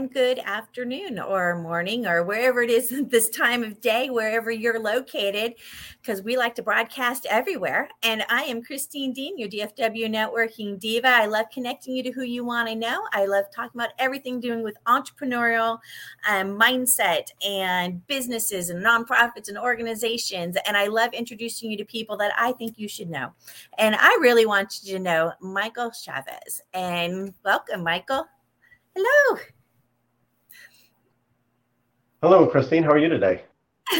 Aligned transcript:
And 0.00 0.10
good 0.10 0.38
afternoon 0.38 1.18
or 1.18 1.60
morning 1.60 2.06
or 2.06 2.24
wherever 2.24 2.62
it 2.62 2.70
is 2.70 2.88
this 3.10 3.28
time 3.28 3.62
of 3.62 3.82
day, 3.82 4.08
wherever 4.08 4.50
you're 4.50 4.80
located, 4.80 5.56
because 6.00 6.22
we 6.22 6.38
like 6.38 6.54
to 6.54 6.62
broadcast 6.62 7.26
everywhere. 7.28 7.86
And 8.02 8.24
I 8.30 8.44
am 8.44 8.62
Christine 8.62 9.12
Dean, 9.12 9.38
your 9.38 9.50
DFW 9.50 10.06
networking 10.08 10.80
diva. 10.80 11.08
I 11.08 11.26
love 11.26 11.46
connecting 11.52 11.94
you 11.94 12.02
to 12.04 12.12
who 12.12 12.22
you 12.22 12.46
want 12.46 12.70
to 12.70 12.74
know. 12.74 13.06
I 13.12 13.26
love 13.26 13.44
talking 13.54 13.78
about 13.78 13.92
everything 13.98 14.40
doing 14.40 14.62
with 14.62 14.78
entrepreneurial 14.86 15.80
um, 16.26 16.58
mindset 16.58 17.26
and 17.46 18.06
businesses 18.06 18.70
and 18.70 18.82
nonprofits 18.82 19.50
and 19.50 19.58
organizations. 19.58 20.56
And 20.66 20.78
I 20.78 20.86
love 20.86 21.12
introducing 21.12 21.70
you 21.70 21.76
to 21.76 21.84
people 21.84 22.16
that 22.16 22.32
I 22.38 22.52
think 22.52 22.78
you 22.78 22.88
should 22.88 23.10
know. 23.10 23.34
And 23.76 23.94
I 23.96 24.16
really 24.22 24.46
want 24.46 24.80
you 24.82 24.94
to 24.94 24.98
know 24.98 25.32
Michael 25.42 25.90
Chavez. 25.90 26.62
And 26.72 27.34
welcome, 27.44 27.84
Michael. 27.84 28.24
Hello. 28.96 29.38
Hello, 32.22 32.46
Christine. 32.46 32.82
How 32.82 32.90
are 32.90 32.98
you 32.98 33.08
today? 33.08 33.44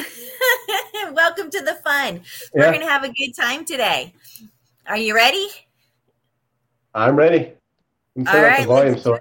Welcome 1.14 1.48
to 1.48 1.62
the 1.62 1.76
fun. 1.82 2.20
We're 2.52 2.66
going 2.66 2.80
to 2.80 2.86
have 2.86 3.02
a 3.02 3.10
good 3.10 3.32
time 3.34 3.64
today. 3.64 4.12
Are 4.86 4.98
you 4.98 5.14
ready? 5.14 5.48
I'm 6.94 7.16
ready. 7.16 7.52
I'm 8.18 8.28
All 8.28 8.42
right, 8.42 8.66
volume, 8.66 8.92
let's 8.92 9.04
so. 9.04 9.18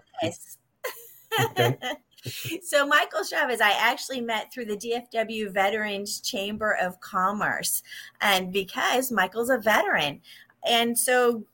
Okay. 1.41 1.77
so 2.61 2.85
Michael 2.85 3.23
Chavez, 3.23 3.61
I 3.61 3.71
actually 3.71 4.19
met 4.19 4.51
through 4.53 4.65
the 4.65 4.75
DFW 4.75 5.53
Veterans 5.53 6.19
Chamber 6.19 6.75
of 6.81 6.99
Commerce, 6.99 7.81
and 8.19 8.51
because 8.51 9.13
Michael's 9.13 9.49
a 9.49 9.59
veteran, 9.59 10.19
and 10.67 10.99
so 10.99 11.45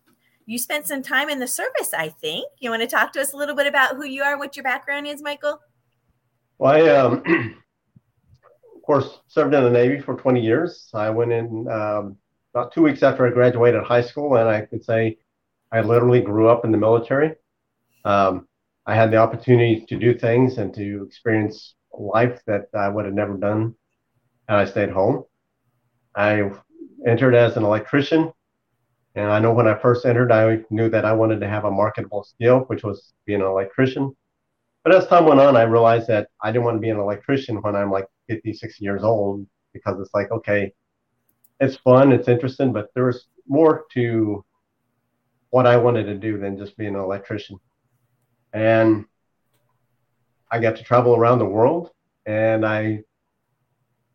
you 0.48 0.58
spent 0.58 0.88
some 0.88 1.04
time 1.04 1.30
in 1.30 1.40
the 1.40 1.48
service, 1.48 1.94
I 1.96 2.10
think. 2.10 2.48
You 2.60 2.72
want 2.72 2.82
to 2.82 2.88
talk 2.88 3.14
to 3.14 3.22
us 3.22 3.34
a 3.34 3.38
little 3.38 3.56
bit 3.56 3.68
about 3.68 3.98
who 3.98 4.06
you 4.06 4.24
are, 4.24 4.36
what 4.36 4.58
your 4.58 4.64
background 4.64 5.06
is, 5.06 5.22
Michael? 5.22 5.60
Well, 6.58 6.72
I, 6.72 6.90
um, 6.96 7.24
of 8.76 8.82
course, 8.84 9.20
served 9.28 9.54
in 9.54 9.64
the 9.64 9.70
Navy 9.70 10.00
for 10.00 10.16
20 10.16 10.42
years. 10.42 10.90
I 10.94 11.10
went 11.10 11.32
in 11.32 11.68
um, 11.68 12.18
about 12.54 12.74
two 12.74 12.82
weeks 12.82 13.04
after 13.04 13.26
I 13.28 13.32
graduated 13.32 13.84
high 13.84 14.02
school, 14.02 14.36
and 14.38 14.48
I 14.48 14.62
could 14.62 14.84
say 14.84 15.18
I 15.72 15.82
literally 15.82 16.22
grew 16.22 16.48
up 16.48 16.66
in 16.66 16.72
the 16.72 16.78
military. 16.78 17.36
Um, 18.06 18.48
I 18.86 18.96
had 18.96 19.12
the 19.12 19.18
opportunity 19.18 19.86
to 19.88 19.98
do 19.98 20.18
things 20.18 20.58
and 20.58 20.74
to 20.76 21.04
experience 21.06 21.76
life 21.92 22.42
that 22.46 22.68
I 22.74 22.90
would 22.90 23.06
have 23.06 23.14
never 23.14 23.36
done 23.36 23.76
had 24.48 24.60
I 24.60 24.66
stayed 24.66 24.90
home. 24.92 25.24
I 26.16 26.52
entered 27.08 27.36
as 27.36 27.58
an 27.58 27.64
electrician 27.64 28.32
and 29.16 29.32
I 29.32 29.40
know 29.40 29.54
when 29.54 29.68
I 29.68 29.76
first 29.76 30.06
entered, 30.06 30.32
I 30.32 30.60
knew 30.70 30.90
that 30.90 31.06
I 31.06 31.14
wanted 31.14 31.40
to 31.40 31.48
have 31.48 31.64
a 31.64 31.72
marketable 31.72 32.24
skill, 32.24 32.60
which 32.68 32.84
was 32.84 33.14
being 33.26 33.42
an 33.42 33.48
electrician. 33.48 34.16
But 34.86 34.94
as 34.94 35.08
time 35.08 35.26
went 35.26 35.40
on, 35.40 35.58
I 35.58 35.64
realized 35.64 36.08
that 36.10 36.30
I 36.44 36.52
didn't 36.52 36.66
want 36.66 36.76
to 36.78 36.80
be 36.80 36.92
an 36.92 37.00
electrician 37.00 37.60
when 37.60 37.76
I'm 37.76 37.92
like 37.92 38.06
50, 38.30 38.54
60 38.54 38.86
years 38.86 39.04
old 39.04 39.48
because 39.74 40.00
it's 40.00 40.14
like, 40.14 40.30
okay, 40.30 40.72
it's 41.60 41.76
fun, 41.78 42.12
it's 42.12 42.28
interesting, 42.28 42.72
but 42.72 42.90
there's 42.94 43.26
more 43.48 43.86
to 43.94 44.46
what 45.50 45.66
I 45.66 45.76
wanted 45.78 46.04
to 46.04 46.14
do 46.14 46.38
than 46.38 46.56
just 46.56 46.78
being 46.78 46.94
an 46.94 47.02
electrician. 47.02 47.58
And 48.54 49.06
I 50.52 50.60
got 50.60 50.76
to 50.76 50.84
travel 50.84 51.16
around 51.16 51.40
the 51.40 51.46
world 51.46 51.90
and 52.28 52.64
I 52.64 53.02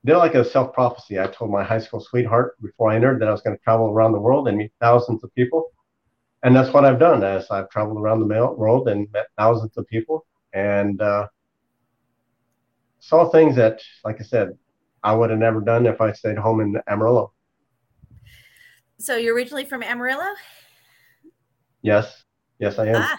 did 0.05 0.19
like 0.19 0.37
a 0.37 0.45
self 0.45 0.73
prophecy. 0.73 1.19
I 1.19 1.27
told 1.27 1.51
my 1.51 1.65
high 1.65 1.81
school 1.81 1.99
sweetheart 1.99 2.55
before 2.63 2.93
I 2.93 2.95
entered 2.95 3.21
that 3.21 3.29
I 3.29 3.33
was 3.33 3.43
going 3.43 3.57
to 3.57 3.63
travel 3.65 3.89
around 3.89 4.13
the 4.13 4.21
world 4.21 4.47
and 4.47 4.57
meet 4.57 4.71
thousands 4.81 5.25
of 5.25 5.35
people. 5.35 5.73
And 6.45 6.55
that's 6.55 6.73
what 6.73 6.85
I've 6.85 7.01
done 7.01 7.25
as 7.25 7.51
I've 7.51 7.69
traveled 7.71 7.99
around 7.99 8.21
the 8.21 8.53
world 8.55 8.89
and 8.89 9.11
met 9.11 9.27
thousands 9.37 9.77
of 9.77 9.85
people 9.89 10.27
and 10.53 11.01
uh, 11.01 11.27
saw 12.99 13.29
things 13.29 13.57
that, 13.57 13.81
like 14.05 14.21
I 14.21 14.25
said, 14.25 14.57
I 15.03 15.15
would 15.15 15.31
have 15.31 15.39
never 15.39 15.61
done 15.61 15.87
if 15.87 16.01
I 16.01 16.13
stayed 16.13 16.39
home 16.39 16.61
in 16.61 16.81
Amarillo. 16.89 17.33
So 18.99 19.17
you're 19.17 19.35
originally 19.35 19.65
from 19.65 19.83
Amarillo? 19.83 20.35
Yes. 21.83 22.25
Yes, 22.59 22.79
I 22.79 22.89
am. 22.89 22.97
Ah, 22.97 23.17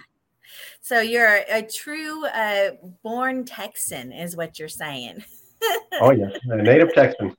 so 0.81 1.01
you're 1.01 1.39
a 1.49 1.63
true 1.63 2.25
uh, 2.27 2.71
born 3.03 3.43
Texan, 3.43 4.11
is 4.11 4.37
what 4.37 4.59
you're 4.59 4.67
saying. 4.67 5.23
oh 6.01 6.11
yeah, 6.11 6.27
a 6.45 6.57
native 6.57 6.93
Texan. 6.93 7.35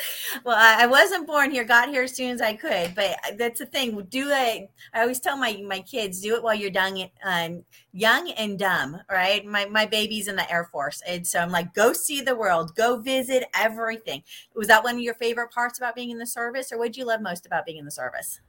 well, 0.44 0.56
I 0.56 0.86
wasn't 0.86 1.26
born 1.26 1.50
here, 1.50 1.64
got 1.64 1.88
here 1.88 2.02
as 2.02 2.14
soon 2.14 2.30
as 2.30 2.40
I 2.40 2.54
could, 2.54 2.94
but 2.94 3.16
that's 3.36 3.58
the 3.60 3.66
thing. 3.66 4.00
Do 4.08 4.28
it. 4.30 4.70
I 4.92 5.00
always 5.00 5.20
tell 5.20 5.36
my 5.36 5.62
my 5.66 5.80
kids, 5.80 6.20
do 6.20 6.34
it 6.34 6.42
while 6.42 6.54
you're 6.54 6.70
young, 6.70 7.08
um, 7.24 7.64
young 7.92 8.30
and 8.32 8.58
dumb. 8.58 8.98
Right? 9.10 9.44
My 9.44 9.66
my 9.66 9.86
baby's 9.86 10.28
in 10.28 10.36
the 10.36 10.50
Air 10.50 10.68
Force, 10.70 11.02
and 11.06 11.26
so 11.26 11.38
I'm 11.40 11.50
like, 11.50 11.74
go 11.74 11.92
see 11.92 12.20
the 12.20 12.36
world, 12.36 12.74
go 12.74 12.98
visit 12.98 13.44
everything. 13.54 14.22
Was 14.54 14.68
that 14.68 14.84
one 14.84 14.94
of 14.94 15.00
your 15.00 15.14
favorite 15.14 15.50
parts 15.50 15.78
about 15.78 15.94
being 15.94 16.10
in 16.10 16.18
the 16.18 16.26
service, 16.26 16.72
or 16.72 16.78
what 16.78 16.86
did 16.86 16.96
you 16.96 17.04
love 17.04 17.20
most 17.20 17.46
about 17.46 17.66
being 17.66 17.78
in 17.78 17.84
the 17.84 17.90
service? 17.90 18.40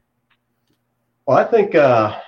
Well, 1.25 1.37
I 1.37 1.43
think 1.43 1.75
uh, 1.75 2.19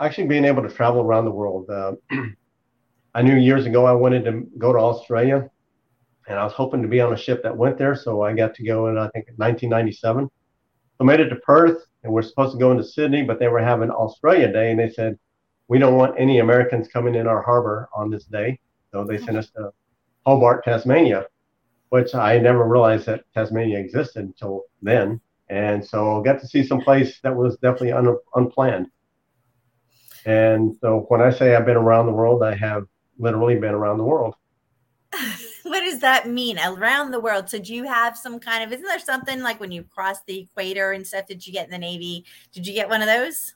actually 0.00 0.28
being 0.28 0.44
able 0.44 0.62
to 0.62 0.68
travel 0.68 1.00
around 1.00 1.24
the 1.24 1.30
world. 1.30 1.68
Uh, 1.68 1.92
I 3.14 3.22
knew 3.22 3.34
years 3.34 3.66
ago 3.66 3.86
I 3.86 3.92
wanted 3.92 4.24
to 4.26 4.46
go 4.58 4.72
to 4.72 4.78
Australia, 4.78 5.50
and 6.28 6.38
I 6.38 6.44
was 6.44 6.52
hoping 6.52 6.82
to 6.82 6.88
be 6.88 7.00
on 7.00 7.12
a 7.12 7.16
ship 7.16 7.42
that 7.42 7.56
went 7.56 7.78
there. 7.78 7.94
So 7.94 8.22
I 8.22 8.32
got 8.32 8.54
to 8.54 8.64
go 8.64 8.88
in, 8.88 8.98
I 8.98 9.08
think, 9.10 9.26
1997. 9.36 10.24
So 10.26 10.30
I 11.00 11.04
made 11.04 11.20
it 11.20 11.28
to 11.28 11.36
Perth, 11.36 11.86
and 12.02 12.12
we're 12.12 12.22
supposed 12.22 12.52
to 12.52 12.58
go 12.58 12.72
into 12.72 12.84
Sydney, 12.84 13.22
but 13.22 13.38
they 13.38 13.48
were 13.48 13.60
having 13.60 13.90
Australia 13.90 14.52
Day, 14.52 14.70
and 14.70 14.80
they 14.80 14.90
said, 14.90 15.18
we 15.68 15.78
don't 15.78 15.96
want 15.96 16.18
any 16.18 16.38
Americans 16.38 16.88
coming 16.88 17.14
in 17.14 17.26
our 17.26 17.42
harbor 17.42 17.88
on 17.94 18.10
this 18.10 18.24
day. 18.24 18.58
So 18.92 19.04
they 19.04 19.18
sent 19.18 19.36
us 19.36 19.50
to 19.50 19.70
Hobart, 20.24 20.64
Tasmania, 20.64 21.26
which 21.90 22.14
I 22.14 22.38
never 22.38 22.64
realized 22.64 23.06
that 23.06 23.24
Tasmania 23.34 23.78
existed 23.78 24.24
until 24.24 24.62
then. 24.82 25.20
And 25.48 25.84
so 25.84 26.20
I 26.20 26.24
got 26.24 26.40
to 26.40 26.46
see 26.46 26.64
some 26.64 26.80
place 26.80 27.20
that 27.22 27.34
was 27.34 27.56
definitely 27.56 27.92
un- 27.92 28.18
unplanned. 28.34 28.88
And 30.24 30.76
so 30.80 31.04
when 31.08 31.20
I 31.20 31.30
say 31.30 31.54
I've 31.54 31.66
been 31.66 31.76
around 31.76 32.06
the 32.06 32.12
world, 32.12 32.42
I 32.42 32.54
have 32.56 32.84
literally 33.18 33.56
been 33.56 33.74
around 33.74 33.98
the 33.98 34.04
world. 34.04 34.34
what 35.66 35.80
does 35.80 36.00
that 36.00 36.28
mean 36.28 36.58
around 36.58 37.10
the 37.10 37.20
world? 37.20 37.50
So 37.50 37.58
do 37.58 37.74
you 37.74 37.84
have 37.84 38.16
some 38.16 38.38
kind 38.38 38.64
of 38.64 38.72
isn't 38.72 38.86
there 38.86 38.98
something 38.98 39.42
like 39.42 39.60
when 39.60 39.72
you 39.72 39.82
cross 39.82 40.18
the 40.26 40.40
equator 40.40 40.92
and 40.92 41.06
stuff 41.06 41.26
did 41.26 41.46
you 41.46 41.52
get 41.52 41.66
in 41.66 41.70
the 41.70 41.78
Navy? 41.78 42.24
Did 42.52 42.66
you 42.66 42.72
get 42.72 42.88
one 42.88 43.02
of 43.02 43.08
those? 43.08 43.54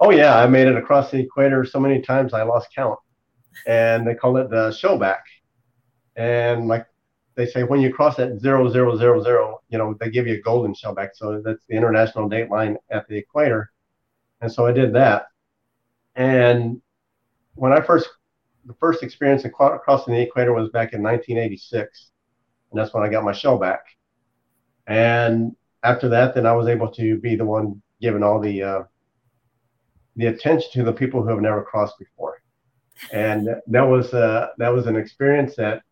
Oh 0.00 0.10
yeah, 0.10 0.38
I 0.38 0.46
made 0.46 0.68
it 0.68 0.76
across 0.76 1.10
the 1.10 1.18
equator 1.18 1.64
so 1.64 1.80
many 1.80 2.00
times 2.00 2.32
I 2.32 2.42
lost 2.42 2.68
count. 2.74 2.98
And 3.66 4.06
they 4.06 4.14
call 4.14 4.36
it 4.36 4.50
the 4.50 4.70
shellback. 4.70 5.22
And 6.16 6.68
like 6.68 6.86
they 7.34 7.46
say 7.46 7.62
when 7.62 7.80
you 7.80 7.92
cross 7.92 8.16
that 8.16 8.40
zero 8.40 8.68
zero 8.68 8.96
zero 8.96 9.22
zero, 9.22 9.60
you 9.68 9.78
know, 9.78 9.94
they 9.98 10.10
give 10.10 10.26
you 10.26 10.34
a 10.34 10.40
golden 10.40 10.74
shellback. 10.74 11.10
So 11.14 11.40
that's 11.44 11.64
the 11.68 11.76
international 11.76 12.28
date 12.28 12.50
line 12.50 12.76
at 12.90 13.08
the 13.08 13.16
equator. 13.16 13.70
And 14.40 14.50
so 14.52 14.66
I 14.66 14.72
did 14.72 14.92
that. 14.94 15.26
And 16.14 16.80
when 17.54 17.72
I 17.72 17.80
first 17.80 18.08
the 18.68 18.74
first 18.74 19.02
experience 19.02 19.44
in 19.44 19.50
crossing 19.50 20.14
the 20.14 20.20
equator 20.20 20.52
was 20.52 20.68
back 20.68 20.92
in 20.92 21.02
1986, 21.02 22.10
and 22.70 22.78
that's 22.78 22.94
when 22.94 23.02
I 23.02 23.08
got 23.08 23.24
my 23.24 23.32
shell 23.32 23.58
back. 23.58 23.80
And 24.86 25.56
after 25.82 26.08
that, 26.10 26.34
then 26.34 26.46
I 26.46 26.52
was 26.52 26.68
able 26.68 26.90
to 26.92 27.18
be 27.18 27.34
the 27.34 27.44
one 27.44 27.82
giving 28.00 28.22
all 28.22 28.38
the 28.38 28.62
uh, 28.62 28.82
the 30.16 30.26
attention 30.26 30.70
to 30.74 30.84
the 30.84 30.92
people 30.92 31.22
who 31.22 31.30
have 31.30 31.40
never 31.40 31.62
crossed 31.62 31.98
before, 31.98 32.42
and 33.12 33.48
that 33.66 33.82
was 33.82 34.14
uh, 34.14 34.48
that 34.58 34.68
was 34.68 34.86
an 34.86 34.96
experience 34.96 35.56
that 35.56 35.82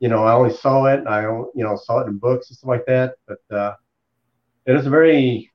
you 0.00 0.08
know 0.08 0.24
I 0.24 0.32
only 0.32 0.54
saw 0.54 0.86
it, 0.86 1.06
I 1.06 1.22
you 1.22 1.52
know 1.54 1.76
saw 1.76 2.00
it 2.00 2.08
in 2.08 2.18
books 2.18 2.50
and 2.50 2.56
stuff 2.56 2.68
like 2.68 2.86
that, 2.86 3.14
but 3.28 3.56
uh, 3.56 3.74
it 4.66 4.72
was 4.72 4.86
a 4.86 4.90
very 4.90 5.52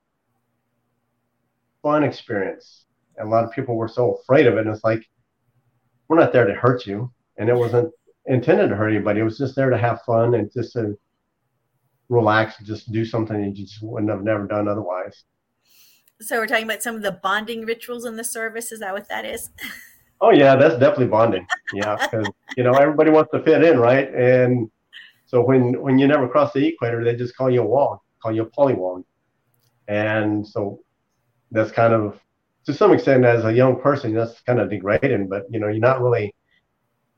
fun 1.82 2.04
experience. 2.04 2.86
And 3.18 3.28
a 3.28 3.32
lot 3.32 3.44
of 3.44 3.52
people 3.52 3.76
were 3.76 3.88
so 3.88 4.16
afraid 4.16 4.48
of 4.48 4.56
it. 4.56 4.66
And 4.66 4.70
it's 4.70 4.84
like 4.84 5.04
we're 6.10 6.20
not 6.20 6.34
there 6.34 6.46
to 6.46 6.54
hurt 6.54 6.86
you, 6.86 7.12
and 7.38 7.48
it 7.48 7.56
wasn't 7.56 7.94
intended 8.26 8.70
to 8.70 8.76
hurt 8.76 8.90
anybody. 8.90 9.22
It 9.22 9.24
was 9.24 9.38
just 9.38 9.56
there 9.56 9.70
to 9.70 9.78
have 9.78 10.02
fun 10.02 10.36
and 10.36 10.52
just 10.52 10.74
to 10.74 10.98
relax 12.10 12.58
and 12.58 12.68
just 12.68 12.92
do 12.92 13.06
something 13.06 13.40
that 13.40 13.58
you 13.58 13.66
just 13.66 13.82
wouldn't 13.82 14.12
have 14.12 14.24
never 14.24 14.46
done 14.48 14.68
otherwise. 14.68 15.24
So 16.20 16.38
we're 16.38 16.48
talking 16.48 16.66
about 16.66 16.84
some 16.84 16.96
of 16.96 17.02
the 17.02 17.14
bonding 17.14 17.66
rituals 17.66 18.06
in 18.06 18.18
the 18.18 18.24
service. 18.24 18.72
Is 18.72 18.80
that 18.80 18.94
what 18.94 19.08
that 19.08 19.24
is? 19.24 19.50
Oh 20.22 20.32
yeah, 20.32 20.58
that's 20.58 20.74
definitely 20.74 21.08
bonding. 21.08 21.48
Yeah, 21.74 21.96
because 21.96 22.30
you 22.58 22.64
know 22.64 22.74
everybody 22.74 23.10
wants 23.10 23.32
to 23.32 23.42
fit 23.42 23.64
in, 23.64 23.80
right? 23.80 24.14
And 24.14 24.70
so 25.26 25.42
when 25.42 25.82
when 25.82 25.98
you 25.98 26.08
never 26.08 26.28
cross 26.28 26.52
the 26.52 26.68
equator, 26.68 27.04
they 27.06 27.16
just 27.16 27.38
call 27.38 27.50
you 27.50 27.62
a 27.62 27.66
wog, 27.66 28.00
call 28.22 28.34
you 28.34 28.44
a 28.44 28.46
polywog, 28.46 29.06
and 29.88 30.46
so 30.46 30.82
that's 31.52 31.72
kind 31.72 31.94
of 31.94 32.20
to 32.70 32.76
some 32.76 32.94
extent, 32.94 33.26
as 33.26 33.46
a 33.46 33.52
young 33.52 33.82
person, 33.82 34.14
that's 34.14 34.42
kind 34.42 34.60
of 34.60 34.70
degrading. 34.70 35.28
But 35.28 35.48
you 35.50 35.60
know, 35.60 35.70
you're 35.70 35.80
not 35.80 36.04
really 36.04 36.36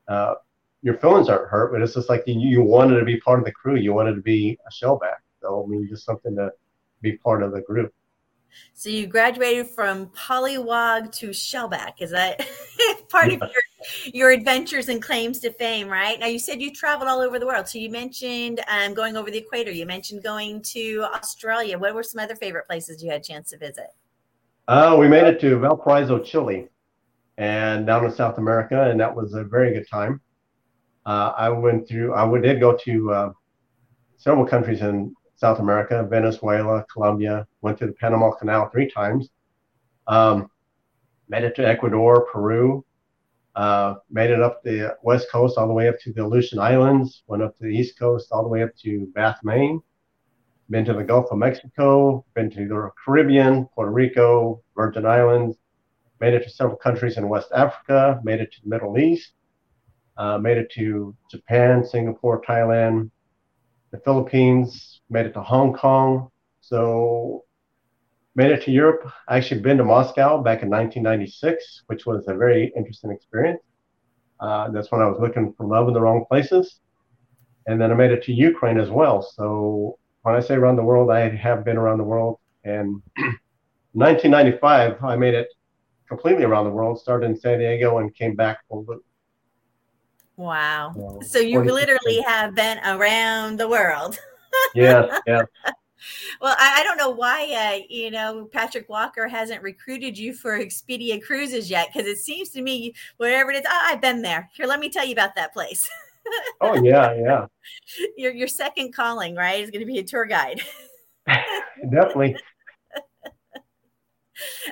uh, 0.08 0.36
your 0.82 0.98
feelings 0.98 1.28
aren't 1.28 1.50
hurt, 1.50 1.74
but 1.74 1.82
it's 1.82 1.94
just 1.94 2.08
like 2.08 2.24
you, 2.26 2.40
you 2.40 2.64
wanted 2.64 3.00
to 3.00 3.06
be 3.06 3.20
part 3.20 3.40
of 3.40 3.46
the 3.46 3.52
crew. 3.52 3.76
You 3.76 3.94
wanted 3.94 4.16
to 4.16 4.22
be 4.22 4.58
a 4.66 4.72
shellback. 4.72 5.20
So 5.42 5.62
I 5.62 5.70
mean, 5.70 5.86
just 5.90 6.06
something 6.06 6.38
to 6.38 6.52
be 7.02 7.18
part 7.18 7.44
of 7.44 7.52
the 7.52 7.60
group. 7.60 7.94
So 8.74 8.90
you 8.90 9.08
graduated 9.08 9.68
from 9.68 10.08
Pollywog 10.08 11.12
to 11.16 11.30
Shellback. 11.32 11.96
Is 12.00 12.12
that 12.12 12.46
part 13.10 13.32
yeah. 13.32 13.40
of 13.42 13.52
your 13.52 14.14
your 14.14 14.32
adventures 14.32 14.88
and 14.88 15.02
claims 15.02 15.40
to 15.40 15.52
fame? 15.52 15.90
Right 15.90 16.18
now, 16.18 16.28
you 16.28 16.40
said 16.40 16.62
you 16.62 16.72
traveled 16.72 17.10
all 17.10 17.20
over 17.20 17.40
the 17.40 17.46
world. 17.46 17.68
So 17.68 17.78
you 17.78 17.90
mentioned 17.90 18.62
um, 18.70 18.94
going 18.94 19.18
over 19.18 19.30
the 19.30 19.40
equator. 19.40 19.72
You 19.72 19.86
mentioned 19.86 20.24
going 20.24 20.62
to 20.76 21.06
Australia. 21.14 21.78
What 21.78 21.94
were 21.94 22.04
some 22.04 22.24
other 22.24 22.38
favorite 22.38 22.68
places 22.68 23.04
you 23.04 23.12
had 23.12 23.20
a 23.20 23.24
chance 23.24 23.50
to 23.50 23.58
visit? 23.58 23.88
Uh, 24.68 24.96
we 25.00 25.08
made 25.08 25.24
it 25.24 25.40
to 25.42 25.58
Valparaiso, 25.58 26.20
Chile, 26.20 26.70
and 27.38 27.86
down 27.88 28.06
in 28.06 28.12
South 28.12 28.38
America, 28.38 28.90
and 28.90 29.00
that 29.00 29.14
was 29.14 29.34
a 29.34 29.44
very 29.44 29.74
good 29.74 29.88
time. 29.90 30.22
Uh, 31.06 31.34
I 31.36 31.50
went 31.50 31.88
through. 31.88 32.14
I 32.14 32.40
did 32.40 32.60
go 32.60 32.78
to 32.78 33.12
uh, 33.12 33.32
several 34.18 34.46
countries 34.46 34.82
in 34.82 35.16
South 35.36 35.60
America, 35.60 36.06
Venezuela, 36.08 36.86
Colombia, 36.94 37.48
went 37.62 37.80
to 37.80 37.88
the 37.88 37.94
Panama 37.94 38.32
Canal 38.32 38.70
three 38.70 38.90
times, 38.90 39.30
um, 40.08 40.50
made 41.28 41.44
it 41.44 41.56
to 41.56 41.68
Ecuador, 41.68 42.28
Peru, 42.32 42.86
uh, 43.56 43.96
made 44.12 44.30
it 44.30 44.42
up 44.42 44.62
the 44.64 44.96
west 45.02 45.32
coast 45.32 45.58
all 45.58 45.68
the 45.68 45.74
way 45.74 45.90
up 45.90 46.00
to 46.02 46.14
the 46.14 46.24
Aleutian 46.24 46.60
Islands, 46.60 47.24
went 47.26 47.42
up 47.42 47.58
to 47.58 47.64
the 47.64 47.70
east 47.70 47.98
coast 47.98 48.28
all 48.32 48.44
the 48.44 48.50
way 48.50 48.62
up 48.62 48.76
to 48.84 49.08
Bath, 49.16 49.40
Maine, 49.44 49.82
been 50.72 50.86
to 50.86 50.94
the 50.94 51.04
Gulf 51.04 51.28
of 51.32 51.38
Mexico, 51.38 52.26
been 52.34 52.50
to 52.50 52.68
the 52.68 52.90
Caribbean, 53.04 53.68
Puerto 53.76 53.92
Rico, 53.92 54.64
Virgin 54.76 55.06
Islands, 55.06 55.58
made 56.22 56.34
it 56.34 56.44
to 56.44 56.50
several 56.50 56.78
countries 56.78 57.18
in 57.18 57.28
West 57.28 57.50
Africa, 57.54 58.20
made 58.24 58.40
it 58.40 58.52
to 58.54 58.62
the 58.64 58.70
Middle 58.70 58.98
East, 58.98 59.34
uh, 60.18 60.38
made 60.38 60.58
it 60.58 60.72
to 60.72 61.16
Japan, 61.30 61.84
Singapore, 61.84 62.42
Thailand, 62.42 63.12
the 63.92 64.00
Philippines, 64.00 65.02
made 65.10 65.26
it 65.26 65.34
to 65.34 65.42
Hong 65.42 65.74
Kong. 65.74 66.30
So 66.62 67.44
made 68.36 68.52
it 68.52 68.64
to 68.64 68.72
Europe. 68.72 69.12
I 69.28 69.38
actually 69.38 69.62
been 69.62 69.78
to 69.78 69.84
Moscow 69.84 70.38
back 70.42 70.64
in 70.64 70.70
1996, 70.70 71.84
which 71.88 72.06
was 72.06 72.24
a 72.28 72.34
very 72.34 72.72
interesting 72.78 73.12
experience. 73.12 73.62
Uh, 74.40 74.70
that's 74.72 74.92
when 74.92 75.02
I 75.02 75.08
was 75.08 75.20
looking 75.20 75.54
for 75.54 75.66
love 75.66 75.88
in 75.90 75.94
the 75.94 76.02
wrong 76.02 76.26
places. 76.30 76.80
And 77.68 77.80
then 77.80 77.92
I 77.92 77.96
made 77.96 78.12
it 78.12 78.24
to 78.24 78.34
Ukraine 78.34 78.80
as 78.80 78.90
well. 78.90 79.22
So 79.22 80.00
when 80.24 80.36
I 80.36 80.40
say 80.40 80.56
around 80.56 80.76
the 80.76 80.84
world, 80.84 81.10
I 81.10 81.30
have 81.30 81.64
been 81.66 81.78
around 81.78 81.98
the 81.98 82.04
world. 82.04 82.40
And 82.64 83.02
1995, 83.94 85.04
I 85.04 85.16
made 85.16 85.34
it 85.34 85.48
completely 86.08 86.44
around 86.44 86.66
the 86.66 86.72
world, 86.72 87.00
started 87.00 87.26
in 87.26 87.36
San 87.36 87.60
Diego 87.60 88.00
and 88.00 88.14
came 88.14 88.36
back 88.36 88.60
full 88.68 88.86
loop. 88.88 89.04
Wow. 90.38 91.20
So 91.22 91.40
you 91.40 91.64
literally 91.64 92.22
have 92.22 92.56
been 92.56 92.80
around 92.80 93.60
the 93.60 93.68
world. 93.68 94.18
yes, 94.76 95.20
yes. 95.28 95.46
Well, 96.42 96.56
I, 96.58 96.80
I, 96.80 96.84
don't 96.84 96.98
know 96.98 97.12
why, 97.12 97.44
uh, 97.54 97.86
you 97.88 98.10
know, 98.10 98.50
Patrick 98.52 98.90
Walker 98.90 99.28
hasn't 99.28 99.62
recruited 99.62 100.18
you 100.18 100.34
for 100.34 100.58
Expedia 100.58 101.22
Cruises 101.22 101.70
yet, 101.70 101.90
because 101.94 102.08
it 102.08 102.18
seems 102.18 102.50
to 102.50 102.62
me, 102.64 102.94
wherever 103.18 103.52
it 103.52 103.58
is, 103.58 103.66
oh, 103.68 103.82
I've 103.86 104.02
been 104.02 104.24
there. 104.24 104.50
Here, 104.54 104.66
let 104.66 104.80
me 104.80 104.90
tell 104.90 105.06
you 105.06 105.14
about 105.14 105.36
that 105.36 105.54
place. 105.54 105.88
oh 106.62 106.82
yeah, 106.84 107.14
yeah. 107.16 107.46
Your 108.18 108.32
your 108.32 108.48
second 108.48 108.94
calling, 108.94 109.36
right, 109.36 109.64
is 109.64 109.72
going 109.72 109.82
to 109.82 109.92
be 109.92 110.00
a 110.00 110.04
tour 110.04 110.26
guide. 110.26 110.62
Definitely. 111.92 112.36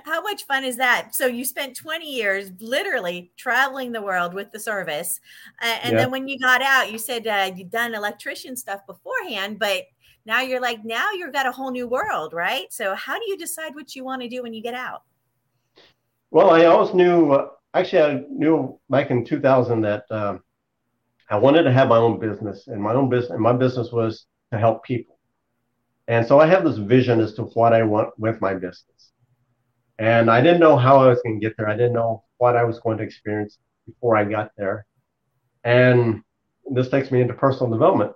How 0.03 0.21
much 0.21 0.45
fun 0.45 0.63
is 0.63 0.77
that? 0.77 1.13
So 1.13 1.27
you 1.27 1.45
spent 1.45 1.75
20 1.75 2.09
years 2.09 2.51
literally 2.59 3.31
traveling 3.37 3.91
the 3.91 4.01
world 4.01 4.33
with 4.33 4.51
the 4.51 4.59
service. 4.59 5.19
Uh, 5.61 5.77
and 5.83 5.93
yeah. 5.93 5.99
then 5.99 6.11
when 6.11 6.27
you 6.27 6.39
got 6.39 6.63
out, 6.63 6.91
you 6.91 6.97
said 6.97 7.27
uh, 7.27 7.51
you'd 7.55 7.69
done 7.69 7.93
electrician 7.93 8.55
stuff 8.55 8.81
beforehand, 8.87 9.59
but 9.59 9.83
now 10.25 10.41
you're 10.41 10.61
like, 10.61 10.83
now 10.83 11.11
you've 11.11 11.33
got 11.33 11.45
a 11.45 11.51
whole 11.51 11.71
new 11.71 11.87
world, 11.87 12.33
right? 12.33 12.71
So 12.71 12.95
how 12.95 13.19
do 13.19 13.25
you 13.27 13.37
decide 13.37 13.75
what 13.75 13.95
you 13.95 14.03
want 14.03 14.21
to 14.21 14.29
do 14.29 14.41
when 14.41 14.53
you 14.53 14.61
get 14.63 14.73
out? 14.73 15.03
Well, 16.31 16.51
I 16.51 16.65
always 16.65 16.93
knew, 16.93 17.31
uh, 17.31 17.49
actually, 17.73 18.01
I 18.01 18.23
knew 18.29 18.79
back 18.89 19.11
in 19.11 19.25
2000 19.25 19.81
that 19.81 20.05
um, 20.11 20.43
I 21.29 21.37
wanted 21.37 21.63
to 21.63 21.71
have 21.71 21.89
my 21.89 21.97
own 21.97 22.19
business, 22.19 22.67
and 22.67 22.81
my 22.81 22.93
own 22.93 23.09
business, 23.09 23.31
and 23.31 23.41
my 23.41 23.53
business 23.53 23.91
was 23.91 24.25
to 24.51 24.57
help 24.57 24.83
people. 24.83 25.19
And 26.07 26.25
so 26.25 26.39
I 26.39 26.47
have 26.47 26.63
this 26.63 26.77
vision 26.77 27.19
as 27.19 27.33
to 27.35 27.43
what 27.43 27.71
I 27.71 27.83
want 27.83 28.17
with 28.17 28.41
my 28.41 28.55
business. 28.55 29.11
And 29.99 30.31
I 30.31 30.41
didn't 30.41 30.59
know 30.59 30.75
how 30.75 30.97
I 30.97 31.07
was 31.07 31.21
going 31.21 31.39
to 31.39 31.45
get 31.45 31.55
there. 31.57 31.69
I 31.69 31.75
didn't 31.75 31.93
know 31.93 32.23
what 32.37 32.55
I 32.55 32.63
was 32.63 32.79
going 32.79 32.97
to 32.97 33.03
experience 33.03 33.59
before 33.85 34.15
I 34.17 34.23
got 34.23 34.51
there. 34.57 34.87
And 35.63 36.23
this 36.71 36.89
takes 36.89 37.11
me 37.11 37.21
into 37.21 37.33
personal 37.33 37.71
development. 37.71 38.13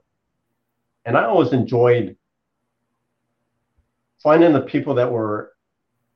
And 1.06 1.18
I 1.18 1.26
always 1.26 1.54
enjoyed 1.54 2.16
finding 4.24 4.54
the 4.54 4.62
people 4.62 4.96
that 4.96 5.12
were 5.12 5.52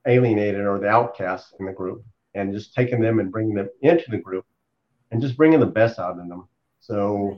alienated 0.07 0.61
or 0.61 0.79
the 0.79 0.87
outcasts 0.87 1.53
in 1.59 1.65
the 1.65 1.73
group 1.73 2.03
and 2.33 2.53
just 2.53 2.73
taking 2.73 3.01
them 3.01 3.19
and 3.19 3.31
bringing 3.31 3.53
them 3.53 3.69
into 3.81 4.09
the 4.09 4.17
group 4.17 4.45
and 5.11 5.21
just 5.21 5.35
bringing 5.35 5.59
the 5.59 5.65
best 5.65 5.99
out 5.99 6.11
of 6.11 6.17
them. 6.17 6.47
So 6.87 7.37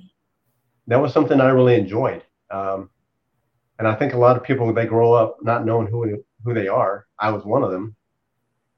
that 0.86 1.02
was 1.02 1.12
something 1.12 1.42
I 1.42 1.50
really 1.50 1.76
enjoyed. 1.76 2.24
Um, 2.52 2.92
and 3.80 3.88
I 3.88 3.96
think 3.96 4.14
a 4.14 4.18
lot 4.18 4.38
of 4.38 4.44
people, 4.44 4.72
they 4.72 4.86
grow 4.86 5.14
up 5.14 5.38
not 5.42 5.66
knowing 5.66 5.88
who, 5.88 6.24
who 6.44 6.54
they 6.54 6.68
are. 6.68 7.08
I 7.18 7.32
was 7.32 7.44
one 7.46 7.64
of 7.64 7.72
them. 7.72 7.96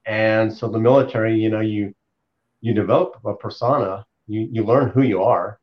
And 0.05 0.51
so 0.51 0.69
the 0.69 0.79
military, 0.79 1.35
you 1.37 1.49
know, 1.49 1.59
you 1.59 1.93
you 2.61 2.73
develop 2.73 3.15
a 3.25 3.35
persona, 3.35 4.05
you, 4.27 4.47
you 4.51 4.63
learn 4.63 4.89
who 4.89 5.01
you 5.01 5.21
are, 5.23 5.59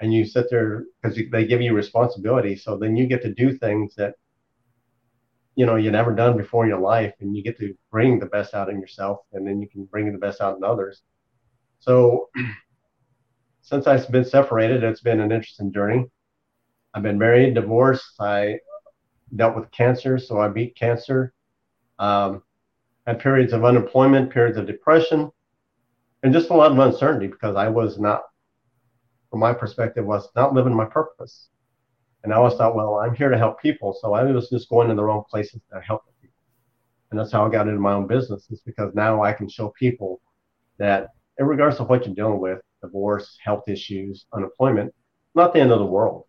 and 0.00 0.12
you 0.12 0.26
sit 0.26 0.46
there 0.50 0.84
because 1.02 1.18
they 1.32 1.46
give 1.46 1.62
you 1.62 1.72
responsibility. 1.74 2.54
So 2.54 2.76
then 2.78 2.96
you 2.96 3.06
get 3.06 3.22
to 3.22 3.32
do 3.32 3.56
things 3.56 3.94
that 3.96 4.14
you 5.56 5.64
know 5.66 5.76
you 5.76 5.90
never 5.90 6.14
done 6.14 6.36
before 6.36 6.64
in 6.64 6.70
your 6.70 6.80
life, 6.80 7.14
and 7.20 7.34
you 7.34 7.42
get 7.42 7.58
to 7.58 7.74
bring 7.90 8.18
the 8.18 8.26
best 8.26 8.54
out 8.54 8.68
in 8.68 8.80
yourself, 8.80 9.20
and 9.32 9.46
then 9.46 9.60
you 9.60 9.68
can 9.68 9.84
bring 9.86 10.12
the 10.12 10.18
best 10.18 10.40
out 10.40 10.56
in 10.56 10.64
others. 10.64 11.02
So 11.80 12.30
since 13.64 13.86
I've 13.86 14.10
been 14.10 14.26
separated, 14.26 14.84
it's 14.84 15.00
been 15.00 15.20
an 15.20 15.32
interesting 15.32 15.72
journey. 15.72 16.04
I've 16.92 17.02
been 17.02 17.18
married, 17.18 17.54
divorced. 17.54 18.20
I 18.20 18.58
dealt 19.34 19.56
with 19.56 19.70
cancer, 19.70 20.18
so 20.18 20.38
I 20.38 20.48
beat 20.48 20.76
cancer. 20.76 21.32
Um, 21.98 22.42
had 23.06 23.20
periods 23.20 23.54
of 23.54 23.64
unemployment, 23.64 24.30
periods 24.30 24.58
of 24.58 24.66
depression, 24.66 25.30
and 26.22 26.32
just 26.32 26.50
a 26.50 26.54
lot 26.54 26.72
of 26.72 26.78
uncertainty 26.78 27.26
because 27.26 27.56
I 27.56 27.68
was 27.68 27.98
not, 27.98 28.20
from 29.30 29.40
my 29.40 29.54
perspective, 29.54 30.04
was 30.04 30.28
not 30.36 30.52
living 30.52 30.74
my 30.74 30.84
purpose. 30.84 31.48
And 32.22 32.34
I 32.34 32.36
always 32.36 32.54
thought, 32.54 32.76
well, 32.76 32.96
I'm 32.96 33.14
here 33.14 33.30
to 33.30 33.38
help 33.38 33.62
people, 33.62 33.96
so 33.98 34.12
I 34.12 34.24
was 34.24 34.50
just 34.50 34.68
going 34.68 34.90
in 34.90 34.96
the 34.96 35.04
wrong 35.04 35.24
places 35.30 35.62
to 35.72 35.80
help 35.80 36.02
people. 36.20 36.36
And 37.10 37.18
that's 37.18 37.32
how 37.32 37.46
I 37.46 37.50
got 37.50 37.66
into 37.66 37.80
my 37.80 37.94
own 37.94 38.08
business. 38.08 38.46
Is 38.50 38.60
because 38.60 38.94
now 38.94 39.22
I 39.22 39.32
can 39.32 39.48
show 39.48 39.72
people 39.78 40.20
that, 40.76 41.08
in 41.38 41.46
regards 41.46 41.80
of 41.80 41.88
what 41.88 42.04
you're 42.04 42.14
dealing 42.14 42.40
with, 42.40 42.60
divorce, 42.84 43.36
health 43.42 43.64
issues, 43.68 44.26
unemployment, 44.32 44.94
not 45.34 45.52
the 45.52 45.60
end 45.60 45.72
of 45.72 45.78
the 45.78 45.86
world. 45.86 46.24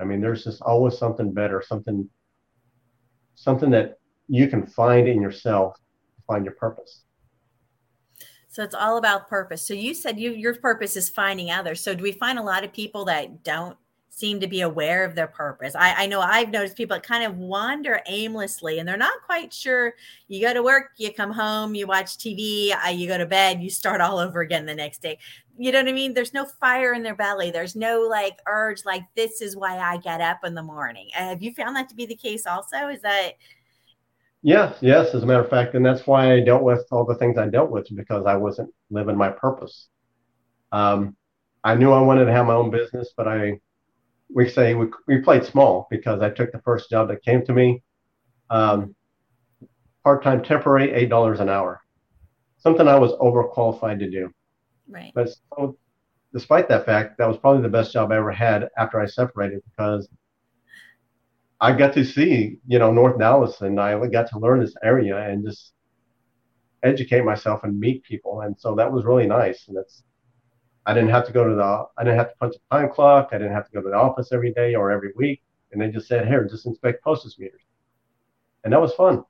I 0.00 0.04
mean, 0.04 0.20
there's 0.20 0.44
just 0.44 0.62
always 0.62 0.98
something 0.98 1.32
better, 1.32 1.62
something, 1.66 2.08
something 3.34 3.70
that 3.70 3.98
you 4.28 4.48
can 4.48 4.66
find 4.66 5.08
in 5.08 5.20
yourself 5.20 5.76
find 6.26 6.44
your 6.44 6.54
purpose. 6.54 7.02
So 8.48 8.62
it's 8.62 8.74
all 8.74 8.98
about 8.98 9.28
purpose. 9.28 9.66
So 9.66 9.74
you 9.74 9.94
said 9.94 10.20
you 10.20 10.32
your 10.32 10.54
purpose 10.54 10.96
is 10.96 11.08
finding 11.08 11.50
others. 11.50 11.80
So 11.80 11.94
do 11.94 12.02
we 12.02 12.12
find 12.12 12.38
a 12.38 12.42
lot 12.42 12.64
of 12.64 12.72
people 12.72 13.06
that 13.06 13.42
don't 13.42 13.76
seem 14.14 14.38
to 14.40 14.46
be 14.46 14.60
aware 14.60 15.04
of 15.04 15.14
their 15.14 15.26
purpose? 15.26 15.74
I, 15.74 16.04
I 16.04 16.06
know 16.06 16.20
I've 16.20 16.50
noticed 16.50 16.76
people 16.76 16.96
that 16.96 17.02
kind 17.02 17.24
of 17.24 17.38
wander 17.38 18.02
aimlessly 18.06 18.78
and 18.78 18.86
they're 18.86 18.98
not 18.98 19.22
quite 19.24 19.52
sure. 19.52 19.94
You 20.28 20.40
go 20.40 20.52
to 20.52 20.62
work, 20.62 20.90
you 20.98 21.12
come 21.12 21.32
home, 21.32 21.74
you 21.74 21.86
watch 21.86 22.18
TV, 22.18 22.74
uh, 22.74 22.90
you 22.90 23.08
go 23.08 23.16
to 23.16 23.24
bed, 23.24 23.62
you 23.62 23.70
start 23.70 24.02
all 24.02 24.18
over 24.18 24.42
again 24.42 24.66
the 24.66 24.74
next 24.74 25.00
day. 25.00 25.18
You 25.58 25.72
know 25.72 25.80
what 25.80 25.88
I 25.88 25.92
mean? 25.92 26.12
There's 26.12 26.34
no 26.34 26.44
fire 26.44 26.92
in 26.92 27.02
their 27.02 27.14
belly. 27.14 27.50
There's 27.50 27.74
no 27.74 28.02
like 28.02 28.38
urge, 28.46 28.84
like 28.84 29.04
this 29.16 29.40
is 29.40 29.56
why 29.56 29.78
I 29.78 29.96
get 29.96 30.20
up 30.20 30.40
in 30.44 30.54
the 30.54 30.62
morning. 30.62 31.08
Uh, 31.16 31.30
have 31.30 31.42
you 31.42 31.54
found 31.54 31.74
that 31.76 31.88
to 31.88 31.94
be 31.94 32.04
the 32.04 32.14
case 32.14 32.46
also? 32.46 32.88
Is 32.88 33.00
that 33.00 33.32
Yes, 34.44 34.76
yes, 34.80 35.14
as 35.14 35.22
a 35.22 35.26
matter 35.26 35.44
of 35.44 35.48
fact, 35.48 35.74
and 35.74 35.86
that's 35.86 36.04
why 36.04 36.32
I 36.32 36.40
dealt 36.40 36.64
with 36.64 36.84
all 36.90 37.04
the 37.04 37.14
things 37.14 37.38
I 37.38 37.48
dealt 37.48 37.70
with 37.70 37.86
because 37.94 38.26
I 38.26 38.34
wasn't 38.34 38.74
living 38.90 39.16
my 39.16 39.30
purpose. 39.30 39.86
Um, 40.72 41.16
I 41.62 41.76
knew 41.76 41.92
I 41.92 42.00
wanted 42.00 42.24
to 42.24 42.32
have 42.32 42.46
my 42.46 42.54
own 42.54 42.70
business, 42.70 43.14
but 43.16 43.28
I, 43.28 43.60
we 44.34 44.48
say 44.48 44.74
we, 44.74 44.86
we 45.06 45.18
played 45.18 45.44
small 45.44 45.86
because 45.90 46.20
I 46.22 46.30
took 46.30 46.52
the 46.52 46.60
first 46.60 46.90
job 46.90 47.08
that 47.08 47.22
came 47.22 47.44
to 47.46 47.52
me, 47.52 47.82
um, 48.50 48.94
part-time 50.04 50.42
temporary, 50.42 50.92
eight 50.92 51.08
dollars 51.08 51.40
an 51.40 51.48
hour, 51.48 51.80
something 52.58 52.88
I 52.88 52.98
was 52.98 53.12
overqualified 53.12 53.98
to 54.00 54.10
do. 54.10 54.32
Right. 54.88 55.12
But 55.14 55.28
so, 55.28 55.76
despite 56.32 56.68
that 56.68 56.86
fact, 56.86 57.18
that 57.18 57.28
was 57.28 57.36
probably 57.38 57.62
the 57.62 57.68
best 57.68 57.92
job 57.92 58.10
I 58.10 58.16
ever 58.16 58.32
had 58.32 58.68
after 58.76 59.00
I 59.00 59.06
separated 59.06 59.62
because 59.70 60.08
I 61.60 61.72
got 61.72 61.92
to 61.94 62.04
see, 62.04 62.58
you 62.66 62.78
know, 62.78 62.92
North 62.92 63.18
Dallas, 63.18 63.60
and 63.60 63.78
I 63.78 64.04
got 64.08 64.28
to 64.30 64.38
learn 64.38 64.60
this 64.60 64.74
area 64.82 65.16
and 65.16 65.44
just 65.44 65.72
educate 66.82 67.24
myself 67.24 67.62
and 67.62 67.78
meet 67.78 68.02
people, 68.02 68.40
and 68.40 68.58
so 68.58 68.74
that 68.74 68.90
was 68.90 69.04
really 69.04 69.26
nice. 69.26 69.68
And 69.68 69.76
it's, 69.76 70.02
I 70.86 70.94
didn't 70.94 71.10
have 71.10 71.26
to 71.26 71.32
go 71.32 71.48
to 71.48 71.54
the, 71.54 71.86
I 71.96 72.04
didn't 72.04 72.18
have 72.18 72.30
to 72.30 72.36
punch 72.36 72.54
a 72.56 72.74
time 72.74 72.90
clock, 72.90 73.28
I 73.32 73.38
didn't 73.38 73.52
have 73.52 73.66
to 73.66 73.72
go 73.72 73.82
to 73.82 73.88
the 73.88 73.94
office 73.94 74.32
every 74.32 74.52
day 74.52 74.74
or 74.74 74.90
every 74.90 75.12
week, 75.16 75.42
and 75.70 75.80
they 75.80 75.88
just 75.88 76.08
said, 76.08 76.26
here, 76.26 76.44
just 76.44 76.66
inspect 76.66 77.04
postage 77.04 77.38
meters, 77.38 77.62
and 78.64 78.72
that 78.72 78.80
was 78.80 78.92
fun. 78.94 79.24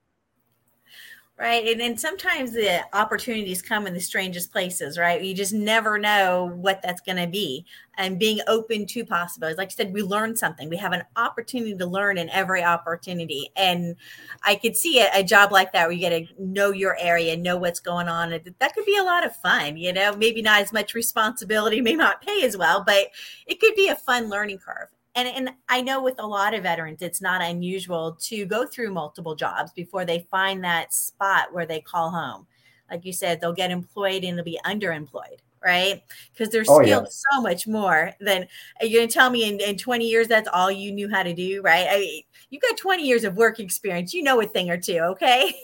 Right. 1.43 1.67
And, 1.67 1.83
and 1.83 1.99
sometimes 1.99 2.53
the 2.53 2.87
opportunities 2.97 3.63
come 3.63 3.89
in 3.89 3.95
the 3.95 4.01
strangest 4.01 4.53
places, 4.53 4.97
right? 4.97 5.21
You 5.21 5.35
just 5.35 5.53
never 5.53 5.99
know 5.99 6.53
what 6.55 6.81
that's 6.83 7.01
going 7.01 7.17
to 7.17 7.27
be. 7.27 7.67
And 7.99 8.17
being 8.17 8.39
open 8.47 8.87
to 8.87 9.05
possibilities. 9.05 9.59
Like 9.59 9.71
I 9.71 9.75
said, 9.75 9.93
we 9.93 10.03
learn 10.03 10.37
something. 10.37 10.69
We 10.69 10.77
have 10.77 10.93
an 10.93 11.03
opportunity 11.17 11.77
to 11.77 11.85
learn 11.85 12.17
in 12.17 12.31
every 12.31 12.63
opportunity. 12.63 13.51
And 13.57 13.97
I 14.45 14.55
could 14.55 14.77
see 14.77 15.01
a, 15.01 15.11
a 15.15 15.25
job 15.25 15.51
like 15.51 15.73
that 15.73 15.89
where 15.89 15.93
you 15.93 16.09
get 16.09 16.11
to 16.11 16.27
know 16.39 16.71
your 16.71 16.97
area, 17.01 17.37
know 17.37 17.57
what's 17.57 17.81
going 17.81 18.07
on. 18.07 18.31
That 18.31 18.75
could 18.75 18.87
be 18.87 18.97
a 18.97 19.03
lot 19.03 19.27
of 19.27 19.35
fun, 19.35 19.77
you 19.77 19.93
know, 19.93 20.15
maybe 20.15 20.43
not 20.43 20.61
as 20.61 20.73
much 20.73 20.95
responsibility, 20.95 21.81
may 21.81 21.97
not 21.97 22.23
pay 22.23 22.45
as 22.45 22.57
well, 22.57 22.85
but 22.87 23.09
it 23.49 23.59
could 23.59 23.75
be 23.75 23.89
a 23.89 23.97
fun 23.97 24.29
learning 24.29 24.59
curve 24.59 24.91
and 25.15 25.29
and 25.29 25.51
I 25.69 25.83
know 25.83 26.03
with 26.03 26.19
a 26.19 26.27
lot 26.27 26.55
of 26.55 26.63
veterans, 26.63 27.03
it's 27.03 27.21
not 27.21 27.43
unusual 27.43 28.17
to 28.23 28.47
go 28.47 28.67
through 28.67 28.93
multiple 28.93 29.35
jobs 29.35 29.73
before 29.73 30.05
they 30.05 30.27
find 30.31 30.65
that 30.65 30.93
spot 30.93 31.53
where 31.53 31.67
they 31.67 31.81
call 31.81 32.11
home. 32.11 32.47
Like 32.91 33.05
you 33.05 33.13
said, 33.13 33.41
they'll 33.41 33.53
get 33.53 33.71
employed 33.71 34.25
and 34.25 34.37
they'll 34.37 34.45
be 34.45 34.61
underemployed, 34.65 35.41
right? 35.65 36.03
Because 36.33 36.51
they're 36.51 36.65
skilled 36.65 36.83
oh, 36.83 36.87
yeah. 36.87 37.05
so 37.09 37.41
much 37.41 37.67
more 37.67 38.13
than 38.21 38.47
you're 38.81 39.01
gonna 39.01 39.11
tell 39.11 39.31
me 39.31 39.49
in, 39.49 39.61
in 39.61 39.77
20 39.77 40.07
years 40.07 40.29
that's 40.29 40.49
all 40.53 40.71
you 40.71 40.93
knew 40.93 41.09
how 41.09 41.23
to 41.23 41.35
do, 41.35 41.63
right? 41.63 41.87
I 41.91 41.99
mean, 41.99 42.23
you've 42.51 42.63
got 42.63 42.77
20 42.77 43.07
years 43.07 43.25
of 43.25 43.37
work 43.37 43.61
experience, 43.61 44.13
you 44.13 44.23
know 44.23 44.41
a 44.41 44.47
thing 44.47 44.71
or 44.71 44.79
two, 44.79 44.99
okay? 44.99 45.55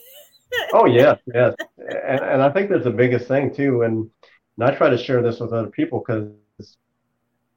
oh 0.72 0.86
yes, 0.86 1.18
yes, 1.34 1.54
and, 1.78 2.20
and 2.20 2.42
I 2.42 2.50
think 2.50 2.70
that's 2.70 2.84
the 2.84 2.90
biggest 2.90 3.28
thing 3.28 3.54
too. 3.54 3.82
And, 3.82 4.10
and 4.56 4.68
I 4.68 4.74
try 4.74 4.90
to 4.90 4.98
share 4.98 5.22
this 5.22 5.40
with 5.40 5.52
other 5.52 5.70
people 5.70 6.00
because 6.06 6.32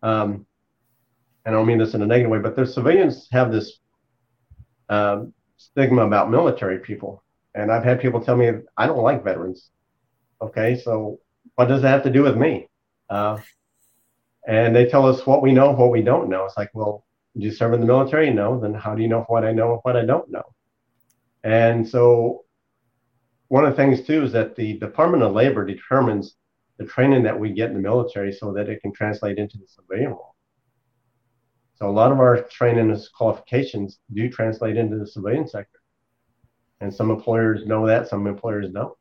um, 0.04 0.46
and 1.46 1.56
I 1.56 1.58
don't 1.58 1.68
mean 1.68 1.78
this 1.78 1.94
in 1.94 2.02
a 2.02 2.06
negative 2.06 2.32
way, 2.32 2.40
but 2.40 2.56
the 2.56 2.66
civilians 2.66 3.28
have 3.32 3.52
this 3.52 3.80
um, 4.90 5.34
stigma 5.58 6.06
about 6.06 6.30
military 6.30 6.80
people. 6.80 7.24
And 7.56 7.72
I've 7.72 7.84
had 7.84 8.00
people 8.00 8.22
tell 8.22 8.36
me, 8.36 8.50
I 8.78 8.88
don't 8.88 9.04
like 9.04 9.24
veterans. 9.24 9.70
Okay, 10.42 10.80
so 10.80 11.20
what 11.56 11.68
does 11.68 11.82
that 11.82 11.90
have 11.90 12.04
to 12.04 12.12
do 12.12 12.24
with 12.24 12.38
me? 12.38 12.68
Uh, 13.10 13.38
and 14.48 14.76
they 14.76 14.86
tell 14.86 15.06
us 15.06 15.26
what 15.26 15.42
we 15.42 15.52
know, 15.52 15.72
what 15.72 15.92
we 15.92 16.02
don't 16.02 16.30
know. 16.30 16.46
It's 16.46 16.58
like, 16.58 16.72
well, 16.74 17.06
do 17.38 17.46
you 17.46 17.52
serve 17.52 17.74
in 17.74 17.80
the 17.80 17.86
military? 17.86 18.30
No. 18.32 18.60
Then 18.60 18.74
how 18.74 18.96
do 18.96 19.02
you 19.02 19.08
know 19.08 19.26
what 19.28 19.46
I 19.46 19.52
know 19.52 19.74
and 19.74 19.80
what 19.84 19.96
I 19.96 20.06
don't 20.06 20.30
know? 20.32 20.44
And 21.44 21.88
so 21.88 22.44
one 23.48 23.66
of 23.66 23.72
the 23.72 23.78
things 23.78 24.06
too 24.06 24.24
is 24.24 24.32
that 24.32 24.56
the 24.56 24.78
Department 24.80 25.24
of 25.24 25.34
Labor 25.34 25.66
determines 25.66 26.36
the 26.78 26.86
training 26.86 27.24
that 27.24 27.40
we 27.40 27.52
get 27.52 27.70
in 27.70 27.76
the 27.76 27.82
military 27.82 28.32
so 28.32 28.52
that 28.54 28.70
it 28.70 28.82
can 28.82 28.92
translate 28.92 29.38
into 29.38 29.58
the 29.58 29.68
civilian 29.68 30.12
world. 30.12 30.31
So 31.82 31.90
a 31.90 31.92
lot 31.92 32.12
of 32.12 32.20
our 32.20 32.44
training 32.44 32.92
and 32.92 33.08
qualifications 33.18 34.02
do 34.14 34.30
translate 34.30 34.78
into 34.78 35.00
the 35.00 35.08
civilian 35.08 35.48
sector. 35.48 35.80
And 36.80 36.94
some 36.94 37.10
employers 37.10 37.66
know 37.66 37.88
that, 37.88 38.08
some 38.08 38.28
employers 38.28 38.70
don't. 38.72 38.96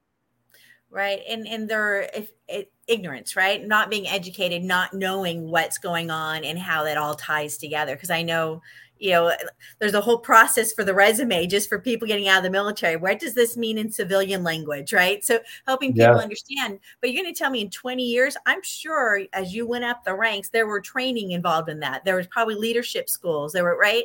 Right. 0.91 1.21
And 1.29 1.47
and 1.47 1.69
they're 1.69 2.03
if, 2.15 2.33
if, 2.49 2.67
ignorance, 2.89 3.37
right? 3.37 3.65
Not 3.65 3.91
being 3.91 4.09
educated, 4.09 4.65
not 4.65 4.93
knowing 4.93 5.49
what's 5.49 5.79
going 5.79 6.11
on 6.11 6.43
and 6.43 6.59
how 6.59 6.83
that 6.85 6.99
all 6.99 7.15
ties 7.15 7.57
together. 7.57 7.95
Because 7.95 8.11
I 8.11 8.23
know 8.23 8.61
you 9.01 9.11
know 9.11 9.33
there's 9.81 9.95
a 9.95 10.01
whole 10.01 10.19
process 10.19 10.73
for 10.73 10.85
the 10.85 10.95
resume 10.95 11.47
just 11.47 11.69
for 11.69 11.79
people 11.81 12.07
getting 12.07 12.29
out 12.29 12.39
of 12.39 12.45
the 12.45 12.51
military 12.51 12.97
what 12.97 13.19
does 13.19 13.35
this 13.35 13.57
mean 13.57 13.79
in 13.79 13.91
civilian 13.91 14.45
language 14.45 14.93
right 14.93 15.25
so 15.25 15.41
helping 15.67 15.93
people 15.93 16.15
yeah. 16.15 16.17
understand 16.17 16.79
but 17.01 17.11
you're 17.11 17.23
going 17.23 17.33
to 17.33 17.37
tell 17.37 17.51
me 17.51 17.63
in 17.63 17.71
20 17.71 18.03
years 18.03 18.37
i'm 18.47 18.63
sure 18.63 19.23
as 19.33 19.53
you 19.55 19.67
went 19.67 19.85
up 19.85 20.05
the 20.05 20.15
ranks 20.15 20.51
there 20.51 20.67
were 20.67 20.81
training 20.81 21.33
involved 21.33 21.69
in 21.69 21.81
that 21.81 22.05
there 22.05 22.17
was 22.17 22.27
probably 22.29 22.55
leadership 22.55 23.09
schools 23.09 23.53
there 23.53 23.65
were 23.65 23.79
right 23.79 24.05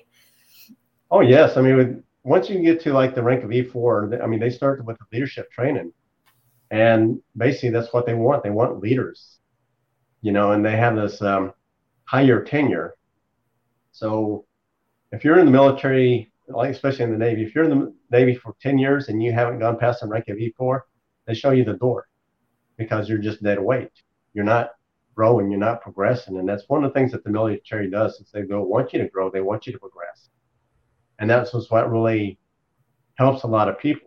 oh 1.11 1.21
yes 1.21 1.57
i 1.57 1.61
mean 1.61 2.01
once 2.23 2.49
you 2.49 2.59
get 2.61 2.81
to 2.81 2.93
like 2.93 3.13
the 3.13 3.21
rank 3.21 3.43
of 3.43 3.49
e4 3.49 4.23
i 4.23 4.25
mean 4.25 4.39
they 4.39 4.49
start 4.49 4.83
with 4.85 4.97
the 4.97 5.05
leadership 5.11 5.51
training 5.51 5.91
and 6.75 7.21
basically 7.37 7.69
that's 7.69 7.93
what 7.93 8.05
they 8.05 8.13
want 8.13 8.43
they 8.43 8.49
want 8.49 8.79
leaders 8.79 9.37
you 10.21 10.31
know 10.31 10.51
and 10.51 10.65
they 10.65 10.75
have 10.75 10.95
this 10.95 11.21
um, 11.21 11.53
higher 12.05 12.43
tenure 12.43 12.95
so 13.95 14.45
if 15.13 15.23
you're 15.23 15.39
in 15.39 15.45
the 15.45 15.51
military, 15.51 16.29
like 16.49 16.69
especially 16.69 17.05
in 17.05 17.11
the 17.11 17.17
Navy, 17.17 17.43
if 17.43 17.55
you're 17.55 17.63
in 17.63 17.69
the 17.69 17.93
Navy 18.11 18.35
for 18.35 18.53
10 18.61 18.77
years 18.77 19.07
and 19.07 19.23
you 19.23 19.31
haven't 19.31 19.59
gone 19.59 19.79
past 19.79 20.01
the 20.01 20.07
rank 20.07 20.27
of 20.27 20.35
E4, 20.35 20.81
they 21.25 21.33
show 21.33 21.51
you 21.51 21.63
the 21.63 21.75
door 21.75 22.07
because 22.75 23.07
you're 23.07 23.19
just 23.19 23.41
dead 23.41 23.57
weight. 23.57 23.91
You're 24.33 24.43
not 24.43 24.71
growing, 25.15 25.49
you're 25.49 25.61
not 25.61 25.81
progressing. 25.81 26.37
And 26.37 26.47
that's 26.47 26.67
one 26.67 26.83
of 26.83 26.91
the 26.91 26.99
things 26.99 27.13
that 27.13 27.23
the 27.23 27.29
military 27.29 27.89
does 27.89 28.19
is 28.19 28.29
they 28.33 28.41
don't 28.41 28.67
want 28.67 28.91
you 28.91 28.99
to 28.99 29.07
grow, 29.07 29.31
they 29.31 29.39
want 29.39 29.65
you 29.65 29.71
to 29.71 29.79
progress. 29.79 30.29
And 31.19 31.29
that's 31.29 31.53
what 31.53 31.89
really 31.89 32.37
helps 33.13 33.43
a 33.43 33.47
lot 33.47 33.69
of 33.69 33.79
people. 33.79 34.04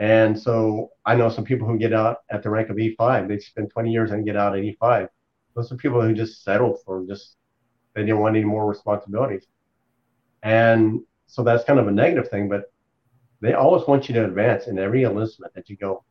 And 0.00 0.40
so 0.40 0.92
I 1.04 1.14
know 1.14 1.28
some 1.28 1.44
people 1.44 1.68
who 1.68 1.78
get 1.78 1.92
out 1.92 2.18
at 2.30 2.42
the 2.42 2.48
rank 2.48 2.70
of 2.70 2.76
E5, 2.76 3.28
they 3.28 3.38
spend 3.38 3.70
20 3.70 3.92
years 3.92 4.10
and 4.10 4.24
get 4.24 4.34
out 4.34 4.56
at 4.56 4.64
E5. 4.64 5.06
Those 5.54 5.70
are 5.70 5.76
people 5.76 6.00
who 6.00 6.14
just 6.14 6.42
settled 6.42 6.78
for 6.86 7.04
just, 7.06 7.36
they 7.94 8.00
didn't 8.00 8.18
want 8.18 8.34
any 8.34 8.46
more 8.46 8.66
responsibilities. 8.66 9.46
And 10.42 11.00
so 11.26 11.44
that's 11.44 11.64
kind 11.64 11.78
of 11.78 11.86
a 11.86 11.92
negative 11.92 12.30
thing, 12.30 12.48
but 12.48 12.72
they 13.42 13.52
always 13.52 13.86
want 13.86 14.08
you 14.08 14.14
to 14.14 14.24
advance 14.24 14.68
in 14.68 14.78
every 14.78 15.04
enlistment 15.04 15.52
that 15.52 15.68
you 15.68 15.76
go 15.76 16.02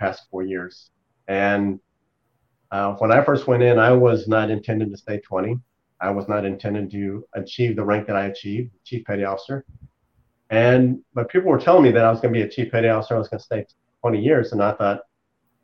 past 0.00 0.24
four 0.28 0.42
years. 0.42 0.90
And 1.28 1.78
uh, 2.72 2.94
when 2.94 3.12
I 3.12 3.22
first 3.22 3.46
went 3.46 3.62
in, 3.62 3.78
I 3.78 3.92
was 3.92 4.26
not 4.26 4.50
intended 4.50 4.90
to 4.90 4.96
stay 4.96 5.20
20. 5.20 5.56
I 6.00 6.10
was 6.10 6.26
not 6.26 6.44
intended 6.44 6.90
to 6.90 7.24
achieve 7.34 7.76
the 7.76 7.84
rank 7.84 8.08
that 8.08 8.16
I 8.16 8.26
achieved, 8.26 8.72
chief 8.84 9.04
petty 9.04 9.22
officer. 9.22 9.64
And 10.50 11.00
but 11.14 11.28
people 11.28 11.50
were 11.50 11.58
telling 11.58 11.82
me 11.82 11.90
that 11.90 12.04
I 12.04 12.10
was 12.10 12.20
going 12.20 12.32
to 12.32 12.38
be 12.38 12.44
a 12.44 12.48
chief 12.48 12.70
petty 12.70 12.88
officer. 12.88 13.14
I 13.14 13.18
was 13.18 13.28
going 13.28 13.40
to 13.40 13.44
stay 13.44 13.66
20 14.02 14.20
years, 14.20 14.52
and 14.52 14.62
I 14.62 14.72
thought, 14.72 15.00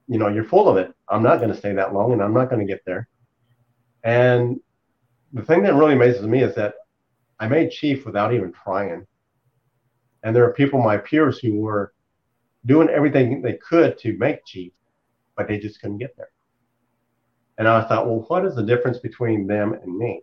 you 0.08 0.18
know, 0.18 0.28
you're 0.28 0.44
full 0.44 0.68
of 0.68 0.76
it. 0.76 0.92
I'm 1.08 1.22
not 1.22 1.36
going 1.36 1.50
to 1.50 1.56
stay 1.56 1.72
that 1.74 1.94
long, 1.94 2.12
and 2.12 2.22
I'm 2.22 2.34
not 2.34 2.50
going 2.50 2.66
to 2.66 2.70
get 2.70 2.84
there. 2.84 3.08
And 4.02 4.60
the 5.32 5.42
thing 5.42 5.62
that 5.62 5.74
really 5.74 5.94
amazes 5.94 6.26
me 6.26 6.42
is 6.42 6.54
that 6.56 6.74
I 7.38 7.48
made 7.48 7.70
chief 7.70 8.04
without 8.04 8.34
even 8.34 8.52
trying. 8.52 9.06
And 10.24 10.34
there 10.34 10.44
are 10.44 10.52
people, 10.52 10.80
my 10.80 10.96
peers, 10.96 11.38
who 11.38 11.60
were 11.60 11.94
doing 12.66 12.88
everything 12.88 13.42
they 13.42 13.54
could 13.54 13.98
to 13.98 14.16
make 14.18 14.44
chief, 14.44 14.72
but 15.36 15.48
they 15.48 15.58
just 15.58 15.80
couldn't 15.80 15.98
get 15.98 16.16
there. 16.16 16.30
And 17.58 17.68
I 17.68 17.86
thought, 17.86 18.06
well, 18.06 18.24
what 18.28 18.44
is 18.44 18.54
the 18.54 18.62
difference 18.62 18.98
between 18.98 19.46
them 19.46 19.72
and 19.72 19.96
me? 19.96 20.22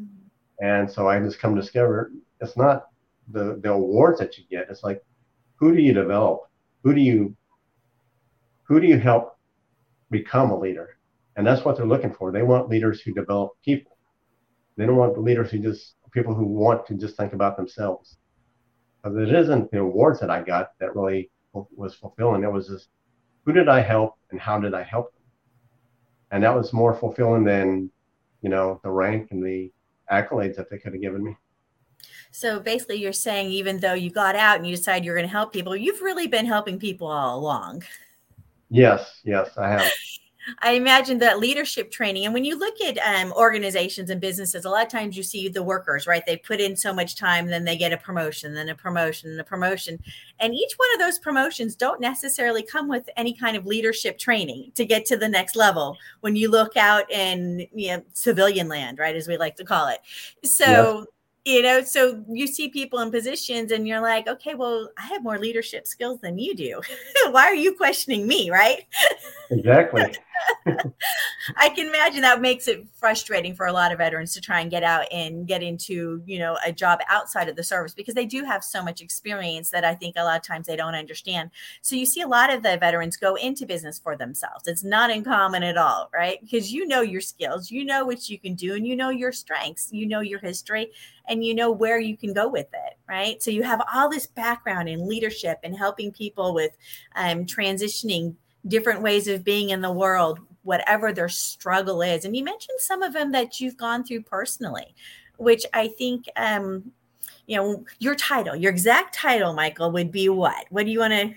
Mm-hmm. 0.00 0.64
And 0.64 0.90
so 0.90 1.08
I 1.08 1.20
just 1.20 1.38
come 1.38 1.54
to 1.54 1.60
discover 1.60 2.10
it's 2.40 2.56
not 2.56 2.86
the, 3.30 3.60
the 3.62 3.72
awards 3.72 4.18
that 4.20 4.38
you 4.38 4.44
get. 4.50 4.68
It's 4.70 4.82
like, 4.82 5.02
who 5.56 5.74
do 5.74 5.82
you 5.82 5.92
develop? 5.92 6.42
Who 6.84 6.94
do 6.94 7.00
you 7.00 7.36
who 8.64 8.80
do 8.80 8.86
you 8.86 8.98
help 8.98 9.38
become 10.10 10.50
a 10.50 10.58
leader? 10.58 10.98
And 11.36 11.46
that's 11.46 11.64
what 11.64 11.76
they're 11.76 11.86
looking 11.86 12.12
for. 12.12 12.30
They 12.30 12.42
want 12.42 12.68
leaders 12.68 13.00
who 13.00 13.14
develop 13.14 13.52
people. 13.64 13.96
They 14.76 14.86
don't 14.86 14.96
want 14.96 15.18
leaders 15.20 15.50
who 15.50 15.58
just 15.58 15.94
people 16.12 16.34
who 16.34 16.44
want 16.44 16.86
to 16.86 16.94
just 16.94 17.16
think 17.16 17.32
about 17.32 17.56
themselves. 17.56 18.18
Because 19.02 19.16
it 19.18 19.34
isn't 19.34 19.70
the 19.70 19.80
awards 19.80 20.20
that 20.20 20.30
I 20.30 20.42
got 20.42 20.72
that 20.80 20.94
really 20.94 21.30
was 21.52 21.94
fulfilling. 21.94 22.44
It 22.44 22.52
was 22.52 22.68
just 22.68 22.88
who 23.44 23.52
did 23.52 23.68
I 23.68 23.80
help 23.80 24.14
and 24.30 24.40
how 24.40 24.58
did 24.58 24.74
I 24.74 24.82
help 24.82 25.12
them? 25.14 25.22
And 26.30 26.44
that 26.44 26.54
was 26.54 26.72
more 26.72 26.94
fulfilling 26.94 27.44
than, 27.44 27.90
you 28.42 28.50
know, 28.50 28.80
the 28.82 28.90
rank 28.90 29.28
and 29.30 29.42
the 29.42 29.72
accolades 30.12 30.56
that 30.56 30.68
they 30.70 30.78
could 30.78 30.92
have 30.92 31.02
given 31.02 31.24
me. 31.24 31.36
So 32.30 32.60
basically, 32.60 32.96
you're 32.96 33.12
saying 33.12 33.50
even 33.50 33.78
though 33.80 33.94
you 33.94 34.10
got 34.10 34.36
out 34.36 34.58
and 34.58 34.66
you 34.66 34.76
decided 34.76 35.04
you're 35.04 35.16
going 35.16 35.26
to 35.26 35.32
help 35.32 35.52
people, 35.52 35.74
you've 35.74 36.02
really 36.02 36.26
been 36.26 36.46
helping 36.46 36.78
people 36.78 37.06
all 37.06 37.38
along. 37.38 37.84
Yes, 38.70 39.20
yes, 39.24 39.56
I 39.56 39.68
have. 39.68 39.90
I 40.60 40.72
imagine 40.72 41.18
that 41.18 41.40
leadership 41.40 41.90
training, 41.90 42.24
and 42.24 42.32
when 42.32 42.44
you 42.44 42.58
look 42.58 42.80
at 42.80 42.96
um, 42.98 43.32
organizations 43.32 44.08
and 44.10 44.20
businesses, 44.20 44.64
a 44.64 44.70
lot 44.70 44.84
of 44.84 44.90
times 44.90 45.16
you 45.16 45.22
see 45.22 45.48
the 45.48 45.62
workers, 45.62 46.06
right? 46.06 46.24
They 46.24 46.36
put 46.38 46.60
in 46.60 46.76
so 46.76 46.92
much 46.92 47.16
time, 47.16 47.48
then 47.48 47.64
they 47.64 47.76
get 47.76 47.92
a 47.92 47.98
promotion, 47.98 48.54
then 48.54 48.68
a 48.68 48.74
promotion, 48.74 49.30
and 49.30 49.40
a 49.40 49.44
promotion. 49.44 49.98
And 50.40 50.54
each 50.54 50.72
one 50.76 50.88
of 50.94 51.00
those 51.00 51.18
promotions 51.18 51.74
don't 51.74 52.00
necessarily 52.00 52.62
come 52.62 52.88
with 52.88 53.08
any 53.16 53.34
kind 53.34 53.56
of 53.56 53.66
leadership 53.66 54.18
training 54.18 54.72
to 54.74 54.86
get 54.86 55.04
to 55.06 55.16
the 55.16 55.28
next 55.28 55.54
level 55.56 55.96
when 56.20 56.34
you 56.34 56.50
look 56.50 56.76
out 56.76 57.10
in 57.10 57.66
you 57.74 57.96
know, 57.96 58.02
civilian 58.12 58.68
land, 58.68 58.98
right? 58.98 59.16
As 59.16 59.28
we 59.28 59.36
like 59.36 59.56
to 59.56 59.64
call 59.64 59.88
it. 59.88 59.98
So, 60.44 61.06
you 61.48 61.62
know 61.62 61.82
so 61.82 62.22
you 62.28 62.46
see 62.46 62.68
people 62.68 62.98
in 62.98 63.10
positions 63.10 63.72
and 63.72 63.88
you're 63.88 64.02
like 64.02 64.28
okay 64.28 64.54
well 64.54 64.90
i 64.98 65.06
have 65.06 65.22
more 65.22 65.38
leadership 65.38 65.86
skills 65.86 66.20
than 66.20 66.38
you 66.38 66.54
do. 66.54 66.80
Why 67.30 67.44
are 67.44 67.54
you 67.54 67.74
questioning 67.74 68.26
me? 68.26 68.50
Right? 68.50 68.86
Exactly 69.50 70.14
I 71.56 71.68
can 71.70 71.88
imagine 71.88 72.22
that 72.22 72.40
makes 72.40 72.68
it 72.68 72.86
frustrating 72.94 73.54
for 73.54 73.66
a 73.66 73.72
lot 73.72 73.92
of 73.92 73.98
veterans 73.98 74.34
to 74.34 74.40
try 74.40 74.60
and 74.60 74.70
get 74.70 74.82
out 74.82 75.06
and 75.12 75.46
get 75.46 75.62
into, 75.62 76.22
you 76.26 76.38
know, 76.38 76.58
a 76.64 76.72
job 76.72 77.00
outside 77.08 77.48
of 77.48 77.56
the 77.56 77.62
service 77.62 77.94
because 77.94 78.14
they 78.14 78.26
do 78.26 78.44
have 78.44 78.62
so 78.62 78.82
much 78.82 79.00
experience 79.00 79.70
that 79.70 79.84
I 79.84 79.94
think 79.94 80.16
a 80.16 80.24
lot 80.24 80.36
of 80.36 80.42
times 80.42 80.66
they 80.66 80.76
don't 80.76 80.94
understand. 80.94 81.50
So 81.82 81.96
you 81.96 82.06
see 82.06 82.20
a 82.20 82.28
lot 82.28 82.52
of 82.52 82.62
the 82.62 82.76
veterans 82.78 83.16
go 83.16 83.34
into 83.36 83.66
business 83.66 83.98
for 83.98 84.16
themselves. 84.16 84.66
It's 84.66 84.84
not 84.84 85.10
uncommon 85.10 85.62
at 85.62 85.76
all, 85.76 86.10
right? 86.12 86.38
Because 86.40 86.72
you 86.72 86.86
know 86.86 87.00
your 87.00 87.20
skills, 87.20 87.70
you 87.70 87.84
know 87.84 88.04
what 88.04 88.28
you 88.28 88.38
can 88.38 88.54
do, 88.54 88.74
and 88.74 88.86
you 88.86 88.96
know 88.96 89.10
your 89.10 89.32
strengths, 89.32 89.88
you 89.92 90.06
know 90.06 90.20
your 90.20 90.40
history, 90.40 90.90
and 91.28 91.44
you 91.44 91.54
know 91.54 91.70
where 91.70 92.00
you 92.00 92.16
can 92.16 92.32
go 92.32 92.48
with 92.48 92.68
it, 92.72 92.98
right? 93.08 93.42
So 93.42 93.50
you 93.50 93.62
have 93.62 93.82
all 93.92 94.08
this 94.08 94.26
background 94.26 94.88
in 94.88 95.08
leadership 95.08 95.58
and 95.62 95.76
helping 95.76 96.12
people 96.12 96.54
with 96.54 96.76
um, 97.16 97.44
transitioning 97.44 98.34
different 98.68 99.02
ways 99.02 99.26
of 99.28 99.44
being 99.44 99.70
in 99.70 99.80
the 99.80 99.92
world 99.92 100.40
whatever 100.68 101.12
their 101.12 101.30
struggle 101.30 102.02
is. 102.02 102.26
And 102.26 102.36
you 102.36 102.44
mentioned 102.44 102.78
some 102.78 103.02
of 103.02 103.14
them 103.14 103.32
that 103.32 103.58
you've 103.58 103.78
gone 103.78 104.04
through 104.04 104.22
personally, 104.22 104.94
which 105.38 105.64
I 105.72 105.88
think, 105.88 106.26
um, 106.36 106.92
you 107.46 107.56
know, 107.56 107.84
your 107.98 108.14
title, 108.14 108.54
your 108.54 108.70
exact 108.70 109.14
title, 109.14 109.54
Michael, 109.54 109.90
would 109.92 110.12
be 110.12 110.28
what? 110.28 110.66
What 110.68 110.84
do 110.84 110.92
you 110.92 111.00
want 111.00 111.14
to? 111.14 111.34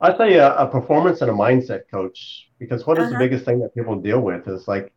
I'd 0.00 0.16
say 0.16 0.34
a, 0.34 0.54
a, 0.56 0.66
performance 0.66 1.20
and 1.20 1.30
a 1.30 1.34
mindset 1.34 1.82
coach, 1.90 2.48
because 2.58 2.86
what 2.86 2.98
is 2.98 3.04
uh-huh. 3.04 3.12
the 3.12 3.18
biggest 3.18 3.44
thing 3.44 3.60
that 3.60 3.74
people 3.74 3.96
deal 4.00 4.20
with 4.20 4.48
is 4.48 4.66
like 4.66 4.94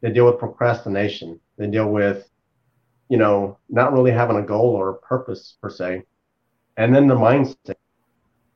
they 0.00 0.12
deal 0.12 0.26
with 0.26 0.38
procrastination. 0.38 1.40
They 1.56 1.66
deal 1.66 1.90
with, 1.90 2.28
you 3.08 3.16
know, 3.16 3.58
not 3.68 3.92
really 3.92 4.12
having 4.12 4.36
a 4.36 4.42
goal 4.42 4.70
or 4.76 4.90
a 4.90 4.98
purpose 4.98 5.56
per 5.60 5.70
se. 5.70 6.04
And 6.76 6.94
then 6.94 7.08
the 7.08 7.16
mindset. 7.16 7.74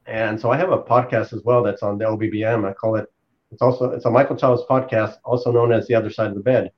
And 0.07 0.41
so 0.41 0.51
I 0.51 0.57
have 0.57 0.71
a 0.71 0.83
podcast 0.83 1.33
as 1.33 1.43
well 1.45 1.63
that's 1.63 1.83
on 1.83 1.99
the 1.99 2.05
OBBM. 2.05 2.69
I 2.69 2.73
call 2.73 2.97
it 2.97 3.11
it's 3.55 3.63
also 3.63 3.91
it's 3.91 4.05
a 4.05 4.11
Michael 4.11 4.37
Childs 4.37 4.63
podcast, 4.69 5.15
also 5.25 5.53
known 5.53 5.73
as 5.73 5.87
the 5.87 5.95
other 5.95 6.11
side 6.11 6.27
of 6.29 6.35
the 6.35 6.41
bed. 6.41 6.73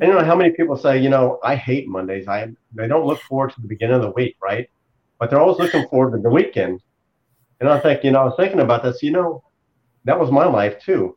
And 0.00 0.08
you 0.08 0.14
know 0.14 0.24
how 0.24 0.36
many 0.36 0.50
people 0.50 0.76
say, 0.76 0.98
you 0.98 1.08
know, 1.08 1.40
I 1.42 1.56
hate 1.56 1.88
Mondays. 1.88 2.28
I 2.28 2.48
they 2.72 2.86
don't 2.86 3.06
look 3.06 3.20
forward 3.22 3.52
to 3.54 3.60
the 3.60 3.66
beginning 3.66 3.96
of 3.96 4.02
the 4.02 4.10
week, 4.10 4.36
right? 4.40 4.70
But 5.18 5.30
they're 5.30 5.40
always 5.40 5.58
looking 5.58 5.88
forward 5.88 6.12
to 6.12 6.22
the 6.22 6.30
weekend. 6.30 6.80
And 7.58 7.68
I 7.68 7.80
think, 7.80 8.04
you 8.04 8.12
know, 8.12 8.20
I 8.20 8.24
was 8.24 8.36
thinking 8.38 8.60
about 8.60 8.84
this. 8.84 9.02
You 9.02 9.10
know, 9.10 9.42
that 10.04 10.18
was 10.18 10.30
my 10.30 10.46
life 10.46 10.80
too. 10.80 11.16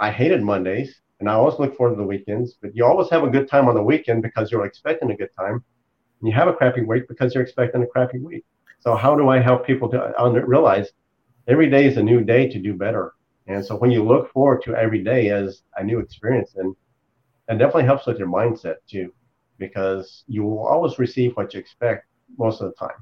I 0.00 0.10
hated 0.10 0.42
Mondays, 0.42 1.02
and 1.20 1.28
I 1.28 1.34
always 1.34 1.58
look 1.58 1.76
forward 1.76 1.96
to 1.96 2.00
the 2.00 2.06
weekends. 2.06 2.54
But 2.60 2.74
you 2.74 2.86
always 2.86 3.10
have 3.10 3.24
a 3.24 3.30
good 3.30 3.46
time 3.48 3.68
on 3.68 3.74
the 3.74 3.82
weekend 3.82 4.22
because 4.22 4.50
you're 4.50 4.64
expecting 4.64 5.10
a 5.10 5.16
good 5.16 5.30
time. 5.38 5.62
And 6.20 6.28
you 6.28 6.32
have 6.32 6.48
a 6.48 6.54
crappy 6.54 6.80
week 6.80 7.06
because 7.08 7.34
you're 7.34 7.44
expecting 7.44 7.82
a 7.82 7.86
crappy 7.86 8.18
week. 8.18 8.44
So 8.84 8.94
how 8.94 9.16
do 9.16 9.30
I 9.30 9.40
help 9.40 9.66
people 9.66 9.88
to 9.88 10.14
realize 10.46 10.90
every 11.48 11.70
day 11.70 11.86
is 11.86 11.96
a 11.96 12.02
new 12.02 12.22
day 12.22 12.50
to 12.50 12.58
do 12.58 12.74
better? 12.74 13.14
And 13.46 13.64
so 13.64 13.76
when 13.76 13.90
you 13.90 14.04
look 14.04 14.30
forward 14.30 14.62
to 14.64 14.74
every 14.74 15.02
day 15.02 15.30
as 15.30 15.62
a 15.78 15.82
new 15.82 16.00
experience, 16.00 16.54
and 16.56 16.76
it 17.48 17.58
definitely 17.58 17.84
helps 17.84 18.06
with 18.06 18.18
your 18.18 18.28
mindset 18.28 18.76
too, 18.86 19.12
because 19.56 20.24
you 20.28 20.42
will 20.42 20.66
always 20.66 20.98
receive 20.98 21.34
what 21.34 21.54
you 21.54 21.60
expect 21.60 22.06
most 22.36 22.60
of 22.60 22.68
the 22.68 22.74
time. 22.74 22.96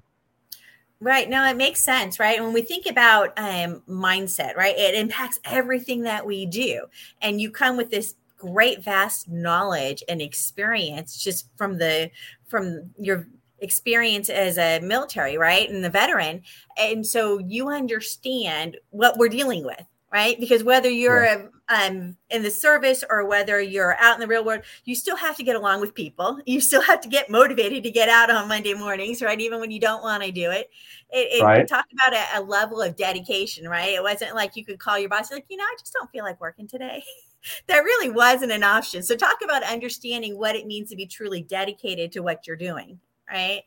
Right. 1.00 1.28
Now 1.28 1.50
it 1.50 1.56
makes 1.56 1.80
sense, 1.80 2.20
right? 2.20 2.40
When 2.40 2.52
we 2.52 2.62
think 2.62 2.86
about 2.86 3.36
um, 3.36 3.82
mindset, 3.88 4.54
right, 4.54 4.78
it 4.78 4.94
impacts 4.94 5.40
everything 5.44 6.02
that 6.02 6.24
we 6.24 6.46
do. 6.46 6.86
And 7.20 7.40
you 7.40 7.50
come 7.50 7.76
with 7.76 7.90
this 7.90 8.14
great, 8.38 8.84
vast 8.84 9.28
knowledge 9.28 10.04
and 10.08 10.22
experience 10.22 11.16
just 11.16 11.48
from 11.56 11.78
the, 11.78 12.08
from 12.46 12.90
your 12.98 13.26
experience 13.62 14.28
as 14.28 14.58
a 14.58 14.80
military, 14.80 15.38
right? 15.38 15.68
And 15.68 15.82
the 15.82 15.90
veteran. 15.90 16.42
And 16.76 17.06
so 17.06 17.38
you 17.38 17.68
understand 17.68 18.76
what 18.90 19.16
we're 19.16 19.28
dealing 19.28 19.64
with 19.64 19.84
right? 20.12 20.38
Because 20.38 20.62
whether 20.62 20.90
you're 20.90 21.24
yeah. 21.24 21.46
um, 21.70 22.16
in 22.28 22.42
the 22.42 22.50
service 22.50 23.02
or 23.08 23.26
whether 23.26 23.60
you're 23.60 23.96
out 23.98 24.14
in 24.14 24.20
the 24.20 24.26
real 24.26 24.44
world, 24.44 24.60
you 24.84 24.94
still 24.94 25.16
have 25.16 25.36
to 25.36 25.42
get 25.42 25.56
along 25.56 25.80
with 25.80 25.94
people. 25.94 26.38
You 26.44 26.60
still 26.60 26.82
have 26.82 27.00
to 27.00 27.08
get 27.08 27.30
motivated 27.30 27.82
to 27.84 27.90
get 27.90 28.10
out 28.10 28.30
on 28.30 28.46
Monday 28.46 28.74
mornings, 28.74 29.22
right? 29.22 29.40
Even 29.40 29.58
when 29.58 29.70
you 29.70 29.80
don't 29.80 30.02
want 30.02 30.22
to 30.22 30.30
do 30.30 30.50
it. 30.50 30.68
It, 31.10 31.40
it 31.40 31.42
right. 31.42 31.66
talk 31.66 31.86
about 31.92 32.14
a, 32.14 32.40
a, 32.40 32.42
level 32.42 32.82
of 32.82 32.96
dedication, 32.96 33.66
right? 33.68 33.94
It 33.94 34.02
wasn't 34.02 34.34
like 34.34 34.54
you 34.54 34.64
could 34.64 34.78
call 34.78 34.98
your 34.98 35.08
boss, 35.08 35.32
like, 35.32 35.46
you 35.48 35.56
know, 35.56 35.64
I 35.64 35.76
just 35.78 35.92
don't 35.92 36.10
feel 36.10 36.24
like 36.24 36.40
working 36.40 36.68
today. 36.68 37.02
that 37.66 37.78
really 37.78 38.10
wasn't 38.10 38.52
an 38.52 38.62
option. 38.62 39.02
So 39.02 39.16
talk 39.16 39.38
about 39.42 39.62
understanding 39.62 40.38
what 40.38 40.56
it 40.56 40.66
means 40.66 40.90
to 40.90 40.96
be 40.96 41.06
truly 41.06 41.42
dedicated 41.42 42.12
to 42.12 42.20
what 42.20 42.46
you're 42.46 42.56
doing, 42.56 42.98
right? 43.32 43.62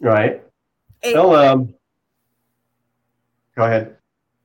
Right. 0.00 0.42
It, 1.02 1.14
well, 1.14 1.34
um, 1.34 1.74
go 3.56 3.64
ahead. 3.64 3.96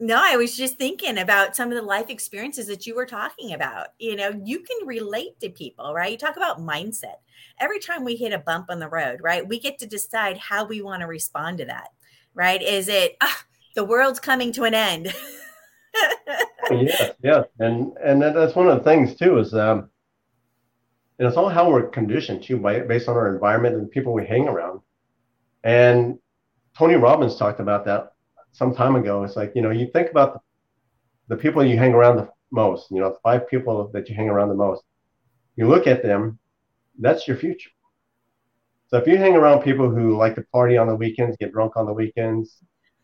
No, 0.01 0.17
I 0.17 0.37
was 0.37 0.55
just 0.55 0.77
thinking 0.77 1.17
about 1.17 1.55
some 1.55 1.69
of 1.69 1.75
the 1.75 1.81
life 1.81 2.09
experiences 2.09 2.67
that 2.67 2.87
you 2.87 2.95
were 2.95 3.05
talking 3.05 3.53
about. 3.53 3.87
You 3.99 4.15
know, 4.15 4.31
you 4.45 4.59
can 4.59 4.87
relate 4.87 5.39
to 5.41 5.49
people, 5.49 5.93
right? 5.93 6.11
You 6.11 6.17
talk 6.17 6.37
about 6.37 6.59
mindset. 6.59 7.17
Every 7.59 7.79
time 7.79 8.05
we 8.05 8.15
hit 8.15 8.31
a 8.31 8.39
bump 8.39 8.67
on 8.69 8.79
the 8.79 8.87
road, 8.87 9.19
right, 9.21 9.45
we 9.45 9.59
get 9.59 9.77
to 9.79 9.87
decide 9.87 10.37
how 10.37 10.65
we 10.65 10.81
want 10.81 11.01
to 11.01 11.07
respond 11.07 11.57
to 11.57 11.65
that, 11.65 11.89
right? 12.33 12.61
Is 12.61 12.87
it 12.87 13.17
ah, 13.19 13.43
the 13.75 13.83
world's 13.83 14.21
coming 14.21 14.53
to 14.53 14.63
an 14.63 14.73
end? 14.73 15.13
yeah, 16.71 17.11
yeah, 17.21 17.43
and 17.59 17.91
and 18.01 18.21
that's 18.21 18.55
one 18.55 18.69
of 18.69 18.77
the 18.77 18.83
things 18.83 19.15
too 19.15 19.37
is 19.39 19.53
um, 19.53 19.89
and 21.19 21.27
it's 21.27 21.35
all 21.35 21.49
how 21.49 21.69
we're 21.69 21.89
conditioned 21.89 22.41
too, 22.41 22.57
by 22.57 22.79
based 22.79 23.09
on 23.09 23.15
our 23.17 23.33
environment 23.33 23.75
and 23.75 23.83
the 23.83 23.89
people 23.89 24.13
we 24.13 24.25
hang 24.25 24.47
around. 24.47 24.79
And 25.65 26.17
Tony 26.77 26.95
Robbins 26.95 27.35
talked 27.35 27.59
about 27.59 27.85
that 27.85 28.13
some 28.53 28.73
time 28.73 28.95
ago. 28.95 29.23
It's 29.23 29.35
like, 29.35 29.51
you 29.53 29.61
know, 29.61 29.69
you 29.69 29.87
think 29.91 30.09
about 30.09 30.33
the, 30.33 31.35
the 31.35 31.41
people 31.41 31.63
you 31.63 31.77
hang 31.77 31.93
around 31.93 32.15
the 32.15 32.29
most, 32.51 32.89
you 32.89 33.01
know, 33.01 33.09
the 33.09 33.19
five 33.21 33.49
people 33.49 33.89
that 33.93 34.07
you 34.07 34.15
hang 34.15 34.29
around 34.29 34.47
the 34.47 34.55
most. 34.55 34.81
You 35.57 35.67
look 35.67 35.87
at 35.87 36.01
them, 36.01 36.39
that's 36.97 37.27
your 37.27 37.35
future. 37.35 37.69
So 38.87 38.97
if 38.97 39.05
you 39.05 39.17
hang 39.17 39.35
around 39.35 39.61
people 39.61 39.89
who 39.89 40.17
like 40.17 40.35
to 40.35 40.41
party 40.53 40.77
on 40.77 40.87
the 40.87 40.95
weekends, 40.95 41.35
get 41.37 41.51
drunk 41.51 41.75
on 41.75 41.85
the 41.85 41.93
weekends, 41.93 42.57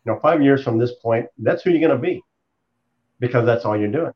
you 0.04 0.12
know, 0.12 0.18
five 0.20 0.42
years 0.42 0.64
from 0.64 0.78
this 0.78 0.92
point, 1.02 1.26
that's 1.38 1.62
who 1.62 1.70
you're 1.70 1.86
going 1.86 1.90
to 1.90 1.98
be 1.98 2.22
because 3.20 3.44
that's 3.44 3.66
all 3.66 3.76
you're 3.76 3.92
doing. 3.92 4.12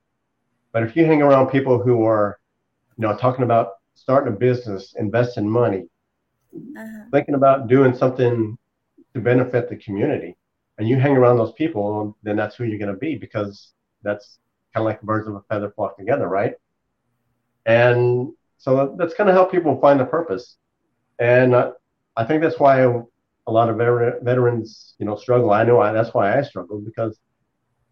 But 0.72 0.84
if 0.84 0.96
you 0.96 1.04
hang 1.04 1.20
around 1.20 1.50
people 1.50 1.82
who 1.82 2.04
are, 2.04 2.40
you 2.96 3.06
know, 3.06 3.14
talking 3.16 3.44
about 3.44 3.72
starting 4.00 4.32
a 4.32 4.36
business, 4.36 4.94
investing 4.98 5.48
money, 5.48 5.86
uh-huh. 6.54 7.04
thinking 7.12 7.34
about 7.34 7.68
doing 7.68 7.94
something 7.94 8.56
to 9.12 9.20
benefit 9.20 9.68
the 9.68 9.76
community, 9.76 10.34
and 10.78 10.88
you 10.88 10.96
hang 10.96 11.16
around 11.16 11.36
those 11.36 11.52
people, 11.52 12.16
then 12.22 12.36
that's 12.36 12.56
who 12.56 12.64
you're 12.64 12.78
going 12.78 12.92
to 12.92 12.98
be 12.98 13.16
because 13.16 13.72
that's 14.02 14.38
kind 14.72 14.82
of 14.82 14.86
like 14.86 15.02
birds 15.02 15.28
of 15.28 15.34
a 15.34 15.42
feather 15.50 15.70
flock 15.76 15.98
together, 15.98 16.28
right? 16.28 16.54
And 17.66 18.32
so 18.56 18.96
that's 18.98 19.12
going 19.12 19.26
to 19.26 19.34
help 19.34 19.50
people 19.50 19.78
find 19.80 20.00
a 20.00 20.06
purpose. 20.06 20.56
And 21.18 21.54
I, 21.54 21.72
I 22.16 22.24
think 22.24 22.40
that's 22.40 22.58
why 22.58 22.80
a 22.80 23.52
lot 23.52 23.68
of 23.68 23.76
veterans, 23.76 24.94
you 24.98 25.04
know, 25.04 25.16
struggle. 25.16 25.50
I 25.50 25.64
know 25.64 25.80
I, 25.80 25.92
that's 25.92 26.14
why 26.14 26.38
I 26.38 26.42
struggled 26.42 26.86
because 26.86 27.18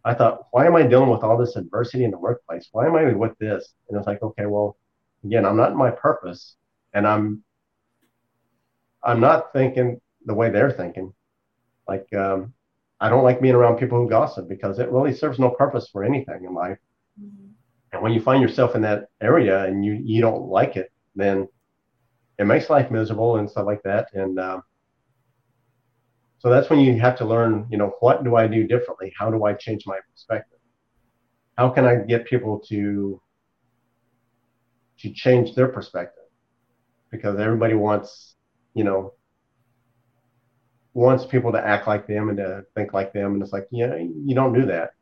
I 0.05 0.15
thought, 0.15 0.47
why 0.53 0.67
am 0.67 0.77
I 0.77 0.85
dealing 0.85 1.11
with 1.11 1.23
all 1.23 1.37
this 1.37 1.57
adversity 1.57 2.05
in 2.05 2.11
the 2.11 2.19
workplace? 2.19 2.69
Why 2.73 2.87
am 2.87 2.97
I 2.97 3.13
with 3.13 3.37
this? 3.39 3.75
And 3.89 3.99
it's 3.99 4.07
like, 4.07 4.23
okay, 4.23 4.47
well, 4.47 4.79
again, 5.29 5.45
I'm 5.45 5.57
not 5.57 5.73
in 5.73 5.77
my 5.77 5.91
purpose, 5.91 6.57
and 6.95 7.07
I'm 7.07 7.43
I'm 9.05 9.21
not 9.21 9.53
thinking 9.53 10.01
the 10.25 10.35
way 10.35 10.51
they're 10.51 10.73
thinking. 10.73 11.13
Like, 11.87 12.07
um, 12.15 12.55
I 13.01 13.09
don't 13.09 13.25
like 13.25 13.41
being 13.41 13.55
around 13.55 13.77
people 13.77 13.99
who 13.99 14.09
gossip 14.09 14.49
because 14.49 14.79
it 14.79 14.91
really 14.91 15.15
serves 15.15 15.39
no 15.39 15.51
purpose 15.51 15.89
for 15.93 16.03
anything 16.03 16.45
in 16.45 16.55
life. 16.55 16.79
Mm-hmm. 17.23 17.47
And 17.93 18.03
when 18.03 18.13
you 18.13 18.21
find 18.21 18.43
yourself 18.43 18.75
in 18.75 18.83
that 18.83 19.09
area 19.21 19.65
and 19.65 19.85
you 19.85 19.93
you 19.93 20.21
don't 20.23 20.49
like 20.49 20.77
it, 20.77 20.91
then 21.15 21.47
it 22.39 22.47
makes 22.47 22.71
life 22.71 22.91
miserable 22.91 23.37
and 23.37 23.51
stuff 23.51 23.67
like 23.67 23.83
that. 23.83 24.09
And 24.15 24.41
um, 24.41 24.63
so 26.39 26.49
that's 26.49 26.71
when 26.71 26.81
you 26.81 26.99
have 27.01 27.17
to 27.19 27.27
learn, 27.27 27.67
you 27.71 27.77
know, 27.77 27.93
what 28.01 28.25
do 28.25 28.37
I 28.37 28.47
do 28.47 28.67
differently? 28.67 29.13
How 29.19 29.31
do 29.31 29.45
I 29.45 29.53
change 29.55 29.85
my 29.87 29.99
perspective? 30.11 30.59
How 31.59 31.69
can 31.69 31.85
I 31.85 31.97
get 31.97 32.25
people 32.27 32.61
to 32.69 33.21
to 35.01 35.13
change 35.13 35.55
their 35.55 35.69
perspective? 35.69 36.25
Because 37.11 37.39
everybody 37.39 37.75
wants, 37.75 38.37
you 38.75 38.85
know, 38.85 39.15
wants 40.95 41.25
people 41.25 41.53
to 41.53 41.65
act 41.65 41.87
like 41.87 42.07
them 42.07 42.29
and 42.29 42.39
to 42.39 42.65
think 42.75 42.93
like 42.93 43.13
them. 43.13 43.35
And 43.35 43.43
it's 43.43 43.53
like, 43.53 43.69
yeah, 43.71 43.95
you 43.97 44.35
don't 44.35 44.53
do 44.53 44.67
that. 44.67 44.93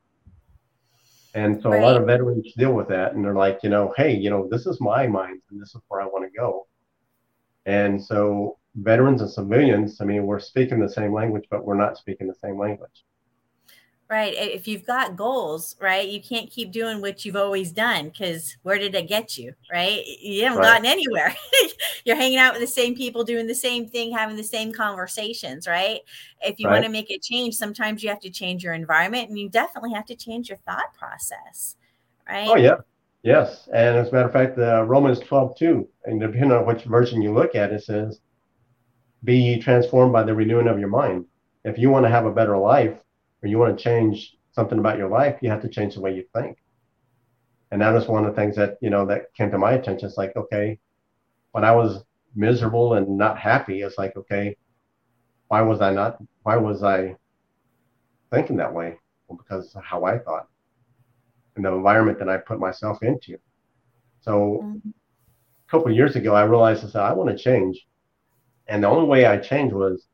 And 1.34 1.60
so 1.60 1.70
right. 1.70 1.82
a 1.82 1.84
lot 1.84 1.96
of 1.96 2.06
veterans 2.06 2.52
deal 2.56 2.72
with 2.72 2.88
that 2.88 3.14
and 3.14 3.24
they're 3.24 3.34
like, 3.34 3.60
you 3.62 3.68
know, 3.68 3.92
hey, 3.96 4.14
you 4.14 4.30
know, 4.30 4.48
this 4.50 4.66
is 4.66 4.80
my 4.80 5.06
mind 5.06 5.42
and 5.50 5.60
this 5.60 5.74
is 5.74 5.82
where 5.88 6.00
I 6.00 6.06
want 6.06 6.24
to 6.24 6.38
go. 6.38 6.66
And 7.66 8.02
so 8.02 8.58
veterans 8.74 9.20
and 9.20 9.30
civilians, 9.30 10.00
I 10.00 10.04
mean, 10.04 10.24
we're 10.24 10.40
speaking 10.40 10.80
the 10.80 10.88
same 10.88 11.12
language, 11.12 11.44
but 11.50 11.64
we're 11.64 11.76
not 11.76 11.98
speaking 11.98 12.26
the 12.26 12.34
same 12.34 12.58
language. 12.58 13.04
Right. 14.08 14.34
If 14.34 14.68
you've 14.68 14.86
got 14.86 15.16
goals, 15.16 15.74
right, 15.80 16.08
you 16.08 16.22
can't 16.22 16.48
keep 16.48 16.70
doing 16.70 17.00
what 17.00 17.24
you've 17.24 17.34
always 17.34 17.72
done 17.72 18.10
because 18.10 18.56
where 18.62 18.78
did 18.78 18.94
it 18.94 19.08
get 19.08 19.36
you? 19.36 19.52
Right. 19.72 20.06
You 20.06 20.44
haven't 20.44 20.60
right. 20.60 20.74
gotten 20.74 20.86
anywhere. 20.86 21.34
You're 22.04 22.14
hanging 22.14 22.38
out 22.38 22.52
with 22.52 22.62
the 22.62 22.68
same 22.68 22.94
people, 22.94 23.24
doing 23.24 23.48
the 23.48 23.54
same 23.54 23.88
thing, 23.88 24.12
having 24.12 24.36
the 24.36 24.44
same 24.44 24.72
conversations. 24.72 25.66
Right. 25.66 26.02
If 26.40 26.60
you 26.60 26.68
right. 26.68 26.74
want 26.74 26.84
to 26.84 26.90
make 26.90 27.10
a 27.10 27.18
change, 27.18 27.56
sometimes 27.56 28.04
you 28.04 28.08
have 28.08 28.20
to 28.20 28.30
change 28.30 28.62
your 28.62 28.74
environment 28.74 29.28
and 29.28 29.36
you 29.36 29.48
definitely 29.48 29.92
have 29.94 30.06
to 30.06 30.14
change 30.14 30.48
your 30.50 30.58
thought 30.58 30.94
process. 30.94 31.74
Oh, 32.28 32.32
right? 32.32 32.48
Oh, 32.48 32.56
yeah. 32.56 32.76
Yes. 33.24 33.68
And 33.74 33.96
as 33.96 34.10
a 34.10 34.12
matter 34.12 34.26
of 34.26 34.32
fact, 34.32 34.54
the 34.54 34.78
uh, 34.78 34.82
Romans 34.82 35.18
12, 35.18 35.58
2, 35.58 35.88
and 36.04 36.20
depending 36.20 36.52
on 36.52 36.64
which 36.64 36.84
version 36.84 37.22
you 37.22 37.34
look 37.34 37.56
at, 37.56 37.72
it 37.72 37.82
says, 37.82 38.20
be 39.24 39.58
transformed 39.58 40.12
by 40.12 40.22
the 40.22 40.32
renewing 40.32 40.68
of 40.68 40.78
your 40.78 40.88
mind. 40.88 41.24
If 41.64 41.76
you 41.76 41.90
want 41.90 42.04
to 42.04 42.10
have 42.10 42.26
a 42.26 42.30
better 42.30 42.56
life 42.56 43.02
or 43.46 43.48
you 43.48 43.58
want 43.58 43.78
to 43.78 43.84
change 43.84 44.36
something 44.50 44.78
about 44.78 44.98
your 44.98 45.08
life, 45.08 45.38
you 45.40 45.48
have 45.48 45.62
to 45.62 45.68
change 45.68 45.94
the 45.94 46.00
way 46.00 46.12
you 46.12 46.24
think. 46.34 46.58
And 47.70 47.80
that 47.80 47.94
was 47.94 48.08
one 48.08 48.24
of 48.24 48.34
the 48.34 48.40
things 48.40 48.56
that, 48.56 48.76
you 48.80 48.90
know, 48.90 49.06
that 49.06 49.32
came 49.34 49.52
to 49.52 49.58
my 49.58 49.72
attention. 49.72 50.08
It's 50.08 50.18
like, 50.18 50.34
okay, 50.34 50.80
when 51.52 51.64
I 51.64 51.72
was 51.72 52.02
miserable 52.34 52.94
and 52.94 53.16
not 53.16 53.38
happy, 53.38 53.82
it's 53.82 53.98
like, 53.98 54.16
okay, 54.16 54.56
why 55.46 55.62
was 55.62 55.80
I 55.80 55.92
not, 55.92 56.18
why 56.42 56.56
was 56.56 56.82
I 56.82 57.14
thinking 58.32 58.56
that 58.56 58.74
way? 58.74 58.98
Well, 59.28 59.38
because 59.38 59.74
of 59.76 59.84
how 59.84 60.04
I 60.04 60.18
thought 60.18 60.48
and 61.54 61.64
the 61.64 61.72
environment 61.72 62.18
that 62.18 62.28
I 62.28 62.38
put 62.38 62.58
myself 62.58 63.02
into. 63.02 63.38
So 64.22 64.60
mm-hmm. 64.64 64.88
a 64.88 65.70
couple 65.70 65.88
of 65.88 65.96
years 65.96 66.16
ago, 66.16 66.34
I 66.34 66.42
realized 66.42 66.84
I 66.84 66.88
said, 66.88 67.02
I 67.02 67.12
want 67.12 67.30
to 67.30 67.42
change. 67.42 67.86
And 68.66 68.82
the 68.82 68.88
only 68.88 69.06
way 69.06 69.24
I 69.24 69.38
changed 69.38 69.72
was 69.72 70.04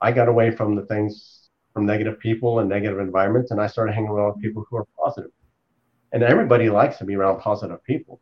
I 0.00 0.12
got 0.12 0.28
away 0.28 0.50
from 0.50 0.76
the 0.76 0.86
things 0.86 1.43
from 1.74 1.84
negative 1.84 2.18
people 2.20 2.60
and 2.60 2.68
negative 2.68 3.00
environments, 3.00 3.50
and 3.50 3.60
I 3.60 3.66
started 3.66 3.92
hanging 3.92 4.10
around 4.10 4.40
people 4.40 4.64
who 4.70 4.76
are 4.76 4.86
positive. 4.96 5.32
And 6.12 6.22
everybody 6.22 6.70
likes 6.70 6.96
to 6.98 7.04
be 7.04 7.16
around 7.16 7.40
positive 7.40 7.82
people. 7.82 8.20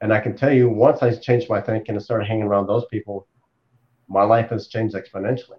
And 0.00 0.12
I 0.12 0.20
can 0.20 0.36
tell 0.36 0.52
you, 0.52 0.68
once 0.68 1.02
I 1.02 1.12
changed 1.14 1.50
my 1.50 1.60
thinking 1.60 1.96
and 1.96 2.02
started 2.02 2.26
hanging 2.28 2.44
around 2.44 2.68
those 2.68 2.84
people, 2.86 3.26
my 4.08 4.22
life 4.22 4.50
has 4.50 4.68
changed 4.68 4.94
exponentially. 4.94 5.58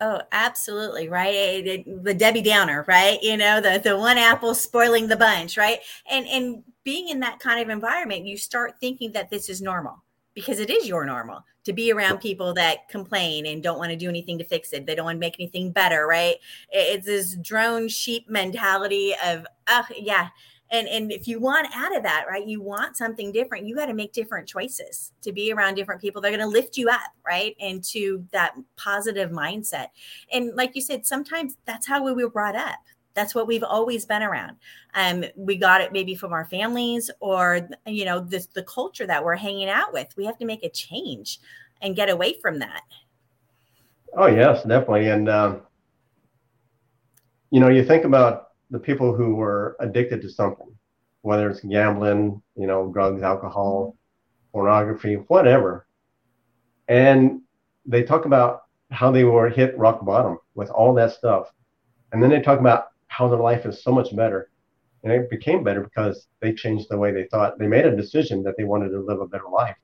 Oh, 0.00 0.20
absolutely, 0.32 1.08
right? 1.08 1.32
Eh, 1.32 1.50
it, 1.58 1.66
it, 1.68 2.04
the 2.04 2.12
Debbie 2.12 2.42
Downer, 2.42 2.84
right? 2.88 3.22
You 3.22 3.36
know, 3.36 3.60
the 3.60 3.78
the 3.78 3.96
one 3.96 4.18
apple 4.18 4.52
spoiling 4.52 5.06
the 5.06 5.16
bunch, 5.16 5.56
right? 5.56 5.78
And 6.10 6.26
and 6.26 6.64
being 6.82 7.08
in 7.08 7.20
that 7.20 7.38
kind 7.38 7.60
of 7.60 7.68
environment, 7.68 8.26
you 8.26 8.36
start 8.36 8.80
thinking 8.80 9.12
that 9.12 9.30
this 9.30 9.48
is 9.48 9.62
normal 9.62 10.02
because 10.34 10.58
it 10.58 10.70
is 10.70 10.88
your 10.88 11.04
normal 11.04 11.44
to 11.64 11.72
be 11.72 11.92
around 11.92 12.18
people 12.18 12.52
that 12.54 12.88
complain 12.88 13.46
and 13.46 13.62
don't 13.62 13.78
want 13.78 13.90
to 13.90 13.96
do 13.96 14.08
anything 14.08 14.38
to 14.38 14.44
fix 14.44 14.72
it. 14.72 14.86
They 14.86 14.94
don't 14.94 15.04
want 15.04 15.16
to 15.16 15.20
make 15.20 15.36
anything 15.38 15.70
better, 15.70 16.06
right? 16.06 16.36
It's 16.70 17.06
this 17.06 17.36
drone 17.36 17.88
sheep 17.88 18.28
mentality 18.28 19.14
of, 19.24 19.46
oh, 19.68 19.84
yeah. 19.96 20.28
And, 20.70 20.88
and 20.88 21.12
if 21.12 21.28
you 21.28 21.38
want 21.38 21.68
out 21.74 21.94
of 21.94 22.02
that, 22.02 22.24
right, 22.28 22.46
you 22.46 22.62
want 22.62 22.96
something 22.96 23.30
different, 23.30 23.66
you 23.66 23.76
got 23.76 23.86
to 23.86 23.94
make 23.94 24.14
different 24.14 24.48
choices 24.48 25.12
to 25.20 25.30
be 25.30 25.52
around 25.52 25.74
different 25.74 26.00
people. 26.00 26.22
They're 26.22 26.30
going 26.30 26.40
to 26.40 26.46
lift 26.46 26.78
you 26.78 26.88
up, 26.88 27.12
right, 27.26 27.54
into 27.58 28.24
that 28.32 28.54
positive 28.76 29.30
mindset. 29.30 29.88
And 30.32 30.56
like 30.56 30.74
you 30.74 30.80
said, 30.80 31.04
sometimes 31.06 31.58
that's 31.66 31.86
how 31.86 32.02
we 32.02 32.12
were 32.12 32.30
brought 32.30 32.56
up 32.56 32.78
that's 33.14 33.34
what 33.34 33.46
we've 33.46 33.62
always 33.62 34.04
been 34.04 34.22
around. 34.22 34.56
Um, 34.94 35.24
we 35.36 35.56
got 35.56 35.80
it 35.80 35.92
maybe 35.92 36.14
from 36.14 36.32
our 36.32 36.44
families 36.46 37.10
or 37.20 37.68
you 37.86 38.04
know 38.04 38.20
the 38.20 38.64
culture 38.66 39.06
that 39.06 39.24
we're 39.24 39.36
hanging 39.36 39.68
out 39.68 39.92
with. 39.92 40.08
We 40.16 40.24
have 40.26 40.38
to 40.38 40.44
make 40.44 40.64
a 40.64 40.70
change 40.70 41.40
and 41.80 41.96
get 41.96 42.08
away 42.08 42.34
from 42.40 42.58
that. 42.60 42.82
Oh 44.16 44.26
yes 44.26 44.62
definitely. 44.62 45.08
And 45.08 45.28
um, 45.28 45.62
you 47.50 47.60
know 47.60 47.68
you 47.68 47.84
think 47.84 48.04
about 48.04 48.48
the 48.70 48.78
people 48.78 49.14
who 49.14 49.34
were 49.34 49.76
addicted 49.80 50.22
to 50.22 50.30
something 50.30 50.68
whether 51.22 51.48
it's 51.48 51.60
gambling 51.60 52.42
you 52.56 52.66
know 52.66 52.90
drugs 52.92 53.22
alcohol 53.22 53.96
pornography 54.52 55.14
whatever. 55.28 55.86
And 56.88 57.40
they 57.86 58.02
talk 58.02 58.26
about 58.26 58.62
how 58.90 59.10
they 59.10 59.24
were 59.24 59.48
hit 59.48 59.76
rock 59.78 60.04
bottom 60.04 60.38
with 60.54 60.70
all 60.70 60.94
that 60.94 61.12
stuff. 61.12 61.50
And 62.12 62.22
then 62.22 62.30
they 62.30 62.40
talk 62.40 62.60
about 62.60 62.91
how 63.12 63.28
their 63.28 63.38
life 63.38 63.66
is 63.66 63.82
so 63.82 63.92
much 63.92 64.14
better. 64.16 64.50
And 65.02 65.12
it 65.12 65.28
became 65.28 65.62
better 65.62 65.82
because 65.82 66.28
they 66.40 66.54
changed 66.54 66.86
the 66.88 66.96
way 66.96 67.12
they 67.12 67.24
thought. 67.24 67.58
They 67.58 67.66
made 67.66 67.84
a 67.84 67.94
decision 67.94 68.42
that 68.44 68.56
they 68.56 68.64
wanted 68.64 68.88
to 68.90 69.00
live 69.00 69.20
a 69.20 69.26
better 69.26 69.48
life. 69.52 69.76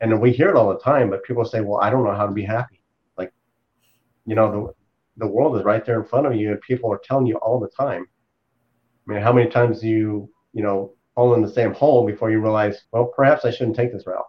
And 0.00 0.20
we 0.20 0.32
hear 0.32 0.48
it 0.50 0.56
all 0.56 0.68
the 0.68 0.78
time, 0.78 1.10
but 1.10 1.24
people 1.24 1.44
say, 1.44 1.60
well, 1.60 1.80
I 1.80 1.90
don't 1.90 2.04
know 2.04 2.14
how 2.14 2.26
to 2.26 2.32
be 2.32 2.44
happy. 2.44 2.80
Like, 3.16 3.32
you 4.24 4.36
know, 4.36 4.52
the, 4.52 5.24
the 5.24 5.30
world 5.30 5.56
is 5.56 5.64
right 5.64 5.84
there 5.84 6.00
in 6.00 6.06
front 6.06 6.26
of 6.26 6.36
you 6.36 6.52
and 6.52 6.60
people 6.60 6.92
are 6.92 7.00
telling 7.02 7.26
you 7.26 7.36
all 7.38 7.58
the 7.58 7.68
time. 7.68 8.06
I 9.08 9.12
mean, 9.12 9.22
how 9.22 9.32
many 9.32 9.50
times 9.50 9.80
do 9.80 9.88
you, 9.88 10.30
you 10.52 10.62
know, 10.62 10.92
fall 11.16 11.34
in 11.34 11.42
the 11.42 11.50
same 11.50 11.74
hole 11.74 12.06
before 12.06 12.30
you 12.30 12.40
realize, 12.40 12.84
well, 12.92 13.06
perhaps 13.06 13.44
I 13.44 13.50
shouldn't 13.50 13.74
take 13.74 13.92
this 13.92 14.06
route. 14.06 14.22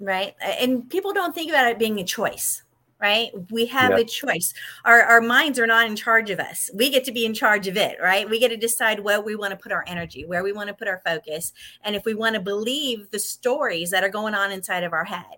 Right. 0.00 0.34
And 0.42 0.90
people 0.90 1.12
don't 1.12 1.32
think 1.32 1.50
about 1.50 1.70
it 1.70 1.78
being 1.78 2.00
a 2.00 2.04
choice 2.04 2.63
right? 3.04 3.32
We 3.50 3.66
have 3.66 3.90
yeah. 3.90 3.98
a 3.98 4.04
choice. 4.04 4.54
Our, 4.86 5.02
our 5.02 5.20
minds 5.20 5.58
are 5.58 5.66
not 5.66 5.86
in 5.86 5.94
charge 5.94 6.30
of 6.30 6.40
us. 6.40 6.70
We 6.72 6.88
get 6.88 7.04
to 7.04 7.12
be 7.12 7.26
in 7.26 7.34
charge 7.34 7.68
of 7.68 7.76
it, 7.76 7.98
right? 8.02 8.28
We 8.28 8.40
get 8.40 8.48
to 8.48 8.56
decide 8.56 8.98
where 8.98 9.20
we 9.20 9.36
want 9.36 9.50
to 9.50 9.58
put 9.58 9.72
our 9.72 9.84
energy, 9.86 10.24
where 10.24 10.42
we 10.42 10.52
want 10.52 10.68
to 10.68 10.74
put 10.74 10.88
our 10.88 11.02
focus, 11.04 11.52
and 11.82 11.94
if 11.94 12.06
we 12.06 12.14
want 12.14 12.34
to 12.34 12.40
believe 12.40 13.10
the 13.10 13.18
stories 13.18 13.90
that 13.90 14.04
are 14.04 14.08
going 14.08 14.34
on 14.34 14.50
inside 14.50 14.84
of 14.84 14.94
our 14.94 15.04
head, 15.04 15.36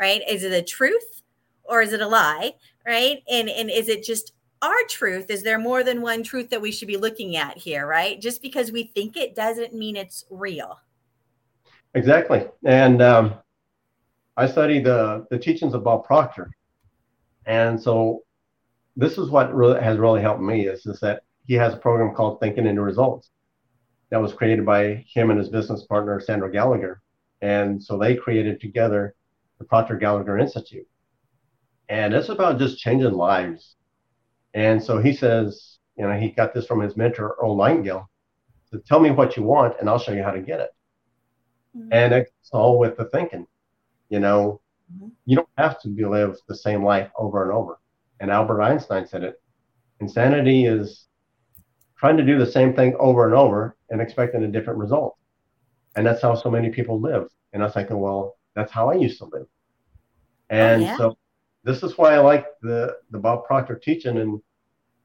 right? 0.00 0.22
Is 0.26 0.44
it 0.44 0.52
a 0.52 0.62
truth 0.62 1.20
or 1.64 1.82
is 1.82 1.92
it 1.92 2.00
a 2.00 2.08
lie, 2.08 2.54
right? 2.86 3.22
And 3.30 3.50
and 3.50 3.70
is 3.70 3.90
it 3.90 4.02
just 4.02 4.32
our 4.62 4.82
truth? 4.88 5.28
Is 5.28 5.42
there 5.42 5.58
more 5.58 5.84
than 5.84 6.00
one 6.00 6.22
truth 6.22 6.48
that 6.48 6.62
we 6.62 6.72
should 6.72 6.88
be 6.88 6.96
looking 6.96 7.36
at 7.36 7.58
here, 7.58 7.86
right? 7.86 8.18
Just 8.18 8.40
because 8.40 8.72
we 8.72 8.84
think 8.84 9.18
it 9.18 9.34
doesn't 9.34 9.74
mean 9.74 9.94
it's 9.94 10.24
real. 10.30 10.80
Exactly, 11.92 12.46
and 12.64 13.02
um, 13.02 13.34
I 14.38 14.46
study 14.46 14.80
the 14.80 15.26
the 15.30 15.38
teachings 15.38 15.74
of 15.74 15.84
Bob 15.84 16.06
Proctor, 16.06 16.50
and 17.46 17.80
so 17.80 18.22
this 18.96 19.18
is 19.18 19.30
what 19.30 19.54
really 19.54 19.80
has 19.80 19.98
really 19.98 20.22
helped 20.22 20.40
me 20.40 20.66
is, 20.66 20.86
is 20.86 21.00
that 21.00 21.22
he 21.46 21.54
has 21.54 21.74
a 21.74 21.78
program 21.78 22.14
called 22.14 22.40
Thinking 22.40 22.66
into 22.66 22.82
Results 22.82 23.30
that 24.10 24.20
was 24.20 24.32
created 24.32 24.64
by 24.64 25.04
him 25.12 25.30
and 25.30 25.38
his 25.38 25.48
business 25.48 25.84
partner, 25.84 26.20
Sandra 26.20 26.50
Gallagher. 26.50 27.02
And 27.42 27.82
so 27.82 27.98
they 27.98 28.14
created 28.16 28.60
together 28.60 29.14
the 29.58 29.64
Proctor 29.64 29.96
Gallagher 29.96 30.38
Institute. 30.38 30.86
And 31.88 32.14
it's 32.14 32.28
about 32.28 32.58
just 32.58 32.78
changing 32.78 33.12
lives. 33.12 33.76
And 34.54 34.82
so 34.82 34.98
he 34.98 35.12
says, 35.12 35.78
you 35.96 36.06
know, 36.06 36.18
he 36.18 36.30
got 36.30 36.54
this 36.54 36.66
from 36.66 36.80
his 36.80 36.96
mentor, 36.96 37.36
Earl 37.42 37.56
Nightingale. 37.56 38.08
So 38.70 38.78
tell 38.78 39.00
me 39.00 39.10
what 39.10 39.36
you 39.36 39.42
want 39.42 39.74
and 39.80 39.88
I'll 39.88 39.98
show 39.98 40.12
you 40.12 40.22
how 40.22 40.30
to 40.30 40.40
get 40.40 40.60
it. 40.60 40.70
Mm-hmm. 41.76 41.88
And 41.92 42.14
it's 42.14 42.50
all 42.52 42.78
with 42.78 42.96
the 42.96 43.06
thinking. 43.06 43.46
You 44.08 44.20
know, 44.20 44.60
Mm-hmm. 44.94 45.08
You 45.26 45.36
don't 45.36 45.48
have 45.58 45.80
to 45.82 45.88
live 45.88 46.36
the 46.48 46.56
same 46.56 46.84
life 46.84 47.10
over 47.16 47.42
and 47.42 47.52
over. 47.52 47.78
And 48.20 48.30
Albert 48.30 48.62
Einstein 48.62 49.06
said 49.06 49.24
it. 49.24 49.40
Insanity 50.00 50.66
is 50.66 51.06
trying 51.96 52.16
to 52.16 52.24
do 52.24 52.38
the 52.38 52.50
same 52.50 52.74
thing 52.74 52.94
over 52.98 53.24
and 53.24 53.34
over 53.34 53.76
and 53.90 54.00
expecting 54.00 54.44
a 54.44 54.48
different 54.48 54.78
result. 54.78 55.16
And 55.96 56.06
that's 56.06 56.22
how 56.22 56.34
so 56.34 56.50
many 56.50 56.70
people 56.70 57.00
live. 57.00 57.28
And 57.52 57.62
I 57.62 57.66
was 57.66 57.74
thinking, 57.74 57.98
well, 57.98 58.36
that's 58.54 58.72
how 58.72 58.90
I 58.90 58.94
used 58.94 59.18
to 59.18 59.24
live. 59.26 59.46
Oh, 59.46 60.56
and 60.56 60.82
oh, 60.82 60.84
yeah. 60.84 60.96
so 60.96 61.18
this 61.62 61.82
is 61.82 61.96
why 61.96 62.14
I 62.14 62.18
like 62.18 62.46
the 62.62 62.96
the 63.10 63.18
Bob 63.18 63.44
Proctor 63.44 63.76
teaching. 63.76 64.18
And 64.18 64.40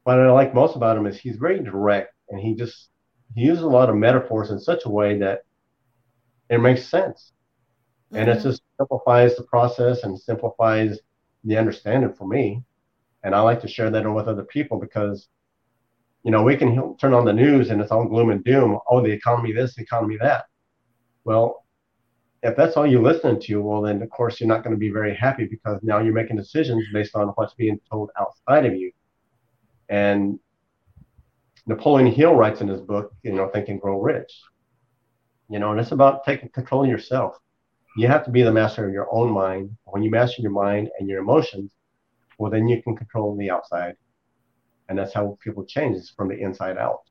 what 0.04 0.20
I 0.20 0.30
like 0.32 0.54
most 0.54 0.76
about 0.76 0.98
him 0.98 1.06
is 1.06 1.18
he's 1.18 1.38
very 1.38 1.60
direct 1.60 2.14
and 2.30 2.40
he 2.40 2.56
just 2.56 2.90
he 3.36 3.42
uses 3.42 3.64
a 3.64 3.68
lot 3.68 3.90
of 3.90 3.96
metaphors 3.96 4.50
in 4.50 4.60
such 4.60 4.86
a 4.86 4.90
way 4.90 5.18
that 5.20 5.44
it 6.50 6.60
makes 6.60 6.88
sense. 6.88 7.32
And 8.12 8.28
mm-hmm. 8.28 8.40
it 8.40 8.44
just 8.44 8.62
simplifies 8.78 9.36
the 9.36 9.44
process 9.44 10.04
and 10.04 10.20
simplifies 10.20 11.00
the 11.44 11.58
understanding 11.58 12.14
for 12.14 12.28
me. 12.28 12.64
And 13.24 13.36
I 13.36 13.42
like 13.42 13.62
to 13.62 13.68
share 13.68 13.90
that 13.90 14.12
with 14.12 14.28
other 14.28 14.44
people 14.44 14.80
because, 14.80 15.28
you 16.24 16.32
know, 16.32 16.44
we 16.44 16.58
can 16.58 16.98
turn 16.98 17.14
on 17.14 17.26
the 17.26 17.34
news 17.34 17.70
and 17.70 17.82
it's 17.82 17.92
all 17.92 18.06
gloom 18.06 18.30
and 18.30 18.44
doom. 18.44 18.80
Oh, 18.90 19.02
the 19.02 19.12
economy 19.12 19.52
this, 19.52 19.76
the 19.76 19.84
economy 19.84 20.18
that. 20.22 20.46
Well, 21.24 21.66
if 22.42 22.56
that's 22.56 22.78
all 22.78 22.88
you're 22.88 23.04
listening 23.04 23.42
to, 23.42 23.62
well, 23.62 23.82
then 23.82 24.02
of 24.02 24.10
course 24.10 24.40
you're 24.40 24.48
not 24.48 24.64
going 24.64 24.74
to 24.74 24.80
be 24.80 24.90
very 24.90 25.14
happy 25.14 25.46
because 25.46 25.80
now 25.84 26.00
you're 26.00 26.14
making 26.14 26.38
decisions 26.38 26.86
based 26.94 27.16
on 27.16 27.28
what's 27.30 27.54
being 27.54 27.80
told 27.92 28.10
outside 28.20 28.66
of 28.66 28.76
you. 28.76 28.92
And 29.90 30.40
Napoleon 31.68 32.12
Hill 32.12 32.36
writes 32.36 32.62
in 32.62 32.68
his 32.70 32.82
book, 32.82 33.14
you 33.24 33.34
know, 33.34 33.50
Think 33.50 33.68
and 33.68 33.82
Grow 33.82 34.02
Rich. 34.02 34.32
You 35.50 35.60
know, 35.60 35.72
and 35.72 35.80
it's 35.80 35.92
about 35.92 36.24
taking 36.24 36.50
control 36.50 36.84
of 36.84 36.90
yourself 36.90 37.38
you 38.00 38.08
have 38.08 38.24
to 38.24 38.32
be 38.32 38.44
the 38.44 38.52
master 38.52 38.88
of 38.88 38.94
your 38.94 39.14
own 39.14 39.30
mind. 39.30 39.76
When 39.86 40.04
you 40.04 40.10
master 40.10 40.42
your 40.42 40.52
mind 40.52 40.90
and 41.00 41.10
your 41.10 41.20
emotions, 41.20 41.74
well, 42.38 42.50
then 42.50 42.68
you 42.68 42.82
can 42.82 42.96
control 42.96 43.36
the 43.36 43.50
outside. 43.50 43.96
And 44.88 44.98
that's 44.98 45.14
how 45.14 45.38
people 45.44 45.66
change 45.66 45.98
is 45.98 46.10
from 46.10 46.30
the 46.30 46.40
inside 46.40 46.78
out. 46.78 47.02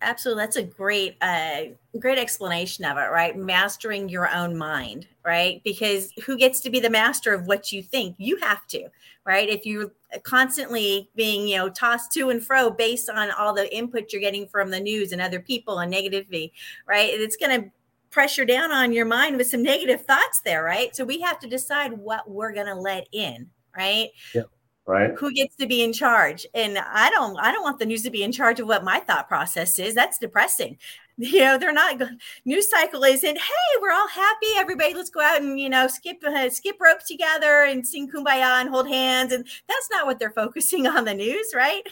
Absolutely. 0.00 0.42
That's 0.42 0.56
a 0.56 0.62
great, 0.62 1.16
uh, 1.20 1.62
great 1.98 2.18
explanation 2.18 2.84
of 2.84 2.96
it, 2.98 3.10
right? 3.10 3.36
Mastering 3.36 4.08
your 4.08 4.28
own 4.32 4.56
mind, 4.56 5.06
right? 5.24 5.60
Because 5.64 6.12
who 6.24 6.36
gets 6.36 6.60
to 6.60 6.70
be 6.70 6.80
the 6.80 6.90
master 6.90 7.34
of 7.34 7.46
what 7.46 7.72
you 7.72 7.82
think? 7.82 8.16
You 8.18 8.36
have 8.38 8.66
to, 8.68 8.88
right? 9.24 9.48
If 9.48 9.66
you're 9.66 9.92
constantly 10.24 11.10
being, 11.14 11.46
you 11.46 11.56
know, 11.56 11.68
tossed 11.68 12.12
to 12.12 12.30
and 12.30 12.44
fro 12.44 12.70
based 12.70 13.10
on 13.10 13.30
all 13.32 13.52
the 13.52 13.74
input 13.76 14.12
you're 14.12 14.20
getting 14.20 14.46
from 14.46 14.70
the 14.70 14.80
news 14.80 15.12
and 15.12 15.20
other 15.20 15.40
people 15.40 15.80
and 15.80 15.92
negativity, 15.92 16.52
right? 16.86 17.10
It's 17.12 17.36
going 17.36 17.62
to 17.62 17.70
pressure 18.12 18.44
down 18.44 18.70
on 18.70 18.92
your 18.92 19.06
mind 19.06 19.36
with 19.36 19.48
some 19.48 19.62
negative 19.62 20.04
thoughts 20.04 20.40
there, 20.44 20.62
right? 20.62 20.94
So 20.94 21.04
we 21.04 21.20
have 21.22 21.40
to 21.40 21.48
decide 21.48 21.92
what 21.92 22.30
we're 22.30 22.52
going 22.52 22.66
to 22.66 22.74
let 22.74 23.08
in, 23.10 23.48
right? 23.76 24.10
Yeah. 24.34 24.42
right 24.86 25.12
who 25.16 25.32
gets 25.32 25.56
to 25.56 25.66
be 25.66 25.84
in 25.84 25.92
charge 25.92 26.44
and 26.54 26.76
i 26.76 27.08
don't 27.10 27.38
i 27.38 27.52
don't 27.52 27.62
want 27.62 27.78
the 27.78 27.86
news 27.86 28.02
to 28.02 28.10
be 28.10 28.24
in 28.24 28.32
charge 28.32 28.58
of 28.58 28.66
what 28.66 28.82
my 28.82 28.98
thought 28.98 29.28
process 29.28 29.78
is 29.78 29.94
that's 29.94 30.18
depressing 30.18 30.76
you 31.16 31.38
know 31.38 31.56
they're 31.56 31.72
not 31.72 32.02
news 32.44 32.68
cycle 32.68 33.04
isn't 33.04 33.38
hey 33.38 33.78
we're 33.80 33.92
all 33.92 34.08
happy 34.08 34.48
everybody 34.56 34.92
let's 34.92 35.08
go 35.08 35.20
out 35.20 35.40
and 35.40 35.60
you 35.60 35.68
know 35.68 35.86
skip 35.86 36.16
uh, 36.24 36.50
skip 36.50 36.74
rope 36.80 36.98
together 37.06 37.62
and 37.62 37.86
sing 37.86 38.10
kumbaya 38.10 38.60
and 38.60 38.70
hold 38.70 38.88
hands 38.88 39.32
and 39.32 39.46
that's 39.68 39.88
not 39.92 40.04
what 40.04 40.18
they're 40.18 40.30
focusing 40.30 40.84
on 40.88 41.04
the 41.04 41.14
news 41.14 41.52
right 41.54 41.86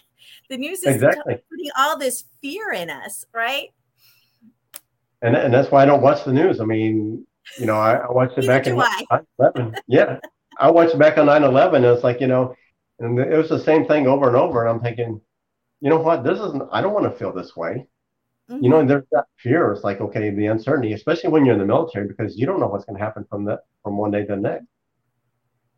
the 0.49 0.57
news 0.57 0.81
is 0.81 0.97
exactly. 0.97 1.37
putting 1.49 1.71
all 1.79 1.97
this 1.97 2.25
fear 2.43 2.73
in 2.73 2.91
us 2.91 3.25
right 3.33 3.73
and, 5.23 5.37
and 5.37 5.53
that's 5.53 5.71
why 5.71 5.83
i 5.83 5.85
don't 5.85 6.03
watch 6.03 6.25
the 6.25 6.33
news 6.33 6.61
i 6.61 6.65
mean 6.65 7.27
you 7.59 7.67
know 7.67 7.77
i, 7.77 7.95
I 7.95 8.11
watched 8.11 8.39
it 8.39 8.47
back 8.47 8.67
in 8.67 8.77
9-11 8.77 9.77
yeah 9.87 10.19
i 10.59 10.71
watched 10.71 10.95
it 10.95 10.99
back 10.99 11.19
on 11.19 11.27
9-11 11.27 11.77
and 11.77 11.85
it's 11.85 12.05
like 12.05 12.21
you 12.21 12.27
know 12.27 12.55
and 12.99 13.19
it 13.19 13.37
was 13.37 13.49
the 13.49 13.61
same 13.61 13.87
thing 13.87 14.07
over 14.07 14.29
and 14.29 14.37
over 14.37 14.67
and 14.67 14.71
i'm 14.71 14.83
thinking 14.83 15.21
you 15.81 15.91
know 15.91 15.99
what 15.99 16.25
this 16.25 16.39
isn't 16.39 16.63
i 16.73 16.81
don't 16.81 16.95
want 16.95 17.11
to 17.11 17.19
feel 17.19 17.33
this 17.33 17.57
way 17.57 17.87
Mm-hmm. 18.51 18.65
You 18.65 18.71
know, 18.71 18.85
there's 18.85 19.05
that 19.13 19.27
fear. 19.37 19.73
It's 19.73 19.85
like, 19.85 20.01
okay, 20.01 20.31
the 20.31 20.47
uncertainty, 20.47 20.93
especially 20.93 21.31
when 21.31 21.45
you're 21.45 21.55
in 21.55 21.61
the 21.61 21.67
military, 21.67 22.09
because 22.09 22.37
you 22.37 22.47
don't 22.47 22.59
know 22.59 22.67
what's 22.67 22.85
going 22.85 22.99
to 22.99 23.05
happen 23.05 23.25
from 23.29 23.45
that 23.45 23.61
from 23.83 23.97
one 23.97 24.11
day 24.11 24.23
to 24.23 24.27
the 24.27 24.37
next. 24.37 24.67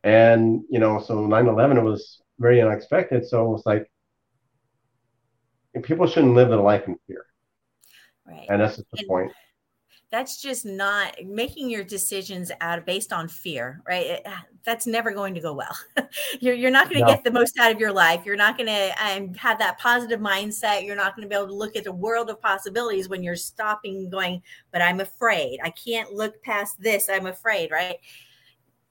And 0.05 0.63
you 0.71 0.79
know, 0.79 0.99
so 1.01 1.17
9/11 1.17 1.83
was 1.85 2.23
very 2.39 2.63
unexpected. 2.63 3.29
So 3.29 3.55
it's 3.55 3.67
like 3.67 3.91
people 5.83 6.07
shouldn't 6.07 6.35
live 6.35 6.49
their 6.49 6.59
life 6.59 6.89
in 6.89 6.97
fear. 7.07 7.27
Right. 8.33 8.47
And 8.49 8.61
that's 8.61 8.77
the 8.77 8.85
and, 8.99 9.09
point. 9.09 9.33
that's 10.11 10.41
just 10.41 10.65
not 10.65 11.15
making 11.25 11.71
your 11.71 11.85
decisions 11.85 12.51
out 12.61 12.85
based 12.87 13.13
on 13.13 13.29
fear 13.29 13.83
right? 13.87 14.07
It, 14.07 14.23
ah, 14.27 14.45
that's 14.65 14.87
never 14.87 15.13
going 15.13 15.35
to 15.35 15.41
go 15.41 15.53
well. 15.53 15.77
You're, 16.41 16.55
you're 16.55 16.71
not 16.71 16.89
going 16.89 17.01
to 17.01 17.07
no. 17.07 17.13
get 17.13 17.25
the 17.25 17.31
most 17.31 17.59
out 17.59 17.73
of 17.73 17.81
your 17.81 17.93
life. 17.93 18.25
You're 18.25 18.37
not 18.37 18.57
going 18.57 18.69
to 18.69 18.95
um, 19.05 19.35
have 19.35 19.59
that 19.59 19.79
positive 19.79 20.21
mindset. 20.21 20.87
You're 20.87 20.97
not 20.97 21.17
going 21.17 21.25
to 21.25 21.29
be 21.29 21.35
able 21.35 21.49
to 21.49 21.55
look 21.55 21.75
at 21.77 21.85
the 21.85 21.93
world 21.93 22.31
of 22.31 22.41
possibilities 22.41 23.09
when 23.09 23.23
you're 23.23 23.37
stopping 23.37 24.09
going 24.09 24.43
but 24.71 24.83
i'm 24.83 25.01
afraid. 25.01 25.59
I 25.63 25.71
can't 25.71 26.13
look 26.13 26.43
past 26.43 26.81
this. 26.81 27.09
I'm 27.11 27.27
afraid 27.27 27.71
right? 27.71 27.97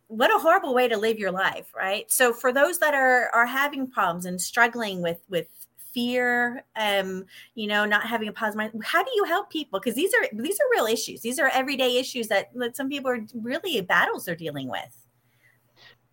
What 0.07 0.35
a 0.35 0.39
horrible 0.39 0.73
way 0.73 0.89
to 0.89 0.97
live 0.97 1.19
your 1.19 1.31
life 1.31 1.71
right? 1.75 2.11
So 2.11 2.33
for 2.33 2.51
those 2.51 2.79
that 2.79 2.93
are 2.93 3.29
are 3.33 3.45
having 3.45 3.89
problems 3.89 4.25
and 4.25 4.39
struggling 4.39 5.01
with 5.01 5.21
with 5.29 5.47
fear 5.93 6.63
um 6.79 7.25
you 7.55 7.67
know 7.67 7.85
not 7.85 8.03
having 8.03 8.27
a 8.27 8.33
positive 8.33 8.57
mind. 8.73 8.83
How 8.83 9.03
do 9.03 9.11
you 9.15 9.23
help 9.25 9.49
people? 9.49 9.79
Because 9.79 9.95
these 9.95 10.13
are 10.13 10.27
these 10.33 10.59
are 10.59 10.71
real 10.71 10.85
issues. 10.85 11.21
These 11.21 11.39
are 11.39 11.49
everyday 11.49 11.97
issues 11.97 12.27
that, 12.29 12.51
that 12.55 12.75
some 12.75 12.89
people 12.89 13.11
are 13.11 13.25
really 13.33 13.79
battles 13.81 14.25
they're 14.25 14.35
dealing 14.35 14.69
with. 14.69 15.05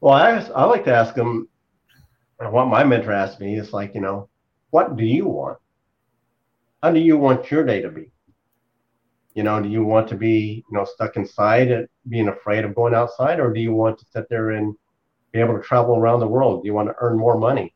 Well 0.01 0.15
i 0.15 0.31
i 0.55 0.65
like 0.65 0.85
to 0.85 0.95
ask 0.95 1.15
them 1.15 1.49
what 2.39 2.67
my 2.67 2.85
mentor 2.85 3.13
asked 3.13 3.41
me 3.41 3.59
is 3.59 3.73
like 3.73 3.95
you 3.95 4.01
know 4.01 4.29
what 4.71 4.97
do 4.97 5.05
you 5.05 5.27
want? 5.27 5.59
How 6.83 6.93
do 6.93 7.01
you 7.01 7.17
want 7.17 7.51
your 7.51 7.65
day 7.65 7.81
to 7.81 7.91
be? 7.91 8.11
You 9.35 9.43
know 9.43 9.63
do 9.63 9.69
you 9.69 9.85
want 9.85 10.09
to 10.09 10.17
be 10.17 10.65
you 10.69 10.77
know 10.77 10.85
stuck 10.85 11.17
inside 11.17 11.71
and 11.71 11.89
being 12.09 12.29
afraid 12.29 12.65
of 12.65 12.75
going 12.75 12.95
outside 12.95 13.41
or 13.41 13.53
do 13.53 13.61
you 13.61 13.73
want 13.73 13.99
to 13.99 14.05
sit 14.13 14.29
there 14.29 14.51
and 14.51 14.75
be 15.33 15.41
able 15.41 15.57
to 15.57 15.63
travel 15.63 15.97
around 15.97 16.21
the 16.21 16.27
world? 16.27 16.63
Do 16.63 16.67
you 16.67 16.75
want 16.75 16.89
to 16.89 16.95
earn 17.01 17.19
more 17.19 17.39
money 17.39 17.75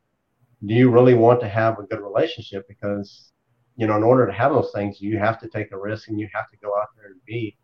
do 0.65 0.73
you 0.73 0.89
really 0.89 1.13
want 1.13 1.41
to 1.41 1.49
have 1.49 1.79
a 1.79 1.83
good 1.83 1.99
relationship? 1.99 2.65
Because, 2.67 3.31
you 3.75 3.87
know, 3.87 3.97
in 3.97 4.03
order 4.03 4.25
to 4.25 4.33
have 4.33 4.53
those 4.53 4.71
things, 4.73 5.01
you 5.01 5.17
have 5.17 5.39
to 5.41 5.49
take 5.49 5.71
a 5.71 5.77
risk 5.77 6.07
and 6.07 6.19
you 6.19 6.29
have 6.33 6.49
to 6.51 6.57
go 6.57 6.69
out 6.79 6.87
there 6.95 7.07
and 7.07 7.19
be, 7.25 7.57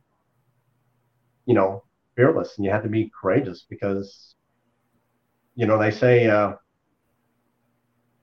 you 1.46 1.54
know, 1.54 1.84
fearless 2.16 2.58
and 2.58 2.66
you 2.66 2.72
have 2.72 2.84
to 2.84 2.90
be 2.90 3.12
courageous 3.20 3.66
because, 3.70 4.36
you 5.56 5.66
know, 5.66 5.80
they 5.80 5.92
say 5.92 6.28
uh, 6.28 6.54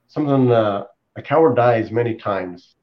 something, 0.09 0.51
uh, 0.51 0.85
a 1.17 1.23
coward 1.23 1.57
dies 1.57 1.91
many 1.91 2.15
times, 2.15 2.77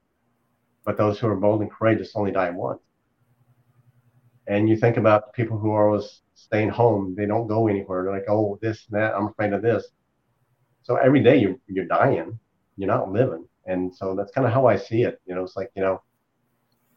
but 0.86 0.98
those 0.98 1.20
who 1.20 1.28
are 1.28 1.36
bold 1.36 1.62
and 1.62 1.72
courageous 1.72 2.14
only 2.16 2.32
die 2.32 2.50
once. 2.50 2.82
And 4.48 4.68
you 4.68 4.76
think 4.76 4.98
about 4.98 5.34
people 5.34 5.60
who 5.60 5.72
are 5.72 5.90
always 5.90 6.22
staying 6.34 6.70
home, 6.70 7.14
they 7.16 7.28
don't 7.28 7.48
go 7.48 7.68
anywhere. 7.68 8.04
They're 8.04 8.14
like, 8.14 8.26
oh, 8.28 8.58
this 8.62 8.88
and 8.90 9.00
that, 9.00 9.14
I'm 9.14 9.28
afraid 9.28 9.54
of 9.54 9.62
this 9.62 9.88
so 10.84 10.96
every 10.98 11.22
day 11.22 11.38
you're 11.38 11.56
you're 11.68 11.86
dying, 11.86 12.38
you're 12.78 12.88
not 12.88 13.12
living, 13.12 13.46
and 13.66 13.94
so 13.94 14.16
that's 14.16 14.32
kind 14.32 14.46
of 14.46 14.54
how 14.54 14.66
I 14.68 14.78
see 14.78 15.04
it. 15.04 15.22
You 15.26 15.36
know, 15.36 15.44
it's 15.44 15.56
like 15.56 15.72
you 15.76 15.82
know, 15.82 16.02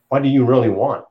what 0.09 0.23
do 0.23 0.29
you 0.29 0.45
really 0.45 0.69
want? 0.69 1.05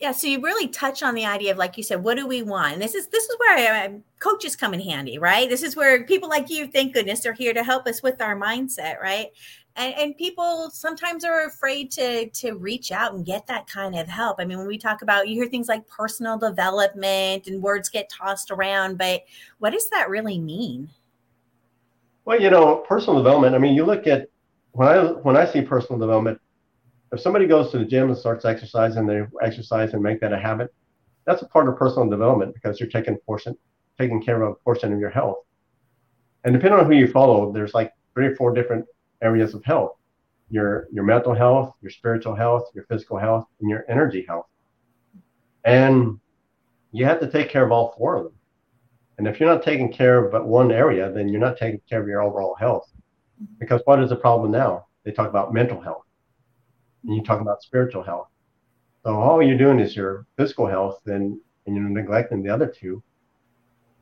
Yeah, 0.00 0.12
so 0.12 0.26
you 0.26 0.40
really 0.42 0.68
touch 0.68 1.02
on 1.02 1.14
the 1.14 1.24
idea 1.24 1.52
of, 1.52 1.56
like 1.56 1.78
you 1.78 1.82
said, 1.82 2.02
what 2.02 2.16
do 2.16 2.26
we 2.26 2.42
want? 2.42 2.74
And 2.74 2.82
this 2.82 2.94
is 2.94 3.06
this 3.08 3.24
is 3.24 3.36
where 3.38 3.86
uh, 3.86 3.92
coaches 4.18 4.56
come 4.56 4.74
in 4.74 4.80
handy, 4.80 5.18
right? 5.18 5.48
This 5.48 5.62
is 5.62 5.76
where 5.76 6.04
people 6.04 6.28
like 6.28 6.50
you, 6.50 6.66
thank 6.66 6.92
goodness, 6.92 7.24
are 7.24 7.32
here 7.32 7.54
to 7.54 7.62
help 7.62 7.86
us 7.86 8.02
with 8.02 8.20
our 8.20 8.36
mindset, 8.36 9.00
right? 9.00 9.28
And, 9.76 9.94
and 9.94 10.16
people 10.16 10.70
sometimes 10.72 11.24
are 11.24 11.46
afraid 11.46 11.90
to 11.92 12.28
to 12.30 12.52
reach 12.52 12.92
out 12.92 13.14
and 13.14 13.24
get 13.24 13.46
that 13.46 13.66
kind 13.66 13.94
of 13.94 14.08
help. 14.08 14.36
I 14.40 14.44
mean 14.44 14.58
when 14.58 14.66
we 14.66 14.78
talk 14.78 15.02
about 15.02 15.28
you 15.28 15.34
hear 15.34 15.48
things 15.48 15.68
like 15.68 15.86
personal 15.86 16.38
development 16.38 17.46
and 17.46 17.62
words 17.62 17.88
get 17.88 18.10
tossed 18.10 18.50
around 18.50 18.98
but 18.98 19.24
what 19.58 19.72
does 19.72 19.88
that 19.90 20.08
really 20.08 20.38
mean? 20.38 20.88
Well 22.24 22.40
you 22.40 22.50
know 22.50 22.76
personal 22.88 23.22
development 23.22 23.54
i 23.54 23.58
mean 23.58 23.74
you 23.74 23.84
look 23.84 24.06
at 24.06 24.28
when 24.72 24.88
i 24.88 24.98
when 24.98 25.36
i 25.36 25.44
see 25.44 25.60
personal 25.60 25.98
development 25.98 26.40
if 27.12 27.20
somebody 27.20 27.46
goes 27.46 27.70
to 27.70 27.78
the 27.78 27.84
gym 27.84 28.08
and 28.08 28.18
starts 28.18 28.46
exercising 28.46 29.06
they 29.06 29.22
exercise 29.42 29.92
and 29.92 30.02
make 30.02 30.20
that 30.20 30.32
a 30.32 30.38
habit 30.38 30.72
that's 31.24 31.42
a 31.42 31.46
part 31.46 31.68
of 31.68 31.76
personal 31.76 32.08
development 32.08 32.54
because 32.54 32.80
you're 32.80 32.88
taking 32.88 33.16
portion 33.18 33.56
taking 33.98 34.22
care 34.22 34.42
of 34.42 34.52
a 34.52 34.54
portion 34.56 34.92
of 34.92 34.98
your 34.98 35.10
health. 35.10 35.38
And 36.44 36.52
depending 36.52 36.80
on 36.80 36.86
who 36.86 36.96
you 36.96 37.08
follow 37.08 37.52
there's 37.52 37.74
like 37.74 37.92
three 38.14 38.26
or 38.26 38.36
four 38.36 38.52
different 38.52 38.86
areas 39.24 39.54
of 39.54 39.64
health 39.64 39.96
your 40.50 40.88
your 40.92 41.04
mental 41.04 41.34
health, 41.34 41.74
your 41.80 41.90
spiritual 41.90 42.34
health, 42.34 42.70
your 42.74 42.84
physical 42.84 43.18
health, 43.18 43.46
and 43.60 43.68
your 43.68 43.84
energy 43.88 44.24
health. 44.26 44.46
And 45.64 46.20
you 46.92 47.04
have 47.04 47.20
to 47.20 47.30
take 47.30 47.48
care 47.48 47.64
of 47.64 47.72
all 47.72 47.94
four 47.96 48.16
of 48.16 48.24
them. 48.24 48.34
And 49.18 49.26
if 49.26 49.40
you're 49.40 49.52
not 49.52 49.64
taking 49.64 49.92
care 49.92 50.24
of 50.24 50.32
but 50.32 50.46
one 50.46 50.70
area, 50.70 51.10
then 51.10 51.28
you're 51.28 51.40
not 51.40 51.56
taking 51.56 51.80
care 51.88 52.00
of 52.00 52.08
your 52.08 52.22
overall 52.22 52.54
health. 52.54 52.90
Because 53.58 53.80
what 53.84 54.00
is 54.00 54.10
the 54.10 54.16
problem 54.16 54.52
now? 54.52 54.86
They 55.04 55.12
talk 55.12 55.28
about 55.28 55.52
mental 55.52 55.80
health. 55.80 56.04
And 57.04 57.16
you 57.16 57.22
talk 57.22 57.40
about 57.40 57.62
spiritual 57.62 58.02
health. 58.02 58.28
So 59.04 59.14
all 59.14 59.42
you're 59.42 59.58
doing 59.58 59.80
is 59.80 59.96
your 59.96 60.26
physical 60.36 60.66
health 60.66 61.00
and, 61.06 61.38
and 61.66 61.76
you're 61.76 61.88
neglecting 61.88 62.42
the 62.42 62.50
other 62.50 62.66
two. 62.66 63.02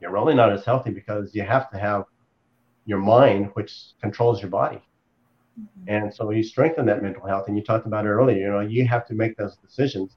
You're 0.01 0.13
really 0.13 0.35
not 0.35 0.53
as 0.53 0.65
healthy 0.65 0.91
because 0.91 1.35
you 1.35 1.43
have 1.43 1.71
to 1.71 1.79
have 1.79 2.05
your 2.85 2.99
mind, 2.99 3.51
which 3.55 3.73
controls 4.01 4.41
your 4.41 4.51
body. 4.51 4.83
Mm-hmm. 5.61 5.89
And 5.89 6.15
so 6.15 6.31
you 6.31 6.43
strengthen 6.43 6.87
that 6.87 7.03
mental 7.03 7.27
health. 7.27 7.49
And 7.49 7.57
you 7.57 7.63
talked 7.63 7.87
about 7.87 8.07
it 8.07 8.11
earlier, 8.11 8.39
you 8.39 8.51
know, 8.51 8.61
you 8.61 8.87
have 8.87 9.07
to 9.07 9.15
make 9.15 9.37
those 9.37 9.57
decisions. 9.57 10.17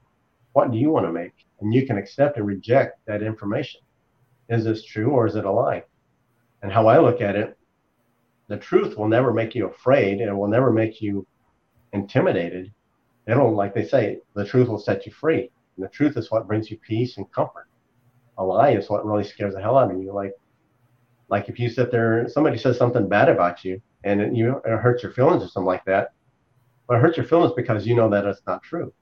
What 0.52 0.70
do 0.70 0.78
you 0.78 0.90
want 0.90 1.06
to 1.06 1.12
make? 1.12 1.32
And 1.60 1.74
you 1.74 1.86
can 1.86 1.98
accept 1.98 2.36
and 2.36 2.46
reject 2.46 2.98
that 3.06 3.22
information. 3.22 3.80
Is 4.48 4.64
this 4.64 4.84
true 4.84 5.10
or 5.10 5.26
is 5.26 5.36
it 5.36 5.44
a 5.44 5.50
lie? 5.50 5.84
And 6.62 6.72
how 6.72 6.86
I 6.86 6.98
look 6.98 7.20
at 7.20 7.36
it, 7.36 7.56
the 8.48 8.56
truth 8.56 8.96
will 8.96 9.08
never 9.08 9.32
make 9.32 9.54
you 9.54 9.66
afraid 9.66 10.20
and 10.20 10.30
it 10.30 10.34
will 10.34 10.48
never 10.48 10.70
make 10.70 11.02
you 11.02 11.26
intimidated. 11.92 12.72
It'll, 13.26 13.54
like 13.54 13.74
they 13.74 13.84
say, 13.84 14.20
the 14.34 14.46
truth 14.46 14.68
will 14.68 14.78
set 14.78 15.04
you 15.04 15.12
free. 15.12 15.50
And 15.76 15.84
the 15.84 15.90
truth 15.90 16.16
is 16.16 16.30
what 16.30 16.46
brings 16.46 16.70
you 16.70 16.78
peace 16.78 17.16
and 17.16 17.30
comfort. 17.32 17.66
A 18.38 18.44
lie 18.44 18.70
is 18.70 18.88
what 18.88 19.04
really 19.04 19.24
scares 19.24 19.54
the 19.54 19.60
hell 19.60 19.76
out 19.76 19.90
of 19.90 20.00
you. 20.00 20.12
Like, 20.12 20.32
like 21.28 21.48
if 21.48 21.58
you 21.58 21.68
sit 21.68 21.90
there, 21.90 22.28
somebody 22.28 22.56
says 22.56 22.78
something 22.78 23.08
bad 23.08 23.28
about 23.28 23.64
you, 23.64 23.80
and 24.06 24.20
it, 24.20 24.34
you 24.34 24.62
it 24.64 24.78
hurts 24.78 25.02
your 25.02 25.12
feelings 25.12 25.42
or 25.42 25.48
something 25.48 25.66
like 25.66 25.84
that. 25.84 26.12
But 26.86 26.96
it 26.96 27.00
hurts 27.00 27.16
your 27.16 27.26
feelings 27.26 27.52
because 27.56 27.86
you 27.86 27.96
know 27.96 28.08
that 28.08 28.24
it's 28.24 28.40
not 28.46 28.62
true. 28.62 28.92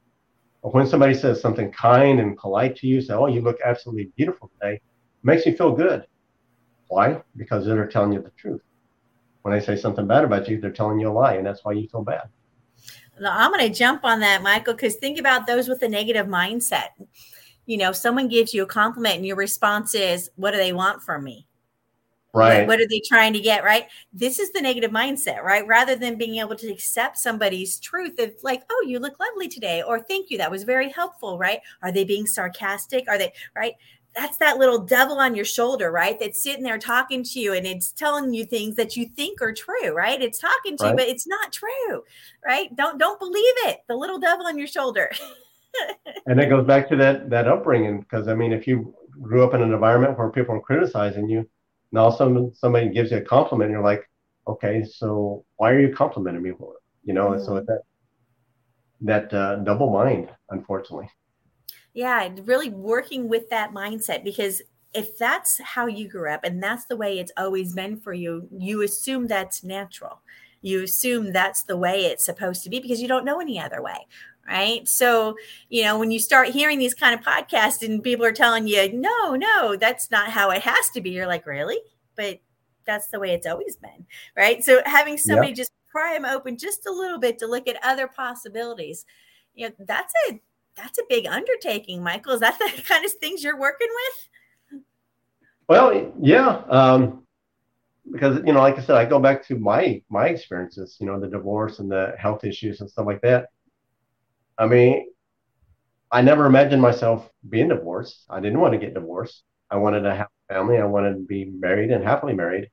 But 0.62 0.74
when 0.74 0.86
somebody 0.86 1.14
says 1.14 1.40
something 1.40 1.70
kind 1.70 2.18
and 2.18 2.36
polite 2.36 2.74
to 2.76 2.86
you, 2.86 3.02
say, 3.02 3.12
"Oh, 3.12 3.26
you 3.26 3.42
look 3.42 3.58
absolutely 3.64 4.10
beautiful 4.16 4.50
today," 4.58 4.80
makes 5.22 5.44
you 5.44 5.54
feel 5.54 5.72
good. 5.72 6.06
Why? 6.88 7.22
Because 7.36 7.66
they're 7.66 7.86
telling 7.86 8.12
you 8.12 8.22
the 8.22 8.30
truth. 8.30 8.62
When 9.42 9.52
they 9.52 9.60
say 9.60 9.76
something 9.76 10.06
bad 10.06 10.24
about 10.24 10.48
you, 10.48 10.58
they're 10.58 10.72
telling 10.72 10.98
you 10.98 11.10
a 11.10 11.12
lie, 11.12 11.34
and 11.34 11.46
that's 11.46 11.64
why 11.64 11.72
you 11.72 11.86
feel 11.88 12.02
bad. 12.02 12.28
Now 13.20 13.36
I'm 13.38 13.52
going 13.52 13.70
to 13.70 13.78
jump 13.78 14.04
on 14.04 14.20
that, 14.20 14.42
Michael, 14.42 14.72
because 14.72 14.96
think 14.96 15.18
about 15.18 15.46
those 15.46 15.68
with 15.68 15.82
a 15.82 15.88
negative 15.88 16.26
mindset. 16.26 16.88
You 17.66 17.76
know, 17.76 17.92
someone 17.92 18.28
gives 18.28 18.54
you 18.54 18.62
a 18.62 18.66
compliment, 18.66 19.16
and 19.16 19.26
your 19.26 19.36
response 19.36 19.94
is, 19.94 20.30
"What 20.36 20.52
do 20.52 20.56
they 20.56 20.72
want 20.72 21.02
from 21.02 21.24
me?" 21.24 21.46
Right. 22.34 22.66
What, 22.66 22.80
are 22.80 22.88
they 22.88 23.00
trying 23.06 23.32
to 23.34 23.40
get? 23.40 23.64
Right. 23.64 23.86
This 24.12 24.38
is 24.38 24.52
the 24.52 24.60
negative 24.60 24.90
mindset, 24.90 25.42
right? 25.42 25.66
Rather 25.66 25.96
than 25.96 26.16
being 26.16 26.36
able 26.36 26.56
to 26.56 26.70
accept 26.70 27.18
somebody's 27.18 27.78
truth 27.78 28.18
of 28.18 28.32
like, 28.42 28.62
oh, 28.70 28.84
you 28.86 28.98
look 28.98 29.18
lovely 29.20 29.48
today, 29.48 29.82
or 29.82 30.00
thank 30.00 30.30
you, 30.30 30.38
that 30.38 30.50
was 30.50 30.64
very 30.64 30.90
helpful, 30.90 31.38
right? 31.38 31.60
Are 31.82 31.92
they 31.92 32.04
being 32.04 32.26
sarcastic? 32.26 33.08
Are 33.08 33.18
they 33.18 33.32
right? 33.54 33.74
That's 34.16 34.36
that 34.38 34.58
little 34.58 34.78
devil 34.78 35.18
on 35.18 35.34
your 35.34 35.44
shoulder, 35.44 35.90
right? 35.90 36.18
That's 36.20 36.40
sitting 36.40 36.62
there 36.62 36.78
talking 36.78 37.24
to 37.24 37.40
you 37.40 37.52
and 37.52 37.66
it's 37.66 37.90
telling 37.90 38.32
you 38.32 38.44
things 38.44 38.76
that 38.76 38.96
you 38.96 39.06
think 39.06 39.42
are 39.42 39.52
true, 39.52 39.92
right? 39.92 40.22
It's 40.22 40.38
talking 40.38 40.76
to 40.76 40.84
right. 40.84 40.90
you, 40.90 40.96
but 40.96 41.08
it's 41.08 41.26
not 41.26 41.52
true, 41.52 42.04
right? 42.44 42.74
Don't 42.76 42.98
don't 42.98 43.18
believe 43.18 43.54
it. 43.66 43.80
The 43.88 43.96
little 43.96 44.18
devil 44.18 44.46
on 44.46 44.58
your 44.58 44.68
shoulder. 44.68 45.10
and 46.26 46.40
it 46.40 46.48
goes 46.48 46.66
back 46.66 46.88
to 46.90 46.96
that 46.96 47.30
that 47.30 47.48
upbringing 47.48 48.00
because 48.00 48.28
I 48.28 48.34
mean, 48.34 48.52
if 48.52 48.66
you 48.66 48.94
grew 49.20 49.44
up 49.44 49.54
in 49.54 49.62
an 49.62 49.72
environment 49.72 50.18
where 50.18 50.30
people 50.30 50.54
are 50.54 50.60
criticizing 50.60 51.28
you. 51.28 51.48
Now 51.94 52.10
some 52.10 52.52
somebody 52.54 52.88
gives 52.88 53.12
you 53.12 53.18
a 53.18 53.20
compliment, 53.20 53.68
and 53.68 53.72
you're 53.72 53.84
like, 53.84 54.10
okay, 54.48 54.82
so 54.82 55.44
why 55.56 55.70
are 55.70 55.78
you 55.78 55.94
complimenting 55.94 56.42
me? 56.42 56.50
You 57.04 57.14
know, 57.14 57.30
mm-hmm. 57.30 57.44
so 57.44 57.60
that 57.60 57.82
that 59.00 59.32
uh, 59.32 59.56
double 59.56 59.90
mind, 59.90 60.28
unfortunately. 60.50 61.08
Yeah, 61.92 62.28
really 62.42 62.68
working 62.68 63.28
with 63.28 63.48
that 63.50 63.72
mindset 63.72 64.24
because 64.24 64.60
if 64.92 65.16
that's 65.18 65.60
how 65.60 65.86
you 65.86 66.08
grew 66.08 66.32
up 66.32 66.42
and 66.42 66.60
that's 66.60 66.86
the 66.86 66.96
way 66.96 67.20
it's 67.20 67.32
always 67.36 67.72
been 67.74 68.00
for 68.00 68.12
you, 68.12 68.48
you 68.50 68.82
assume 68.82 69.28
that's 69.28 69.62
natural. 69.62 70.20
You 70.62 70.82
assume 70.82 71.32
that's 71.32 71.62
the 71.62 71.76
way 71.76 72.06
it's 72.06 72.24
supposed 72.24 72.64
to 72.64 72.70
be 72.70 72.80
because 72.80 73.00
you 73.00 73.06
don't 73.06 73.24
know 73.24 73.38
any 73.40 73.60
other 73.60 73.80
way 73.80 74.06
right? 74.46 74.86
So, 74.88 75.36
you 75.68 75.82
know, 75.82 75.98
when 75.98 76.10
you 76.10 76.18
start 76.18 76.48
hearing 76.48 76.78
these 76.78 76.94
kind 76.94 77.18
of 77.18 77.24
podcasts 77.24 77.82
and 77.82 78.02
people 78.02 78.26
are 78.26 78.32
telling 78.32 78.66
you, 78.66 78.92
no, 78.92 79.34
no, 79.34 79.76
that's 79.76 80.10
not 80.10 80.30
how 80.30 80.50
it 80.50 80.62
has 80.62 80.90
to 80.94 81.00
be, 81.00 81.10
you're 81.10 81.26
like, 81.26 81.46
really? 81.46 81.78
But 82.16 82.40
that's 82.86 83.08
the 83.08 83.20
way 83.20 83.32
it's 83.32 83.46
always 83.46 83.76
been, 83.76 84.06
right? 84.36 84.62
So, 84.62 84.82
having 84.84 85.16
somebody 85.16 85.48
yep. 85.48 85.56
just 85.56 85.72
pry 85.90 86.14
them 86.14 86.24
open 86.24 86.58
just 86.58 86.86
a 86.86 86.92
little 86.92 87.18
bit 87.18 87.38
to 87.38 87.46
look 87.46 87.68
at 87.68 87.78
other 87.82 88.06
possibilities, 88.06 89.06
you 89.54 89.68
know, 89.68 89.74
that's 89.78 90.12
a 90.28 90.40
that's 90.76 90.98
a 90.98 91.04
big 91.08 91.26
undertaking, 91.26 92.02
Michael. 92.02 92.32
Is 92.32 92.40
that 92.40 92.58
the 92.58 92.82
kind 92.88 93.04
of 93.04 93.12
things 93.12 93.42
you're 93.42 93.58
working 93.58 93.88
with? 93.90 94.82
Well, 95.68 96.12
yeah. 96.20 96.62
Um, 96.68 97.22
because 98.12 98.40
you 98.44 98.52
know, 98.52 98.60
like 98.60 98.78
I 98.78 98.82
said, 98.82 98.96
I 98.96 99.06
go 99.06 99.18
back 99.18 99.46
to 99.46 99.58
my 99.58 100.02
my 100.10 100.28
experiences, 100.28 100.96
you 101.00 101.06
know, 101.06 101.18
the 101.18 101.28
divorce 101.28 101.78
and 101.78 101.90
the 101.90 102.14
health 102.18 102.44
issues 102.44 102.80
and 102.80 102.90
stuff 102.90 103.06
like 103.06 103.22
that 103.22 103.48
I 104.58 104.66
mean, 104.66 105.06
I 106.10 106.22
never 106.22 106.46
imagined 106.46 106.80
myself 106.80 107.28
being 107.48 107.68
divorced. 107.68 108.24
I 108.30 108.40
didn't 108.40 108.60
want 108.60 108.72
to 108.72 108.78
get 108.78 108.94
divorced. 108.94 109.42
I 109.70 109.76
wanted 109.76 110.02
to 110.02 110.14
have 110.14 110.28
a 110.48 110.54
family. 110.54 110.78
I 110.78 110.84
wanted 110.84 111.14
to 111.14 111.24
be 111.24 111.46
married 111.46 111.90
and 111.90 112.04
happily 112.04 112.34
married. 112.34 112.70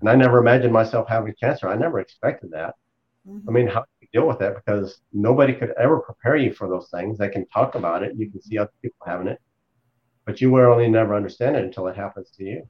And 0.00 0.08
I 0.08 0.14
never 0.14 0.38
imagined 0.38 0.72
myself 0.72 1.08
having 1.08 1.34
cancer. 1.40 1.68
I 1.68 1.76
never 1.76 1.98
expected 1.98 2.50
that. 2.52 2.74
Mm-hmm. 3.26 3.48
I 3.48 3.52
mean, 3.52 3.66
how 3.66 3.80
do 3.80 3.86
you 4.00 4.08
deal 4.12 4.28
with 4.28 4.38
that? 4.40 4.56
Because 4.56 5.00
nobody 5.12 5.54
could 5.54 5.72
ever 5.78 6.00
prepare 6.00 6.36
you 6.36 6.52
for 6.52 6.68
those 6.68 6.88
things. 6.90 7.18
They 7.18 7.28
can 7.28 7.46
talk 7.48 7.74
about 7.74 8.02
it. 8.02 8.14
You 8.16 8.30
can 8.30 8.40
see 8.42 8.58
other 8.58 8.72
people 8.82 9.06
having 9.06 9.28
it, 9.28 9.40
but 10.24 10.40
you 10.40 10.50
will 10.50 10.70
only 10.72 10.88
never 10.88 11.14
understand 11.14 11.56
it 11.56 11.64
until 11.64 11.88
it 11.88 11.96
happens 11.96 12.30
to 12.36 12.44
you. 12.44 12.68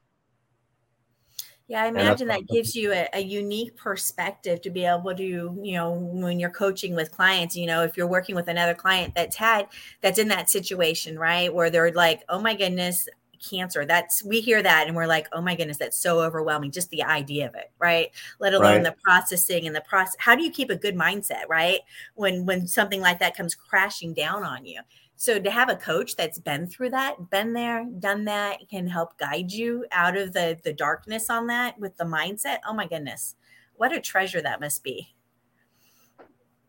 Yeah, 1.68 1.82
I 1.82 1.88
imagine 1.88 2.28
that 2.28 2.48
gives 2.48 2.74
you 2.74 2.92
a, 2.92 3.06
a, 3.12 3.20
unique 3.20 3.76
perspective 3.76 4.62
to 4.62 4.70
be 4.70 4.86
able 4.86 5.14
to, 5.14 5.22
you 5.22 5.74
know, 5.74 5.92
when 5.92 6.40
you're 6.40 6.48
coaching 6.48 6.94
with 6.94 7.12
clients, 7.12 7.54
you 7.54 7.66
know, 7.66 7.82
if 7.82 7.94
you're 7.94 8.06
working 8.06 8.34
with 8.34 8.48
another 8.48 8.72
client 8.72 9.14
that's 9.14 9.36
had 9.36 9.66
that's 10.00 10.18
in 10.18 10.28
that 10.28 10.48
situation, 10.48 11.18
right? 11.18 11.52
Where 11.52 11.68
they're 11.68 11.92
like, 11.92 12.22
oh 12.30 12.40
my 12.40 12.54
goodness, 12.54 13.06
cancer. 13.38 13.84
That's 13.84 14.24
we 14.24 14.40
hear 14.40 14.62
that 14.62 14.86
and 14.86 14.96
we're 14.96 15.06
like, 15.06 15.28
oh 15.32 15.42
my 15.42 15.54
goodness, 15.54 15.76
that's 15.76 16.00
so 16.02 16.20
overwhelming. 16.20 16.70
Just 16.70 16.88
the 16.88 17.02
idea 17.02 17.46
of 17.46 17.54
it, 17.54 17.70
right? 17.78 18.08
Let 18.40 18.54
alone 18.54 18.82
right. 18.82 18.84
the 18.84 18.96
processing 19.02 19.66
and 19.66 19.76
the 19.76 19.82
process. 19.82 20.16
How 20.18 20.34
do 20.34 20.42
you 20.42 20.50
keep 20.50 20.70
a 20.70 20.76
good 20.76 20.96
mindset, 20.96 21.48
right? 21.50 21.80
When 22.14 22.46
when 22.46 22.66
something 22.66 23.02
like 23.02 23.18
that 23.20 23.36
comes 23.36 23.54
crashing 23.54 24.14
down 24.14 24.42
on 24.42 24.64
you 24.64 24.80
so 25.20 25.40
to 25.40 25.50
have 25.50 25.68
a 25.68 25.74
coach 25.74 26.14
that's 26.14 26.38
been 26.38 26.66
through 26.66 26.90
that 26.90 27.28
been 27.28 27.52
there 27.52 27.84
done 27.98 28.24
that 28.24 28.60
can 28.70 28.86
help 28.86 29.18
guide 29.18 29.50
you 29.50 29.84
out 29.90 30.16
of 30.16 30.32
the 30.32 30.56
the 30.62 30.72
darkness 30.72 31.28
on 31.28 31.48
that 31.48 31.78
with 31.78 31.94
the 31.96 32.04
mindset 32.04 32.58
oh 32.66 32.72
my 32.72 32.86
goodness 32.86 33.34
what 33.76 33.92
a 33.92 34.00
treasure 34.00 34.40
that 34.40 34.60
must 34.60 34.82
be. 34.82 35.08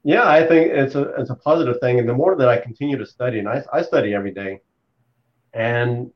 Yeah 0.04 0.28
i 0.28 0.46
think 0.46 0.72
it's 0.72 0.96
a 0.96 1.14
it's 1.20 1.30
a 1.30 1.36
positive 1.36 1.80
thing. 1.80 2.00
And 2.00 2.10
the 2.10 2.14
more 2.14 2.36
that 2.36 2.50
i 2.50 2.58
continue 2.58 2.98
to 2.98 3.06
study 3.06 3.40
and 3.40 3.48
i, 3.48 3.64
I 3.72 3.82
study 3.84 4.14
every 4.14 4.32
day 4.32 4.62
and 5.54 6.12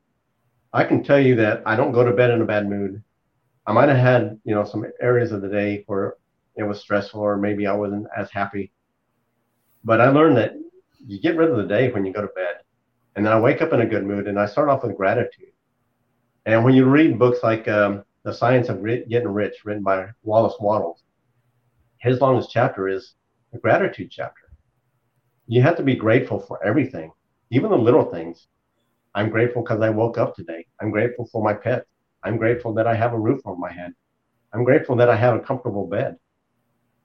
i 0.72 0.84
can 0.84 1.04
tell 1.04 1.20
you 1.20 1.36
that 1.36 1.62
i 1.66 1.76
don't 1.76 1.92
go 1.92 2.04
to 2.04 2.12
bed 2.12 2.30
in 2.30 2.42
a 2.42 2.46
bad 2.46 2.68
mood. 2.68 3.02
I 3.66 3.72
might 3.72 3.88
have 3.88 3.98
had 3.98 4.40
you 4.44 4.54
know 4.54 4.64
some 4.64 4.84
areas 5.00 5.30
of 5.30 5.40
the 5.40 5.48
day 5.48 5.84
where 5.86 6.16
it 6.56 6.64
was 6.64 6.80
stressful 6.80 7.20
or 7.20 7.36
maybe 7.36 7.66
i 7.66 7.72
wasn't 7.72 8.08
as 8.16 8.30
happy. 8.30 8.72
But 9.84 10.00
i 10.00 10.08
learned 10.08 10.36
that 10.38 10.54
you 11.06 11.20
get 11.20 11.36
rid 11.36 11.50
of 11.50 11.56
the 11.56 11.66
day 11.66 11.90
when 11.90 12.04
you 12.04 12.12
go 12.12 12.22
to 12.22 12.28
bed. 12.28 12.56
And 13.16 13.24
then 13.24 13.32
I 13.32 13.38
wake 13.38 13.62
up 13.62 13.72
in 13.72 13.80
a 13.80 13.86
good 13.86 14.04
mood 14.04 14.26
and 14.26 14.38
I 14.38 14.46
start 14.46 14.68
off 14.68 14.82
with 14.82 14.96
gratitude. 14.96 15.52
And 16.46 16.64
when 16.64 16.74
you 16.74 16.84
read 16.86 17.18
books 17.18 17.38
like 17.42 17.68
um, 17.68 18.04
The 18.24 18.32
Science 18.32 18.68
of 18.68 18.84
Getting 18.84 19.28
Rich, 19.28 19.64
written 19.64 19.82
by 19.82 20.08
Wallace 20.22 20.56
Wattles, 20.60 21.02
his 21.98 22.20
longest 22.20 22.50
chapter 22.50 22.88
is 22.88 23.14
the 23.52 23.58
gratitude 23.58 24.10
chapter. 24.10 24.42
You 25.46 25.62
have 25.62 25.76
to 25.76 25.82
be 25.82 25.94
grateful 25.94 26.38
for 26.38 26.62
everything, 26.64 27.12
even 27.50 27.70
the 27.70 27.78
little 27.78 28.10
things. 28.10 28.48
I'm 29.14 29.30
grateful 29.30 29.62
because 29.62 29.80
I 29.80 29.90
woke 29.90 30.18
up 30.18 30.34
today. 30.34 30.66
I'm 30.80 30.90
grateful 30.90 31.26
for 31.30 31.42
my 31.42 31.54
pet. 31.54 31.86
I'm 32.24 32.36
grateful 32.36 32.74
that 32.74 32.86
I 32.86 32.94
have 32.94 33.12
a 33.12 33.18
roof 33.18 33.40
over 33.44 33.58
my 33.58 33.72
head. 33.72 33.92
I'm 34.52 34.64
grateful 34.64 34.96
that 34.96 35.08
I 35.08 35.16
have 35.16 35.34
a 35.34 35.40
comfortable 35.40 35.86
bed. 35.86 36.16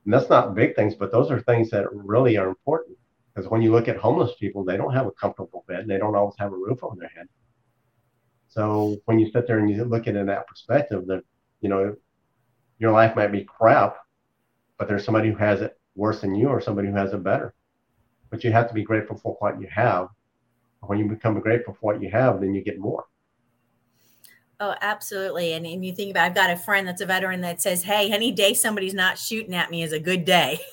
And 0.06 0.14
that's 0.14 0.30
not 0.30 0.56
big 0.56 0.76
things, 0.76 0.96
but 0.96 1.12
those 1.12 1.30
are 1.30 1.40
things 1.42 1.70
that 1.70 1.86
really 1.94 2.38
are 2.38 2.50
important. 2.50 2.98
Because 3.34 3.50
when 3.50 3.62
you 3.62 3.72
look 3.72 3.88
at 3.88 3.98
homeless 3.98 4.32
people, 4.39 4.63
they 4.63 4.78
don't 4.78 4.94
have 4.94 5.08
a 5.08 5.12
comfortable 5.12 5.63
bed. 5.68 5.88
They 5.88 5.98
don't 5.98 6.15
always 6.15 6.36
have 6.39 6.52
a 6.52 6.58
roof 6.58 6.84
over 6.84 6.96
their 6.98 7.10
head. 7.10 7.28
So 8.48 8.98
when 9.06 9.20
you 9.20 9.32
sit 9.32 9.48
there 9.48 9.60
and 9.60 9.70
you 9.70 9.84
look 9.86 10.08
at 10.08 10.15
it 10.15 10.20
in 10.20 10.26
that 10.28 10.48
perspective, 10.48 11.06
that 11.08 11.22
you 11.62 11.70
know 11.70 11.96
your 12.80 12.92
life 12.92 13.15
might 13.15 13.32
be 13.32 13.44
crap, 13.44 13.98
but 14.78 14.88
there's 14.88 15.06
somebody 15.06 15.30
who 15.30 15.36
has 15.36 15.62
it 15.62 15.80
worse 15.96 16.22
than 16.22 16.34
you, 16.34 16.48
or 16.48 16.60
somebody 16.60 16.88
who 16.88 16.96
has 16.96 17.13
it 17.13 17.24
better. 17.24 17.54
But 18.30 18.44
you 18.44 18.52
have 18.52 18.68
to 18.68 18.74
be 18.74 18.84
grateful 18.84 19.18
for 19.18 19.36
what 19.39 19.62
you 19.62 19.68
have. 19.72 20.08
When 20.82 20.98
you 20.98 21.08
become 21.08 21.39
grateful 21.39 21.74
for 21.74 21.94
what 21.94 22.02
you 22.02 22.10
have, 22.10 22.39
then 22.39 22.54
you 22.54 22.63
get 22.63 22.80
more. 22.80 23.06
Oh, 24.62 24.76
absolutely. 24.82 25.54
And, 25.54 25.65
and 25.65 25.86
you 25.86 25.94
think 25.94 26.12
about, 26.12 26.26
I've 26.26 26.36
got 26.36 26.50
a 26.50 26.58
friend 26.58 26.88
that's 26.88 27.02
a 27.02 27.06
veteran 27.06 27.42
that 27.42 27.62
says, 27.62 27.84
Hey, 27.84 28.12
any 28.12 28.32
day 28.32 28.54
somebody's 28.54 28.94
not 28.94 29.18
shooting 29.18 29.54
at 29.54 29.72
me 29.72 29.84
is 29.84 29.94
a 29.94 30.00
good 30.00 30.26
day. 30.26 30.60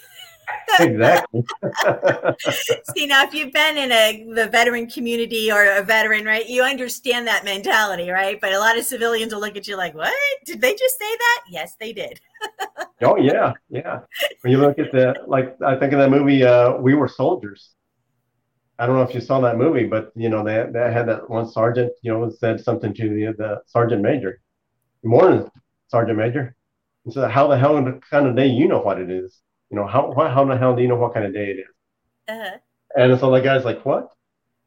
exactly. 0.81 1.45
See 2.95 3.07
now, 3.07 3.25
if 3.25 3.35
you've 3.35 3.53
been 3.53 3.77
in 3.77 3.93
a 3.93 4.27
the 4.35 4.49
veteran 4.49 4.89
community 4.89 5.51
or 5.51 5.65
a 5.65 5.83
veteran, 5.83 6.25
right, 6.25 6.49
you 6.49 6.63
understand 6.63 7.27
that 7.27 7.45
mentality, 7.45 8.11
right? 8.11 8.41
But 8.41 8.53
a 8.53 8.59
lot 8.59 8.77
of 8.79 8.85
civilians 8.85 9.33
will 9.33 9.41
look 9.41 9.57
at 9.57 9.67
you 9.67 9.77
like, 9.77 9.95
"What? 9.95 10.13
Did 10.45 10.61
they 10.61 10.75
just 10.75 10.99
say 10.99 11.17
that?" 11.17 11.43
Yes, 11.49 11.77
they 11.79 11.93
did. 11.93 12.21
oh 13.03 13.17
yeah, 13.17 13.53
yeah. 13.69 14.01
When 14.43 14.53
you 14.53 14.59
look 14.59 14.79
at 14.79 14.93
the 14.93 15.15
like, 15.27 15.57
I 15.63 15.77
think 15.77 15.93
in 15.93 15.99
that 15.99 16.11
movie, 16.11 16.45
uh, 16.45 16.77
"We 16.77 16.95
Were 16.95 17.09
Soldiers." 17.09 17.71
I 18.79 18.87
don't 18.87 18.97
know 18.97 19.03
if 19.03 19.15
you 19.15 19.23
saw 19.23 19.41
that 19.41 19.57
movie, 19.57 19.87
but 19.87 20.13
you 20.15 20.29
know 20.29 20.45
they, 20.45 20.67
they 20.71 20.93
had 20.93 21.09
that 21.09 21.31
one 21.31 21.49
sergeant, 21.49 21.93
you 22.03 22.13
know, 22.13 22.29
said 22.31 22.61
something 22.61 22.93
to 22.95 23.09
the 23.09 23.35
the 23.37 23.63
sergeant 23.67 24.03
major. 24.03 24.41
Good 25.03 25.09
morning, 25.09 25.51
sergeant 25.89 26.19
major. 26.19 26.55
And 27.05 27.15
so, 27.15 27.27
how 27.29 27.47
the 27.47 27.57
hell 27.57 27.77
in 27.79 27.85
the 27.85 28.01
kind 28.11 28.27
of 28.27 28.37
day 28.37 28.49
you 28.49 28.69
know 28.69 28.81
what 28.81 29.01
it 29.01 29.11
is? 29.11 29.41
You 29.71 29.77
know, 29.77 29.87
how 29.87 30.13
how 30.15 30.43
in 30.43 30.49
the 30.49 30.57
hell 30.57 30.77
do 30.77 30.83
you 30.83 30.89
know 30.89 30.97
what 30.97 31.15
kind 31.15 31.27
of 31.27 31.33
day 31.33 31.51
it 31.51 31.59
is? 31.59 31.75
Uh-huh. 32.29 32.59
And 32.97 33.19
so 33.19 33.31
the 33.31 33.41
guy's 33.41 33.65
like, 33.65 33.85
what? 33.85 34.11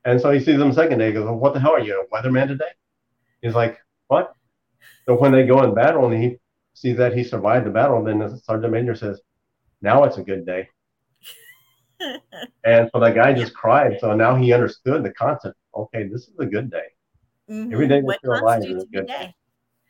And 0.05 0.19
so 0.19 0.31
he 0.31 0.39
sees 0.39 0.59
him 0.59 0.71
second 0.71 0.99
day. 0.99 1.07
He 1.07 1.13
goes, 1.13 1.25
well, 1.25 1.35
what 1.35 1.53
the 1.53 1.59
hell 1.59 1.73
are 1.73 1.79
you, 1.79 2.01
a 2.01 2.15
weatherman 2.15 2.47
today? 2.47 2.71
He's 3.41 3.55
like, 3.55 3.77
what? 4.07 4.33
So 5.05 5.15
when 5.15 5.31
they 5.31 5.45
go 5.45 5.63
in 5.63 5.73
battle 5.73 6.05
and 6.05 6.23
he 6.23 6.37
sees 6.73 6.97
that 6.97 7.15
he 7.15 7.23
survived 7.23 7.65
the 7.65 7.71
battle, 7.71 8.03
then 8.03 8.19
the 8.19 8.37
sergeant 8.37 8.71
major 8.71 8.95
says, 8.95 9.19
now 9.81 10.03
it's 10.03 10.17
a 10.17 10.23
good 10.23 10.45
day. 10.45 10.69
and 12.63 12.89
so 12.93 12.99
that 12.99 13.15
guy 13.15 13.33
just 13.33 13.53
cried. 13.53 13.97
So 13.99 14.15
now 14.15 14.35
he 14.35 14.53
understood 14.53 15.03
the 15.03 15.13
concept. 15.13 15.55
Okay, 15.75 16.07
this 16.07 16.27
is 16.27 16.33
a 16.39 16.45
good 16.45 16.71
day. 16.71 16.87
Mm-hmm. 17.49 17.73
Every 17.73 17.87
day 17.87 18.01
we 18.01 18.15
feel 18.21 18.33
alive 18.33 18.63
is 18.63 18.83
a 18.83 18.85
good 18.87 19.07
day. 19.07 19.17
day. 19.17 19.35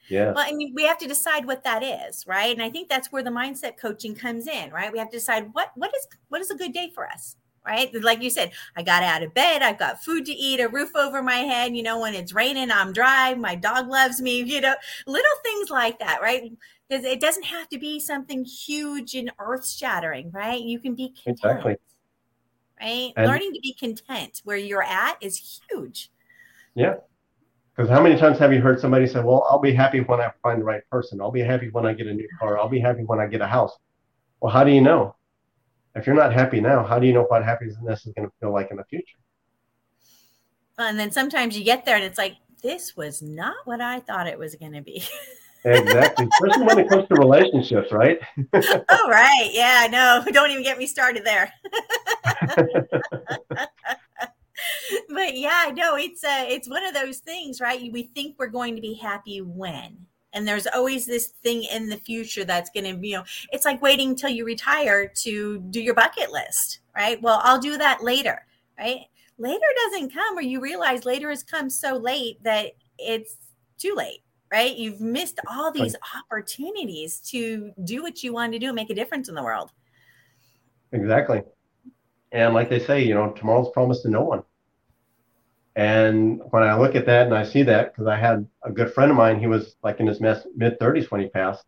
Yeah. 0.09 0.31
Well, 0.31 0.45
I 0.45 0.51
mean, 0.51 0.73
we 0.75 0.83
have 0.83 0.97
to 0.99 1.07
decide 1.07 1.45
what 1.45 1.63
that 1.63 1.83
is, 1.83 2.25
right? 2.27 2.51
And 2.51 2.61
I 2.61 2.69
think 2.69 2.89
that's 2.89 3.11
where 3.11 3.23
the 3.23 3.29
mindset 3.29 3.77
coaching 3.77 4.15
comes 4.15 4.47
in, 4.47 4.71
right? 4.71 4.91
We 4.91 4.99
have 4.99 5.11
to 5.11 5.17
decide 5.17 5.49
what 5.53 5.71
what 5.75 5.91
is 5.95 6.07
what 6.29 6.41
is 6.41 6.49
a 6.49 6.55
good 6.55 6.73
day 6.73 6.91
for 6.93 7.07
us, 7.07 7.35
right? 7.65 7.93
Like 8.01 8.21
you 8.21 8.29
said, 8.29 8.51
I 8.75 8.81
got 8.81 9.03
out 9.03 9.23
of 9.23 9.33
bed, 9.33 9.61
I've 9.61 9.77
got 9.77 10.03
food 10.03 10.25
to 10.25 10.33
eat, 10.33 10.59
a 10.59 10.67
roof 10.67 10.95
over 10.95 11.21
my 11.21 11.37
head. 11.37 11.75
You 11.75 11.83
know, 11.83 11.99
when 11.99 12.15
it's 12.15 12.33
raining, 12.33 12.71
I'm 12.71 12.91
dry. 12.91 13.35
My 13.35 13.55
dog 13.55 13.87
loves 13.87 14.21
me. 14.21 14.41
You 14.41 14.61
know, 14.61 14.75
little 15.05 15.37
things 15.43 15.69
like 15.69 15.99
that, 15.99 16.21
right? 16.21 16.51
Because 16.87 17.05
it 17.05 17.21
doesn't 17.21 17.45
have 17.45 17.69
to 17.69 17.77
be 17.77 17.99
something 17.99 18.43
huge 18.43 19.13
and 19.13 19.31
earth 19.37 19.67
shattering, 19.67 20.31
right? 20.31 20.59
You 20.59 20.79
can 20.79 20.95
be 20.95 21.09
content, 21.09 21.39
exactly. 21.39 21.75
right? 22.81 23.13
And 23.15 23.27
Learning 23.27 23.53
to 23.53 23.59
be 23.61 23.73
content 23.73 24.41
where 24.43 24.57
you're 24.57 24.81
at 24.81 25.17
is 25.21 25.61
huge. 25.69 26.09
Yeah. 26.73 26.95
Because 27.79 27.89
how 27.89 28.03
many 28.03 28.19
times 28.19 28.37
have 28.39 28.51
you 28.51 28.59
heard 28.59 28.81
somebody 28.81 29.07
say, 29.07 29.21
Well, 29.21 29.47
I'll 29.49 29.57
be 29.57 29.73
happy 29.73 30.01
when 30.01 30.19
I 30.19 30.33
find 30.43 30.59
the 30.59 30.65
right 30.65 30.81
person. 30.91 31.21
I'll 31.21 31.31
be 31.31 31.39
happy 31.39 31.69
when 31.69 31.85
I 31.85 31.93
get 31.93 32.07
a 32.07 32.13
new 32.13 32.27
car. 32.37 32.59
I'll 32.59 32.67
be 32.67 32.81
happy 32.81 33.05
when 33.05 33.21
I 33.21 33.27
get 33.27 33.39
a 33.39 33.47
house. 33.47 33.71
Well, 34.41 34.51
how 34.51 34.65
do 34.65 34.71
you 34.71 34.81
know? 34.81 35.15
If 35.95 36.05
you're 36.05 36.13
not 36.13 36.33
happy 36.33 36.59
now, 36.59 36.83
how 36.83 36.99
do 36.99 37.07
you 37.07 37.13
know 37.13 37.23
what 37.23 37.45
happiness 37.45 37.77
is 37.77 38.13
going 38.13 38.27
to 38.27 38.33
feel 38.41 38.51
like 38.51 38.69
in 38.71 38.75
the 38.75 38.83
future? 38.83 39.15
And 40.77 40.99
then 40.99 41.09
sometimes 41.09 41.57
you 41.57 41.63
get 41.63 41.85
there 41.85 41.95
and 41.95 42.03
it's 42.03 42.17
like, 42.17 42.35
this 42.61 42.97
was 42.97 43.21
not 43.21 43.55
what 43.63 43.79
I 43.79 44.01
thought 44.01 44.27
it 44.27 44.37
was 44.37 44.55
going 44.55 44.73
to 44.73 44.81
be. 44.81 45.01
exactly. 45.63 46.27
Especially 46.41 46.65
when 46.65 46.79
it 46.79 46.89
comes 46.89 47.07
to 47.07 47.15
relationships, 47.15 47.93
right? 47.93 48.19
oh, 48.89 49.09
right. 49.09 49.51
Yeah, 49.53 49.87
no, 49.89 50.25
don't 50.33 50.51
even 50.51 50.63
get 50.63 50.77
me 50.77 50.85
started 50.85 51.23
there. 51.23 51.53
but 55.09 55.37
yeah, 55.37 55.71
no, 55.75 55.95
it's 55.95 56.23
uh, 56.23 56.45
it's 56.47 56.69
one 56.69 56.85
of 56.85 56.93
those 56.93 57.19
things, 57.19 57.61
right? 57.61 57.91
We 57.91 58.03
think 58.03 58.35
we're 58.37 58.47
going 58.47 58.75
to 58.75 58.81
be 58.81 58.93
happy 58.93 59.41
when, 59.41 60.05
and 60.33 60.47
there's 60.47 60.67
always 60.67 61.05
this 61.05 61.27
thing 61.27 61.63
in 61.63 61.89
the 61.89 61.97
future 61.97 62.43
that's 62.43 62.69
going 62.69 62.83
to, 62.83 63.07
you 63.07 63.17
know, 63.17 63.23
it's 63.51 63.65
like 63.65 63.81
waiting 63.81 64.09
until 64.09 64.29
you 64.29 64.45
retire 64.45 65.07
to 65.07 65.59
do 65.69 65.81
your 65.81 65.95
bucket 65.95 66.31
list, 66.31 66.79
right? 66.95 67.21
Well, 67.21 67.41
I'll 67.43 67.59
do 67.59 67.77
that 67.77 68.03
later, 68.03 68.45
right? 68.77 69.01
Later 69.37 69.65
doesn't 69.85 70.13
come, 70.13 70.37
or 70.37 70.41
you 70.41 70.59
realize 70.59 71.05
later 71.05 71.29
has 71.29 71.43
come 71.43 71.69
so 71.69 71.95
late 71.95 72.43
that 72.43 72.71
it's 72.97 73.37
too 73.77 73.93
late, 73.95 74.21
right? 74.51 74.75
You've 74.75 75.01
missed 75.01 75.39
all 75.49 75.71
these 75.71 75.95
opportunities 76.15 77.19
to 77.31 77.71
do 77.85 78.03
what 78.03 78.21
you 78.21 78.33
want 78.33 78.53
to 78.53 78.59
do 78.59 78.67
and 78.67 78.75
make 78.75 78.89
a 78.89 78.95
difference 78.95 79.29
in 79.29 79.35
the 79.35 79.43
world. 79.43 79.71
Exactly. 80.91 81.41
And 82.31 82.53
like 82.53 82.69
they 82.69 82.79
say, 82.79 83.03
you 83.03 83.13
know, 83.13 83.31
tomorrow's 83.31 83.71
promised 83.71 84.03
to 84.03 84.09
no 84.09 84.23
one. 84.23 84.43
And 85.79 86.41
when 86.49 86.61
I 86.61 86.77
look 86.77 86.95
at 86.95 87.05
that 87.05 87.27
and 87.27 87.33
I 87.33 87.45
see 87.45 87.63
that, 87.63 87.93
because 87.93 88.05
I 88.05 88.17
had 88.17 88.45
a 88.63 88.69
good 88.69 88.93
friend 88.93 89.09
of 89.09 89.15
mine, 89.15 89.39
he 89.39 89.47
was 89.47 89.77
like 89.81 90.01
in 90.01 90.07
his 90.07 90.19
mid 90.19 90.77
30s 90.77 91.09
when 91.09 91.21
he 91.21 91.29
passed. 91.29 91.63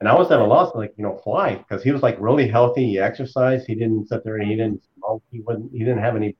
And 0.00 0.08
I 0.08 0.14
was 0.14 0.30
at 0.30 0.38
a 0.38 0.44
loss, 0.44 0.74
like, 0.74 0.92
you 0.98 1.04
know, 1.04 1.18
why? 1.24 1.54
Because 1.54 1.82
he 1.82 1.92
was 1.92 2.02
like 2.02 2.18
really 2.20 2.46
healthy. 2.46 2.84
He 2.84 2.98
exercised. 2.98 3.66
He 3.66 3.74
didn't 3.74 4.08
sit 4.08 4.22
there 4.22 4.36
and 4.36 4.50
he 4.50 4.54
didn't 4.54 4.82
smoke. 4.98 5.22
He 5.30 5.40
wasn't, 5.40 5.72
he 5.72 5.78
didn't 5.78 6.00
have 6.00 6.14
any, 6.14 6.36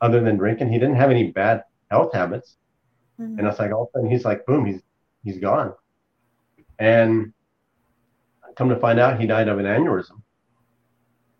other 0.00 0.20
than 0.20 0.36
drinking, 0.36 0.72
he 0.72 0.78
didn't 0.80 0.96
have 0.96 1.12
any 1.12 1.30
bad 1.30 1.62
health 1.88 2.12
habits. 2.12 2.56
Mm-hmm. 3.20 3.38
And 3.38 3.46
it's 3.46 3.60
like 3.60 3.70
all 3.70 3.84
of 3.84 3.88
a 3.90 3.92
sudden 3.92 4.10
he's 4.10 4.24
like, 4.24 4.44
boom, 4.44 4.66
he's, 4.66 4.82
he's 5.22 5.38
gone. 5.38 5.72
And 6.80 7.32
come 8.56 8.70
to 8.70 8.76
find 8.80 8.98
out 8.98 9.20
he 9.20 9.28
died 9.28 9.46
of 9.46 9.60
an 9.60 9.66
aneurysm. 9.66 10.20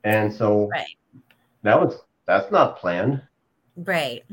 And 0.04 0.32
so 0.32 0.68
right. 0.68 0.86
that 1.64 1.80
was, 1.80 1.98
that's 2.26 2.52
not 2.52 2.78
planned. 2.78 3.22
Right. 3.76 4.24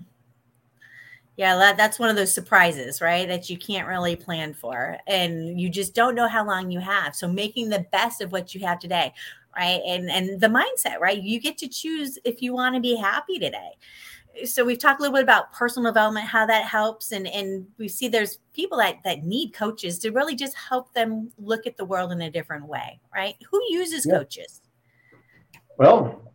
Yeah, 1.35 1.55
that, 1.55 1.77
that's 1.77 1.97
one 1.97 2.09
of 2.09 2.15
those 2.15 2.33
surprises, 2.33 3.01
right? 3.01 3.27
That 3.27 3.49
you 3.49 3.57
can't 3.57 3.87
really 3.87 4.15
plan 4.15 4.53
for. 4.53 4.97
And 5.07 5.59
you 5.59 5.69
just 5.69 5.95
don't 5.95 6.15
know 6.15 6.27
how 6.27 6.45
long 6.45 6.69
you 6.69 6.79
have. 6.79 7.15
So 7.15 7.27
making 7.27 7.69
the 7.69 7.85
best 7.91 8.21
of 8.21 8.31
what 8.31 8.53
you 8.53 8.61
have 8.61 8.79
today, 8.79 9.13
right? 9.55 9.81
And 9.85 10.11
and 10.11 10.39
the 10.39 10.47
mindset, 10.47 10.99
right? 10.99 11.21
You 11.21 11.39
get 11.39 11.57
to 11.59 11.67
choose 11.67 12.19
if 12.23 12.41
you 12.41 12.53
want 12.53 12.75
to 12.75 12.81
be 12.81 12.95
happy 12.95 13.39
today. 13.39 13.71
So 14.45 14.63
we've 14.63 14.79
talked 14.79 14.99
a 14.99 15.03
little 15.03 15.15
bit 15.15 15.23
about 15.23 15.53
personal 15.53 15.91
development, 15.91 16.27
how 16.27 16.45
that 16.45 16.65
helps, 16.65 17.11
and 17.11 17.27
and 17.27 17.65
we 17.79 17.87
see 17.87 18.07
there's 18.07 18.39
people 18.53 18.77
that 18.77 18.97
that 19.03 19.23
need 19.23 19.53
coaches 19.53 19.97
to 19.99 20.11
really 20.11 20.35
just 20.35 20.55
help 20.55 20.93
them 20.93 21.31
look 21.39 21.65
at 21.65 21.77
the 21.77 21.85
world 21.85 22.11
in 22.11 22.21
a 22.21 22.31
different 22.31 22.67
way, 22.67 22.99
right? 23.13 23.35
Who 23.49 23.59
uses 23.69 24.05
yeah. 24.07 24.17
coaches? 24.17 24.61
Well, 25.77 26.31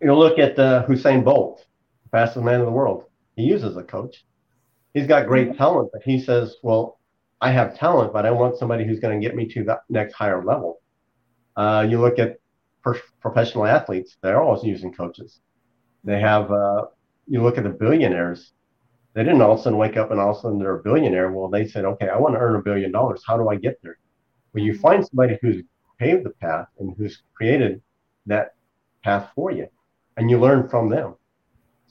you 0.00 0.12
look 0.14 0.40
at 0.40 0.58
uh, 0.58 0.86
Usain 0.88 1.24
Bolt 1.24 1.66
fastest 2.14 2.44
man 2.44 2.60
in 2.60 2.66
the 2.66 2.70
world. 2.70 3.06
He 3.34 3.42
uses 3.42 3.76
a 3.76 3.82
coach. 3.82 4.24
He's 4.94 5.08
got 5.08 5.26
great 5.26 5.56
talent, 5.56 5.90
but 5.92 6.02
he 6.04 6.20
says, 6.20 6.54
Well, 6.62 7.00
I 7.40 7.50
have 7.50 7.76
talent, 7.76 8.12
but 8.12 8.24
I 8.24 8.30
want 8.30 8.56
somebody 8.56 8.84
who's 8.84 9.00
going 9.00 9.20
to 9.20 9.26
get 9.26 9.34
me 9.34 9.46
to 9.48 9.64
that 9.64 9.80
next 9.88 10.14
higher 10.14 10.44
level. 10.44 10.80
Uh, 11.56 11.84
you 11.90 12.00
look 12.00 12.20
at 12.20 12.38
per- 12.84 13.00
professional 13.20 13.66
athletes, 13.66 14.16
they're 14.22 14.40
always 14.40 14.62
using 14.62 14.92
coaches. 14.92 15.40
They 16.04 16.20
have, 16.20 16.52
uh, 16.52 16.86
you 17.26 17.42
look 17.42 17.58
at 17.58 17.64
the 17.64 17.70
billionaires, 17.70 18.52
they 19.14 19.24
didn't 19.24 19.42
all 19.42 19.54
of 19.54 19.60
a 19.60 19.62
sudden 19.64 19.78
wake 19.78 19.96
up 19.96 20.12
and 20.12 20.20
all 20.20 20.30
of 20.30 20.36
a 20.36 20.40
sudden 20.40 20.60
they're 20.60 20.78
a 20.78 20.82
billionaire. 20.82 21.32
Well, 21.32 21.48
they 21.48 21.66
said, 21.66 21.84
Okay, 21.84 22.08
I 22.08 22.16
want 22.16 22.36
to 22.36 22.40
earn 22.40 22.54
a 22.54 22.62
billion 22.62 22.92
dollars. 22.92 23.24
How 23.26 23.36
do 23.36 23.48
I 23.48 23.56
get 23.56 23.80
there? 23.82 23.98
Well, 24.52 24.62
you 24.62 24.72
mm-hmm. 24.72 24.82
find 24.82 25.04
somebody 25.04 25.36
who's 25.42 25.64
paved 25.98 26.24
the 26.24 26.30
path 26.30 26.68
and 26.78 26.94
who's 26.96 27.22
created 27.34 27.82
that 28.26 28.54
path 29.02 29.30
for 29.34 29.50
you, 29.50 29.66
and 30.16 30.30
you 30.30 30.38
learn 30.38 30.68
from 30.68 30.88
them. 30.88 31.16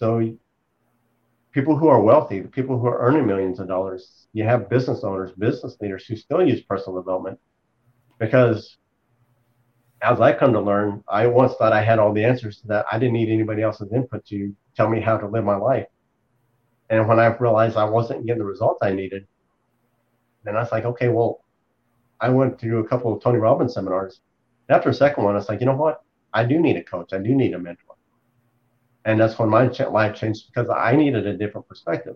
So 0.04 0.36
people 1.54 1.78
who 1.78 1.88
are 1.88 2.01
wealthy, 2.01 2.41
the 2.41 2.49
people 2.49 2.78
who 2.78 2.88
are 2.88 2.99
earning 2.99 3.26
millions 3.26 3.62
of 3.62 3.70
dollars, 3.70 4.28
you 4.34 4.43
have 4.43 4.70
business 4.70 5.01
owners, 5.01 5.32
business 5.32 5.78
leaders 5.80 6.06
who 6.06 6.18
still 6.18 6.45
use 6.45 6.60
personal 6.62 6.99
development 6.99 7.39
because 8.20 8.80
as 10.01 10.20
I 10.20 10.34
come 10.34 10.51
to 10.51 10.60
learn, 10.60 11.06
I 11.08 11.28
once 11.28 11.54
thought 11.54 11.72
I 11.72 11.82
had 11.82 11.99
all 11.99 12.12
the 12.12 12.26
answers 12.26 12.60
to 12.60 12.68
that. 12.68 12.86
I 12.91 12.99
didn't 12.99 13.14
need 13.14 13.30
anybody 13.30 13.62
else's 13.62 13.93
input 13.93 14.26
to 14.26 14.54
tell 14.76 14.89
me 14.89 14.99
how 14.99 15.16
to 15.18 15.26
live 15.26 15.45
my 15.45 15.56
life. 15.56 15.88
And 16.89 17.08
when 17.08 17.22
I 17.22 17.28
realized 17.28 17.78
I 17.78 17.86
wasn't 17.86 18.26
getting 18.26 18.39
the 18.39 18.45
results 18.45 18.80
I 18.82 18.91
needed, 18.91 19.26
then 20.43 20.58
I 20.58 20.60
was 20.60 20.72
like, 20.74 20.84
okay, 20.84 21.08
well, 21.08 21.45
I 22.20 22.28
went 22.28 22.60
to 22.60 22.80
a 22.80 22.88
couple 22.89 23.16
of 23.16 23.24
Tony 23.24 23.38
Robbins 23.38 23.74
seminars. 23.74 24.20
And 24.68 24.76
After 24.76 24.89
a 24.89 24.93
second 24.93 25.24
one, 25.24 25.36
I 25.36 25.38
was 25.38 25.47
like, 25.47 25.62
you 25.62 25.66
know 25.66 25.78
what? 25.78 26.04
I 26.34 26.43
do 26.43 26.60
need 26.60 26.76
a 26.76 26.84
coach. 26.84 27.14
I 27.14 27.20
do 27.20 27.34
need 27.34 27.54
a 27.54 27.60
mentor. 27.60 27.93
And 29.06 29.20
that's 29.20 29.38
when 29.38 29.49
my 29.49 29.68
life 29.68 30.16
changed 30.16 30.47
because 30.47 30.70
I 30.70 30.95
needed 30.95 31.28
a 31.28 31.38
different 31.38 31.68
perspective. 31.68 32.16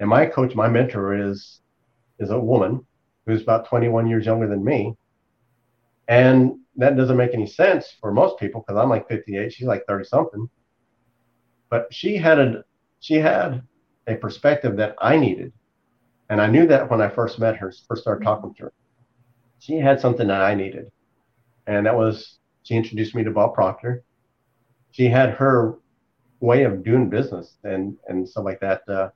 And 0.00 0.08
my 0.08 0.26
coach, 0.26 0.54
my 0.54 0.68
mentor 0.68 1.14
is 1.14 1.60
is 2.18 2.30
a 2.30 2.38
woman 2.38 2.84
who's 3.26 3.42
about 3.42 3.68
21 3.68 4.08
years 4.08 4.26
younger 4.26 4.48
than 4.48 4.64
me. 4.64 4.96
And 6.08 6.60
that 6.76 6.96
doesn't 6.96 7.16
make 7.16 7.34
any 7.34 7.46
sense 7.46 7.94
for 8.00 8.12
most 8.12 8.38
people 8.38 8.64
because 8.66 8.80
I'm 8.80 8.88
like 8.88 9.08
58, 9.08 9.52
she's 9.52 9.66
like 9.66 9.84
30 9.86 10.04
something. 10.04 10.48
But 11.68 11.92
she 11.92 12.16
had 12.16 12.38
a 12.38 12.64
she 13.00 13.14
had 13.14 13.62
a 14.06 14.14
perspective 14.14 14.76
that 14.76 14.96
I 15.00 15.16
needed. 15.16 15.52
And 16.30 16.40
I 16.40 16.46
knew 16.46 16.66
that 16.66 16.90
when 16.90 17.00
I 17.00 17.08
first 17.08 17.38
met 17.38 17.56
her, 17.56 17.72
first 17.86 18.02
started 18.02 18.20
mm-hmm. 18.20 18.28
talking 18.28 18.54
to 18.54 18.62
her. 18.64 18.72
She 19.58 19.76
had 19.76 20.00
something 20.00 20.28
that 20.28 20.40
I 20.40 20.54
needed. 20.54 20.90
And 21.66 21.86
that 21.86 21.96
was 21.96 22.38
she 22.62 22.74
introduced 22.74 23.14
me 23.14 23.24
to 23.24 23.30
Bob 23.30 23.54
Proctor. 23.54 24.04
She 24.90 25.06
had 25.06 25.30
her 25.30 25.78
way 26.40 26.64
of 26.64 26.84
doing 26.84 27.08
business 27.08 27.56
and 27.64 27.96
and 28.08 28.28
stuff 28.28 28.44
like 28.44 28.60
that. 28.60 28.88
Uh, 28.88 29.10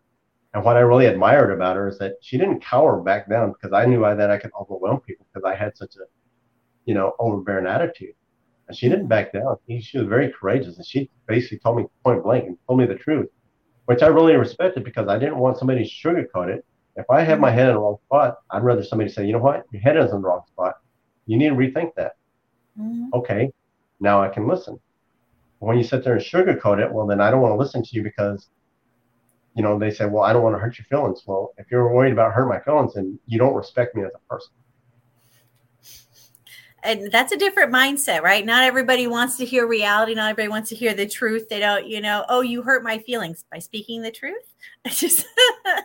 and 0.55 0.65
what 0.65 0.77
I 0.77 0.81
really 0.81 1.07
admired 1.07 1.51
about 1.51 1.77
her 1.77 1.89
is 1.89 1.99
that 1.99 2.17
she 2.21 2.37
didn't 2.37 2.63
cower 2.63 3.01
back 3.01 3.29
down 3.29 3.53
because 3.53 3.73
I 3.73 3.87
knew 3.87 4.05
I, 4.05 4.15
that 4.15 4.31
I 4.31 4.39
could 4.39 4.51
overwhelm 4.59 5.01
people 5.01 5.27
because 5.33 5.51
I 5.51 5.55
had 5.55 5.77
such 5.77 5.97
a, 5.97 6.05
you 6.85 6.95
know, 6.95 7.15
overbearing 7.19 7.67
attitude. 7.67 8.15
And 8.69 8.77
she 8.77 8.89
didn't 8.89 9.09
back 9.09 9.33
down. 9.33 9.57
She 9.81 9.99
was 9.99 10.07
very 10.07 10.31
courageous, 10.31 10.77
and 10.77 10.87
she 10.87 11.11
basically 11.27 11.59
told 11.59 11.79
me 11.79 11.87
point 12.05 12.23
blank 12.23 12.47
and 12.47 12.59
told 12.67 12.81
me 12.81 12.87
the 12.87 12.95
truth, 12.95 13.29
which 13.87 14.03
I 14.03 14.09
really 14.09 14.37
respected 14.37 14.85
because 14.85 15.09
I 15.09 15.19
didn't 15.19 15.39
want 15.39 15.59
somebody 15.59 15.85
to 15.85 15.91
sugarcoat 15.91 16.49
it. 16.49 16.65
If 16.97 17.09
I 17.11 17.23
had 17.23 17.41
my 17.41 17.51
head 17.51 17.69
in 17.69 17.75
the 17.75 17.81
wrong 17.81 17.97
spot, 18.05 18.39
I'd 18.51 18.63
rather 18.63 18.85
somebody 18.85 19.11
say, 19.11 19.27
you 19.27 19.33
know 19.33 19.39
what, 19.39 19.65
your 19.73 19.81
head 19.81 19.97
is 19.97 20.13
in 20.13 20.21
the 20.21 20.29
wrong 20.29 20.43
spot. 20.47 20.75
You 21.25 21.39
need 21.39 21.49
to 21.49 21.55
rethink 21.55 21.95
that. 21.97 22.17
Mm-hmm. 22.79 23.07
Okay, 23.15 23.51
now 24.01 24.23
I 24.23 24.29
can 24.29 24.47
listen 24.47 24.79
when 25.63 25.79
you 25.79 25.85
sit 25.85 26.03
there 26.03 26.15
and 26.15 26.23
sugarcoat 26.23 26.85
it, 26.85 26.93
well, 26.93 27.07
then 27.07 27.21
I 27.21 27.31
don't 27.31 27.41
want 27.41 27.53
to 27.53 27.57
listen 27.57 27.85
to 27.85 27.91
you 27.93 28.03
because, 28.03 28.49
you 29.55 29.63
know, 29.63 29.79
they 29.79 29.93
say, 29.93 30.07
well, 30.07 30.25
I 30.25 30.33
don't 30.33 30.43
want 30.43 30.57
to 30.57 30.59
hurt 30.59 30.77
your 30.77 30.87
feelings. 30.87 31.23
Well, 31.25 31.53
if 31.57 31.71
you're 31.71 31.93
worried 31.93 32.13
about 32.13 32.33
hurting 32.33 32.49
my 32.49 32.59
feelings, 32.59 32.95
then 32.95 33.17
you 33.27 33.39
don't 33.39 33.55
respect 33.55 33.95
me 33.95 34.03
as 34.03 34.11
a 34.13 34.19
person. 34.29 34.53
And 36.83 37.13
that's 37.13 37.31
a 37.31 37.37
different 37.37 37.73
mindset, 37.73 38.23
right? 38.23 38.45
Not 38.45 38.65
everybody 38.65 39.07
wants 39.07 39.37
to 39.37 39.45
hear 39.45 39.69
reality. 39.69 40.15
Not 40.15 40.31
everybody 40.31 40.49
wants 40.49 40.69
to 40.71 40.75
hear 40.75 40.95
the 40.95 41.07
truth. 41.07 41.49
They 41.49 41.61
don't, 41.61 41.87
you 41.87 42.01
know, 42.01 42.25
oh, 42.29 42.41
you 42.41 42.63
hurt 42.63 42.83
my 42.83 42.99
feelings 42.99 43.45
by 43.53 43.61
speaking 43.61 44.03
the 44.03 44.11
truth. 44.11 44.55
It's 44.85 44.99
just 44.99 45.27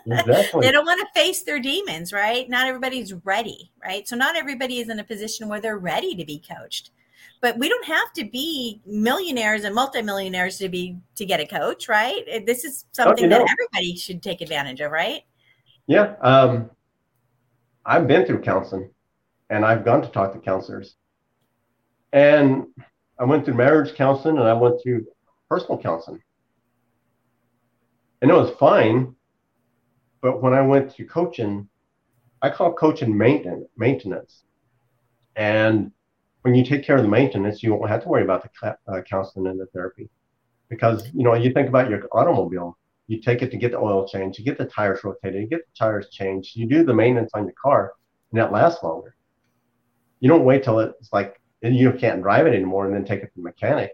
exactly. 0.08 0.62
they 0.62 0.72
don't 0.72 0.86
want 0.86 1.00
to 1.02 1.20
face 1.20 1.44
their 1.44 1.60
demons, 1.60 2.12
right? 2.12 2.50
Not 2.50 2.66
everybody's 2.66 3.14
ready, 3.26 3.72
right? 3.84 4.08
So 4.08 4.16
not 4.16 4.36
everybody 4.36 4.80
is 4.80 4.90
in 4.90 4.98
a 4.98 5.04
position 5.04 5.48
where 5.48 5.62
they're 5.62 5.78
ready 5.78 6.16
to 6.16 6.26
be 6.26 6.40
coached 6.40 6.90
but 7.42 7.58
we 7.58 7.70
don't 7.70 7.86
have 7.86 8.12
to 8.14 8.26
be 8.26 8.82
millionaires 8.86 9.64
and 9.64 9.74
multimillionaires 9.76 10.58
to 10.58 10.70
be 10.70 10.98
to 11.16 11.26
get 11.26 11.40
a 11.40 11.46
coach 11.46 11.88
right? 11.88 12.46
This 12.46 12.64
is 12.64 12.86
something 12.92 13.26
oh, 13.26 13.30
that 13.30 13.40
know. 13.40 13.46
everybody 13.50 13.96
should 13.96 14.22
take 14.22 14.42
advantage 14.42 14.82
of 14.82 14.92
right? 14.92 15.22
Yeah 15.88 16.16
um, 16.22 16.70
i've 17.86 18.08
been 18.08 18.26
through 18.26 18.42
counseling 18.42 18.90
and 19.50 19.66
i've 19.66 19.86
gone 19.86 20.02
to 20.02 20.10
talk 20.10 20.34
to 20.34 20.40
counselors. 20.40 20.96
And 22.14 22.68
i 23.20 23.24
went 23.24 23.46
through 23.46 23.56
marriage 23.56 23.96
counseling 23.96 24.38
and 24.38 24.48
i 24.48 24.54
went 24.54 24.82
through 24.82 25.06
personal 25.50 25.82
counseling. 25.82 26.22
And 28.22 28.32
it 28.32 28.34
was 28.34 28.52
fine 28.60 29.16
but 30.22 30.42
when 30.42 30.54
i 30.54 30.62
went 30.62 30.96
to 30.96 31.06
coaching 31.06 31.70
i 32.42 32.50
call 32.50 32.74
coaching 32.74 33.16
maintenance 33.18 33.68
maintenance. 33.78 34.44
And 35.36 35.92
when 36.48 36.56
you 36.56 36.64
take 36.64 36.86
care 36.86 36.96
of 36.96 37.04
the 37.04 37.10
maintenance, 37.10 37.62
you 37.62 37.74
won't 37.74 37.90
have 37.90 38.04
to 38.04 38.08
worry 38.08 38.24
about 38.24 38.42
the 38.42 38.78
uh, 38.88 39.02
counseling 39.02 39.48
and 39.48 39.60
the 39.60 39.66
therapy. 39.74 40.10
Because, 40.70 41.06
you 41.14 41.24
know, 41.26 41.34
you 41.34 41.52
think 41.52 41.68
about 41.68 41.90
your 41.90 42.08
automobile, 42.14 42.78
you 43.08 43.20
take 43.20 43.42
it 43.42 43.52
to 43.52 43.58
get 43.58 43.72
the 43.72 43.78
oil 43.78 44.08
change, 44.08 44.40
you 44.40 44.46
get 44.46 44.58
the 44.58 44.64
tires 44.64 45.04
rotated, 45.04 45.42
you 45.42 45.48
get 45.50 45.60
the 45.68 45.78
tires 45.78 46.08
changed, 46.10 46.56
you 46.56 46.66
do 46.66 46.86
the 46.86 46.94
maintenance 46.94 47.32
on 47.34 47.44
your 47.44 47.54
car, 47.62 47.92
and 48.32 48.40
that 48.40 48.54
lasts 48.54 48.82
longer. 48.82 49.14
You 50.22 50.30
don't 50.30 50.46
wait 50.46 50.64
till 50.64 50.80
it's 50.80 51.12
like 51.12 51.42
you 51.62 51.92
can't 51.92 52.22
drive 52.22 52.48
it 52.48 52.56
anymore 52.56 52.86
and 52.86 52.96
then 52.96 53.04
take 53.04 53.24
it 53.24 53.26
to 53.26 53.32
the 53.36 53.44
mechanic. 53.44 53.92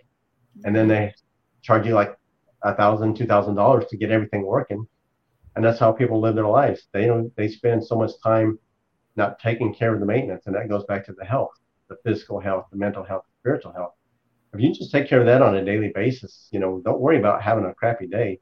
And 0.63 0.75
then 0.75 0.87
they 0.87 1.15
charge 1.63 1.87
you 1.87 1.95
like 1.95 2.15
a 2.61 2.75
thousand, 2.75 3.17
two 3.17 3.25
thousand 3.25 3.55
dollars 3.55 3.85
to 3.89 3.97
get 3.97 4.11
everything 4.11 4.45
working. 4.45 4.85
And 5.55 5.65
that's 5.65 5.79
how 5.79 5.91
people 5.91 6.21
live 6.21 6.35
their 6.35 6.47
lives. 6.47 6.87
They 6.91 7.07
don't 7.07 7.35
they 7.35 7.47
spend 7.47 7.83
so 7.83 7.95
much 7.95 8.11
time 8.23 8.59
not 9.15 9.39
taking 9.39 9.73
care 9.73 9.91
of 9.91 9.99
the 9.99 10.05
maintenance, 10.05 10.43
and 10.45 10.55
that 10.55 10.69
goes 10.69 10.83
back 10.83 11.03
to 11.07 11.13
the 11.13 11.25
health 11.25 11.53
the 11.89 11.97
physical 12.03 12.39
health, 12.39 12.67
the 12.71 12.77
mental 12.77 13.03
health, 13.03 13.23
the 13.25 13.39
spiritual 13.41 13.73
health. 13.73 13.93
If 14.53 14.59
you 14.59 14.73
just 14.73 14.91
take 14.91 15.07
care 15.07 15.19
of 15.19 15.25
that 15.25 15.41
on 15.41 15.55
a 15.55 15.65
daily 15.65 15.91
basis, 15.93 16.47
you 16.51 16.59
know, 16.59 16.81
don't 16.85 16.99
worry 17.01 17.17
about 17.17 17.41
having 17.41 17.65
a 17.65 17.73
crappy 17.73 18.07
day. 18.07 18.39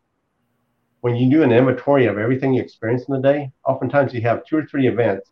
when 1.02 1.16
you 1.16 1.30
do 1.30 1.44
an 1.44 1.52
inventory 1.52 2.06
of 2.06 2.18
everything 2.18 2.54
you 2.54 2.62
experience 2.62 3.06
in 3.08 3.16
the 3.16 3.22
day, 3.22 3.52
oftentimes 3.66 4.14
you 4.14 4.22
have 4.22 4.46
two 4.46 4.58
or 4.58 4.66
three 4.66 4.88
events 4.88 5.32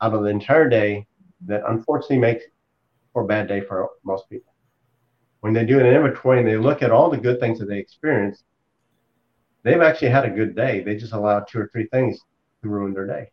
out 0.00 0.14
of 0.14 0.22
the 0.22 0.28
entire 0.28 0.68
day 0.68 1.06
that 1.46 1.62
unfortunately 1.68 2.18
make 2.18 2.40
for 3.12 3.22
a 3.22 3.26
bad 3.26 3.48
day 3.48 3.60
for 3.60 3.88
most 4.04 4.30
people. 4.30 4.54
When 5.40 5.52
they 5.52 5.64
do 5.64 5.80
an 5.80 5.86
inventory 5.86 6.38
and 6.38 6.48
they 6.48 6.56
look 6.56 6.82
at 6.82 6.92
all 6.92 7.10
the 7.10 7.16
good 7.16 7.40
things 7.40 7.58
that 7.58 7.66
they 7.66 7.78
experienced, 7.78 8.44
they've 9.64 9.80
actually 9.80 10.10
had 10.10 10.24
a 10.24 10.30
good 10.30 10.54
day. 10.54 10.82
They 10.82 10.96
just 10.96 11.12
allowed 11.12 11.48
two 11.48 11.58
or 11.58 11.70
three 11.72 11.88
things 11.88 12.20
to 12.62 12.68
ruin 12.68 12.92
their 12.94 13.06
day. 13.06 13.30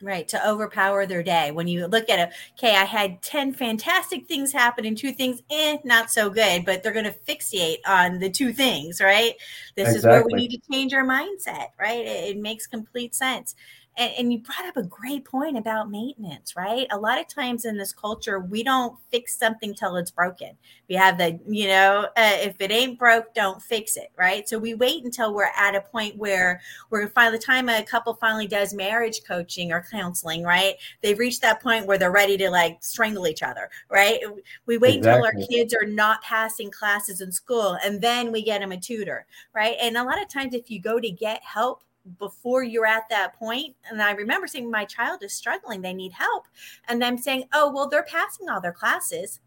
Right, 0.00 0.28
to 0.28 0.48
overpower 0.48 1.06
their 1.06 1.24
day. 1.24 1.50
When 1.50 1.66
you 1.66 1.88
look 1.88 2.08
at 2.08 2.20
it, 2.20 2.34
okay, 2.56 2.76
I 2.76 2.84
had 2.84 3.20
10 3.20 3.52
fantastic 3.54 4.28
things 4.28 4.52
happen 4.52 4.84
and 4.84 4.96
two 4.96 5.10
things, 5.10 5.42
eh, 5.50 5.78
not 5.82 6.08
so 6.08 6.30
good, 6.30 6.64
but 6.64 6.82
they're 6.82 6.92
going 6.92 7.04
to 7.04 7.14
fixate 7.26 7.78
on 7.84 8.20
the 8.20 8.30
two 8.30 8.52
things, 8.52 9.00
right? 9.00 9.34
This 9.74 9.88
exactly. 9.88 9.98
is 9.98 10.04
where 10.04 10.24
we 10.24 10.34
need 10.34 10.50
to 10.52 10.72
change 10.72 10.94
our 10.94 11.04
mindset, 11.04 11.70
right? 11.80 12.06
It, 12.06 12.36
it 12.36 12.38
makes 12.38 12.68
complete 12.68 13.12
sense 13.16 13.56
and, 13.98 14.12
and 14.16 14.32
you 14.32 14.38
brought 14.38 14.64
up 14.66 14.76
a 14.76 14.84
great 14.84 15.24
point 15.24 15.58
about 15.58 15.90
maintenance, 15.90 16.56
right? 16.56 16.86
A 16.90 16.98
lot 16.98 17.20
of 17.20 17.26
times 17.26 17.64
in 17.64 17.76
this 17.76 17.92
culture, 17.92 18.38
we 18.38 18.62
don't 18.62 18.96
fix 19.10 19.36
something 19.36 19.74
till 19.74 19.96
it's 19.96 20.10
broken. 20.10 20.56
We 20.88 20.94
have 20.94 21.18
the, 21.18 21.38
you 21.46 21.66
know, 21.66 22.08
uh, 22.16 22.36
if 22.40 22.60
it 22.60 22.70
ain't 22.70 22.98
broke, 22.98 23.34
don't 23.34 23.60
fix 23.60 23.96
it, 23.96 24.10
right? 24.16 24.48
So 24.48 24.58
we 24.58 24.74
wait 24.74 25.04
until 25.04 25.34
we're 25.34 25.50
at 25.56 25.74
a 25.74 25.80
point 25.80 26.16
where 26.16 26.60
we're 26.90 27.08
by 27.08 27.30
the 27.30 27.38
time 27.38 27.68
a 27.68 27.82
couple 27.82 28.14
finally 28.14 28.46
does 28.46 28.72
marriage 28.72 29.22
coaching 29.26 29.72
or 29.72 29.84
counseling, 29.90 30.44
right? 30.44 30.76
They've 31.02 31.18
reached 31.18 31.42
that 31.42 31.60
point 31.60 31.86
where 31.86 31.98
they're 31.98 32.12
ready 32.12 32.36
to 32.38 32.50
like 32.50 32.78
strangle 32.80 33.26
each 33.26 33.42
other, 33.42 33.68
right? 33.90 34.20
We 34.66 34.78
wait 34.78 34.98
exactly. 34.98 35.28
until 35.28 35.42
our 35.42 35.46
kids 35.48 35.74
are 35.74 35.86
not 35.86 36.22
passing 36.22 36.70
classes 36.70 37.20
in 37.20 37.32
school 37.32 37.76
and 37.84 38.00
then 38.00 38.30
we 38.30 38.42
get 38.42 38.60
them 38.60 38.72
a 38.72 38.76
tutor, 38.76 39.26
right? 39.52 39.76
And 39.80 39.96
a 39.96 40.04
lot 40.04 40.22
of 40.22 40.28
times, 40.28 40.54
if 40.54 40.70
you 40.70 40.80
go 40.80 41.00
to 41.00 41.10
get 41.10 41.42
help, 41.42 41.82
before 42.18 42.62
you're 42.62 42.86
at 42.86 43.08
that 43.10 43.34
point 43.34 43.74
and 43.90 44.02
i 44.02 44.12
remember 44.12 44.46
saying 44.46 44.70
my 44.70 44.84
child 44.84 45.22
is 45.22 45.32
struggling 45.32 45.80
they 45.80 45.94
need 45.94 46.12
help 46.12 46.46
and 46.88 47.04
i'm 47.04 47.18
saying 47.18 47.44
oh 47.52 47.72
well 47.72 47.88
they're 47.88 48.02
passing 48.04 48.48
all 48.48 48.60
their 48.60 48.72
classes. 48.72 49.40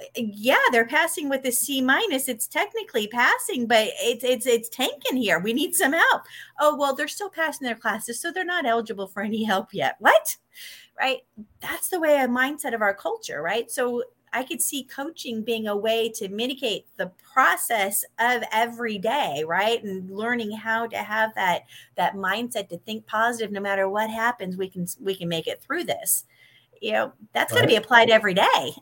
Uh, 0.00 0.04
yeah 0.16 0.56
they're 0.72 0.86
passing 0.86 1.28
with 1.28 1.44
a 1.44 1.52
c 1.52 1.80
minus 1.80 2.28
it's 2.28 2.46
technically 2.46 3.06
passing 3.08 3.66
but 3.66 3.88
it's 4.00 4.24
it's 4.24 4.46
it's 4.46 4.68
tanking 4.68 5.16
here 5.16 5.38
we 5.38 5.52
need 5.52 5.74
some 5.74 5.92
help. 5.92 6.22
Oh 6.58 6.76
well 6.76 6.94
they're 6.94 7.08
still 7.08 7.30
passing 7.30 7.66
their 7.66 7.74
classes 7.74 8.20
so 8.20 8.32
they're 8.32 8.44
not 8.44 8.66
eligible 8.66 9.06
for 9.06 9.22
any 9.22 9.44
help 9.44 9.68
yet. 9.72 9.96
What? 9.98 10.36
Right? 10.98 11.20
That's 11.60 11.88
the 11.88 12.00
way 12.00 12.16
a 12.16 12.28
mindset 12.28 12.74
of 12.74 12.82
our 12.82 12.94
culture 12.94 13.42
right? 13.42 13.70
So 13.70 14.02
I 14.32 14.44
could 14.44 14.62
see 14.62 14.84
coaching 14.84 15.42
being 15.42 15.66
a 15.66 15.76
way 15.76 16.08
to 16.10 16.28
mitigate 16.28 16.86
the 16.96 17.10
process 17.32 18.04
of 18.18 18.42
every 18.52 18.98
day, 18.98 19.44
right? 19.46 19.82
And 19.82 20.10
learning 20.10 20.52
how 20.52 20.86
to 20.86 20.98
have 20.98 21.34
that 21.34 21.62
that 21.96 22.14
mindset 22.14 22.68
to 22.68 22.78
think 22.78 23.06
positive 23.06 23.50
no 23.50 23.60
matter 23.60 23.88
what 23.88 24.10
happens, 24.10 24.56
we 24.56 24.68
can 24.68 24.86
we 25.00 25.14
can 25.14 25.28
make 25.28 25.46
it 25.46 25.60
through 25.62 25.84
this. 25.84 26.24
You 26.80 26.92
know, 26.92 27.12
that's 27.32 27.52
right. 27.52 27.58
going 27.58 27.68
to 27.68 27.72
be 27.72 27.76
applied 27.76 28.10
every 28.10 28.34
day. 28.34 28.72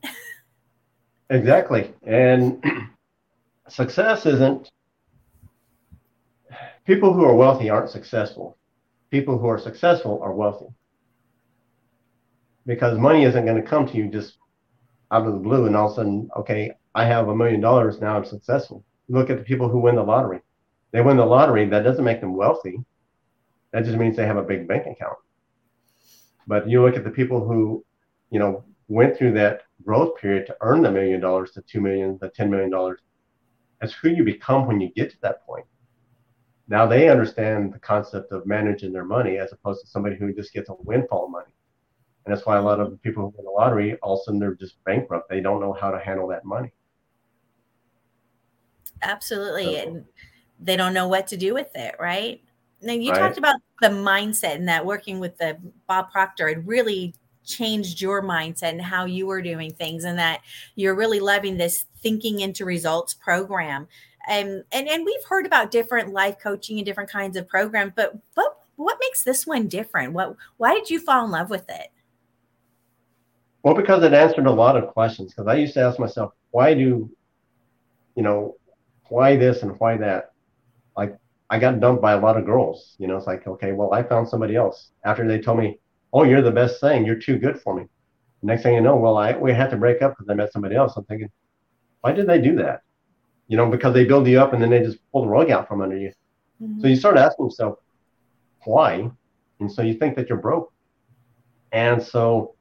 exactly. 1.30 1.94
And 2.06 2.62
success 3.68 4.26
isn't 4.26 4.70
people 6.86 7.12
who 7.12 7.24
are 7.24 7.34
wealthy 7.34 7.70
aren't 7.70 7.90
successful. 7.90 8.56
People 9.10 9.38
who 9.38 9.46
are 9.46 9.58
successful 9.58 10.20
are 10.22 10.32
wealthy. 10.32 10.66
Because 12.66 12.98
money 12.98 13.24
isn't 13.24 13.46
going 13.46 13.60
to 13.60 13.66
come 13.66 13.86
to 13.86 13.96
you 13.96 14.08
just 14.08 14.36
out 15.10 15.26
of 15.26 15.32
the 15.32 15.38
blue 15.38 15.66
and 15.66 15.76
all 15.76 15.86
of 15.86 15.92
a 15.92 15.94
sudden, 15.96 16.28
okay, 16.36 16.72
I 16.94 17.04
have 17.04 17.28
a 17.28 17.36
million 17.36 17.60
dollars 17.60 18.00
now, 18.00 18.16
I'm 18.16 18.24
successful. 18.24 18.84
Look 19.08 19.30
at 19.30 19.38
the 19.38 19.44
people 19.44 19.68
who 19.68 19.78
win 19.78 19.96
the 19.96 20.02
lottery. 20.02 20.40
They 20.92 21.00
win 21.00 21.16
the 21.16 21.24
lottery, 21.24 21.66
that 21.68 21.82
doesn't 21.82 22.04
make 22.04 22.20
them 22.20 22.34
wealthy. 22.36 22.78
That 23.72 23.84
just 23.84 23.98
means 23.98 24.16
they 24.16 24.26
have 24.26 24.36
a 24.36 24.42
big 24.42 24.66
bank 24.66 24.86
account. 24.86 25.18
But 26.46 26.68
you 26.68 26.82
look 26.82 26.96
at 26.96 27.04
the 27.04 27.10
people 27.10 27.46
who, 27.46 27.84
you 28.30 28.38
know, 28.38 28.64
went 28.88 29.16
through 29.16 29.32
that 29.32 29.62
growth 29.84 30.16
period 30.16 30.46
to 30.46 30.56
earn 30.62 30.82
the 30.82 30.90
million 30.90 31.20
dollars, 31.20 31.52
the 31.52 31.62
two 31.62 31.80
million, 31.80 32.18
the 32.20 32.30
ten 32.30 32.50
million 32.50 32.70
dollars. 32.70 33.00
That's 33.80 33.92
who 33.92 34.08
you 34.08 34.24
become 34.24 34.66
when 34.66 34.80
you 34.80 34.90
get 34.90 35.10
to 35.10 35.20
that 35.20 35.44
point. 35.46 35.66
Now 36.68 36.86
they 36.86 37.08
understand 37.08 37.72
the 37.72 37.78
concept 37.78 38.32
of 38.32 38.46
managing 38.46 38.92
their 38.92 39.04
money 39.04 39.38
as 39.38 39.52
opposed 39.52 39.82
to 39.82 39.86
somebody 39.86 40.16
who 40.16 40.32
just 40.34 40.52
gets 40.52 40.68
a 40.68 40.74
windfall 40.80 41.28
money. 41.28 41.52
And 42.28 42.36
that's 42.36 42.44
why 42.44 42.58
a 42.58 42.62
lot 42.62 42.78
of 42.78 43.00
people 43.00 43.22
who 43.22 43.34
win 43.38 43.46
the 43.46 43.50
lottery, 43.50 43.96
all 44.02 44.16
of 44.16 44.20
a 44.20 44.24
sudden 44.24 44.38
they're 44.38 44.54
just 44.54 44.84
bankrupt. 44.84 45.30
They 45.30 45.40
don't 45.40 45.62
know 45.62 45.72
how 45.72 45.90
to 45.90 45.98
handle 45.98 46.28
that 46.28 46.44
money. 46.44 46.70
Absolutely. 49.00 49.76
So, 49.76 49.80
and 49.80 50.04
they 50.60 50.76
don't 50.76 50.92
know 50.92 51.08
what 51.08 51.26
to 51.28 51.38
do 51.38 51.54
with 51.54 51.74
it, 51.74 51.94
right? 51.98 52.42
Now 52.82 52.92
you 52.92 53.12
right. 53.12 53.18
talked 53.18 53.38
about 53.38 53.56
the 53.80 53.88
mindset 53.88 54.56
and 54.56 54.68
that 54.68 54.84
working 54.84 55.20
with 55.20 55.38
the 55.38 55.56
Bob 55.86 56.10
Proctor 56.12 56.48
had 56.48 56.68
really 56.68 57.14
changed 57.46 58.02
your 58.02 58.22
mindset 58.22 58.72
and 58.72 58.82
how 58.82 59.06
you 59.06 59.26
were 59.26 59.40
doing 59.40 59.72
things 59.72 60.04
and 60.04 60.18
that 60.18 60.42
you're 60.74 60.94
really 60.94 61.20
loving 61.20 61.56
this 61.56 61.86
thinking 62.02 62.40
into 62.40 62.66
results 62.66 63.14
program. 63.14 63.88
And 64.28 64.64
and, 64.70 64.86
and 64.86 65.06
we've 65.06 65.24
heard 65.26 65.46
about 65.46 65.70
different 65.70 66.12
life 66.12 66.36
coaching 66.38 66.76
and 66.76 66.84
different 66.84 67.08
kinds 67.08 67.38
of 67.38 67.48
programs, 67.48 67.92
but 67.96 68.18
what 68.34 68.58
what 68.76 68.98
makes 69.00 69.24
this 69.24 69.46
one 69.46 69.66
different? 69.66 70.12
What 70.12 70.36
why 70.58 70.74
did 70.74 70.90
you 70.90 71.00
fall 71.00 71.24
in 71.24 71.30
love 71.30 71.48
with 71.48 71.64
it? 71.70 71.88
Well, 73.62 73.74
because 73.74 74.02
it 74.02 74.14
answered 74.14 74.46
a 74.46 74.52
lot 74.52 74.76
of 74.76 74.88
questions. 74.88 75.32
Because 75.32 75.48
I 75.48 75.54
used 75.54 75.74
to 75.74 75.80
ask 75.80 75.98
myself, 75.98 76.32
why 76.50 76.74
do, 76.74 77.10
you 78.14 78.22
know, 78.22 78.56
why 79.08 79.36
this 79.36 79.62
and 79.62 79.78
why 79.78 79.96
that? 79.96 80.32
Like, 80.96 81.16
I 81.50 81.58
got 81.58 81.80
dumped 81.80 82.02
by 82.02 82.12
a 82.12 82.20
lot 82.20 82.36
of 82.36 82.44
girls. 82.44 82.94
You 82.98 83.06
know, 83.06 83.16
it's 83.16 83.26
like, 83.26 83.46
okay, 83.46 83.72
well, 83.72 83.92
I 83.92 84.02
found 84.02 84.28
somebody 84.28 84.56
else 84.56 84.90
after 85.04 85.26
they 85.26 85.40
told 85.40 85.58
me, 85.58 85.78
oh, 86.12 86.24
you're 86.24 86.42
the 86.42 86.50
best 86.50 86.80
thing. 86.80 87.04
You're 87.04 87.16
too 87.16 87.38
good 87.38 87.60
for 87.60 87.74
me. 87.74 87.86
next 88.42 88.62
thing 88.62 88.74
you 88.74 88.80
know, 88.80 88.96
well, 88.96 89.16
I 89.16 89.36
we 89.36 89.52
had 89.52 89.70
to 89.70 89.76
break 89.76 90.02
up 90.02 90.12
because 90.12 90.28
I 90.30 90.34
met 90.34 90.52
somebody 90.52 90.76
else. 90.76 90.96
I'm 90.96 91.04
thinking, 91.04 91.30
why 92.00 92.12
did 92.12 92.26
they 92.26 92.40
do 92.40 92.56
that? 92.56 92.82
You 93.48 93.56
know, 93.56 93.68
because 93.68 93.94
they 93.94 94.04
build 94.04 94.26
you 94.26 94.40
up 94.40 94.52
and 94.52 94.62
then 94.62 94.70
they 94.70 94.80
just 94.80 94.98
pull 95.10 95.22
the 95.22 95.28
rug 95.28 95.50
out 95.50 95.68
from 95.68 95.80
under 95.80 95.96
you. 95.96 96.12
Mm-hmm. 96.62 96.80
So 96.80 96.88
you 96.88 96.96
start 96.96 97.16
asking 97.16 97.46
yourself, 97.46 97.78
why? 98.64 99.10
And 99.60 99.70
so 99.70 99.82
you 99.82 99.94
think 99.94 100.16
that 100.16 100.28
you're 100.28 100.38
broke. 100.38 100.72
And 101.72 102.02
so 102.02 102.54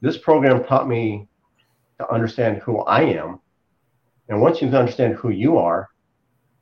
this 0.00 0.18
program 0.18 0.64
taught 0.64 0.88
me 0.88 1.28
to 1.98 2.10
understand 2.10 2.58
who 2.58 2.80
I 2.80 3.02
am. 3.02 3.40
And 4.28 4.40
once 4.40 4.62
you 4.62 4.68
understand 4.68 5.14
who 5.14 5.30
you 5.30 5.58
are, 5.58 5.88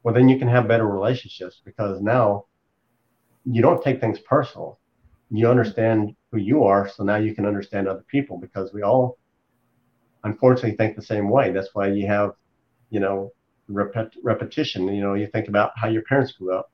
well, 0.02 0.14
then 0.14 0.28
you 0.28 0.38
can 0.38 0.48
have 0.48 0.68
better 0.68 0.86
relationships 0.86 1.60
because 1.64 2.00
now 2.00 2.46
you 3.44 3.60
don't 3.60 3.82
take 3.82 4.00
things 4.00 4.18
personal. 4.20 4.78
You 5.30 5.50
understand 5.50 6.14
who 6.30 6.38
you 6.38 6.62
are, 6.62 6.88
so 6.88 7.02
now 7.02 7.16
you 7.16 7.34
can 7.34 7.44
understand 7.44 7.88
other 7.88 8.04
people 8.08 8.38
because 8.38 8.72
we 8.72 8.82
all, 8.82 9.18
unfortunately, 10.22 10.76
think 10.76 10.94
the 10.94 11.02
same 11.02 11.28
way. 11.28 11.50
That's 11.50 11.70
why 11.74 11.88
you 11.88 12.06
have, 12.06 12.32
you 12.90 13.00
know, 13.00 13.32
repet- 13.68 14.16
repetition. 14.22 14.86
You 14.86 15.02
know, 15.02 15.14
you 15.14 15.26
think 15.26 15.48
about 15.48 15.72
how 15.74 15.88
your 15.88 16.02
parents 16.02 16.32
grew 16.32 16.54
up. 16.54 16.70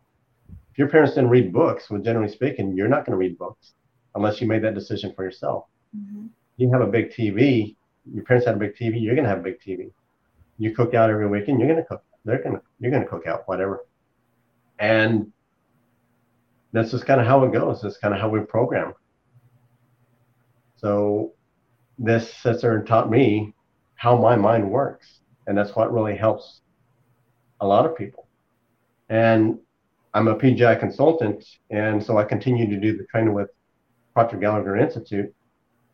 If 0.70 0.78
your 0.78 0.88
parents 0.88 1.14
didn't 1.14 1.30
read 1.30 1.52
books, 1.52 1.88
well, 1.88 2.02
generally 2.02 2.32
speaking, 2.32 2.76
you're 2.76 2.88
not 2.88 3.06
going 3.06 3.12
to 3.12 3.16
read 3.16 3.38
books 3.38 3.72
unless 4.14 4.40
you 4.40 4.46
made 4.46 4.62
that 4.62 4.74
decision 4.74 5.14
for 5.14 5.24
yourself. 5.24 5.64
Mm-hmm 5.96 6.26
you 6.57 6.70
have 6.72 6.80
a 6.80 6.86
big 6.86 7.11
TV, 7.11 7.76
your 8.12 8.24
parents 8.24 8.46
had 8.46 8.57
a 8.57 8.59
big 8.59 8.76
TV, 8.76 9.00
you're 9.00 9.14
gonna 9.14 9.28
have 9.28 9.40
a 9.40 9.42
big 9.42 9.61
TV. 9.61 9.92
You 10.59 10.74
cook 10.74 10.94
out 10.94 11.11
every 11.11 11.28
weekend, 11.28 11.59
you're 11.61 11.68
gonna 11.68 11.84
cook. 11.84 12.05
They're 12.24 12.42
gonna 12.42 12.62
you're 12.78 12.90
gonna 12.90 13.07
cook 13.07 13.26
out 13.26 13.46
whatever. 13.46 13.84
And 14.78 15.32
that's 16.72 16.90
just 16.90 17.07
kind 17.07 17.20
of 17.20 17.26
how 17.26 17.44
it 17.44 17.53
goes. 17.53 17.82
That's 17.82 17.98
kind 17.98 18.14
of 18.14 18.20
how 18.20 18.28
we 18.28 18.40
program. 18.40 18.94
So 20.76 21.32
this 21.98 22.32
sister 22.34 22.82
taught 22.82 23.11
me 23.11 23.55
how 23.94 24.16
my 24.16 24.36
mind 24.36 24.68
works. 24.68 25.20
And 25.46 25.57
that's 25.57 25.74
what 25.76 25.92
really 25.92 26.16
helps 26.16 26.61
a 27.61 27.66
lot 27.66 27.86
of 27.86 27.96
people. 27.96 28.28
And 29.09 29.59
I'm 30.14 30.28
a 30.28 30.36
PGI 30.36 30.78
consultant, 30.78 31.44
and 31.70 32.03
so 32.03 32.18
I 32.18 32.24
continue 32.24 32.68
to 32.68 32.78
do 32.78 32.96
the 32.96 33.05
training 33.05 33.32
with 33.32 33.48
Proctor 34.12 34.36
Gallagher 34.36 34.76
Institute. 34.76 35.32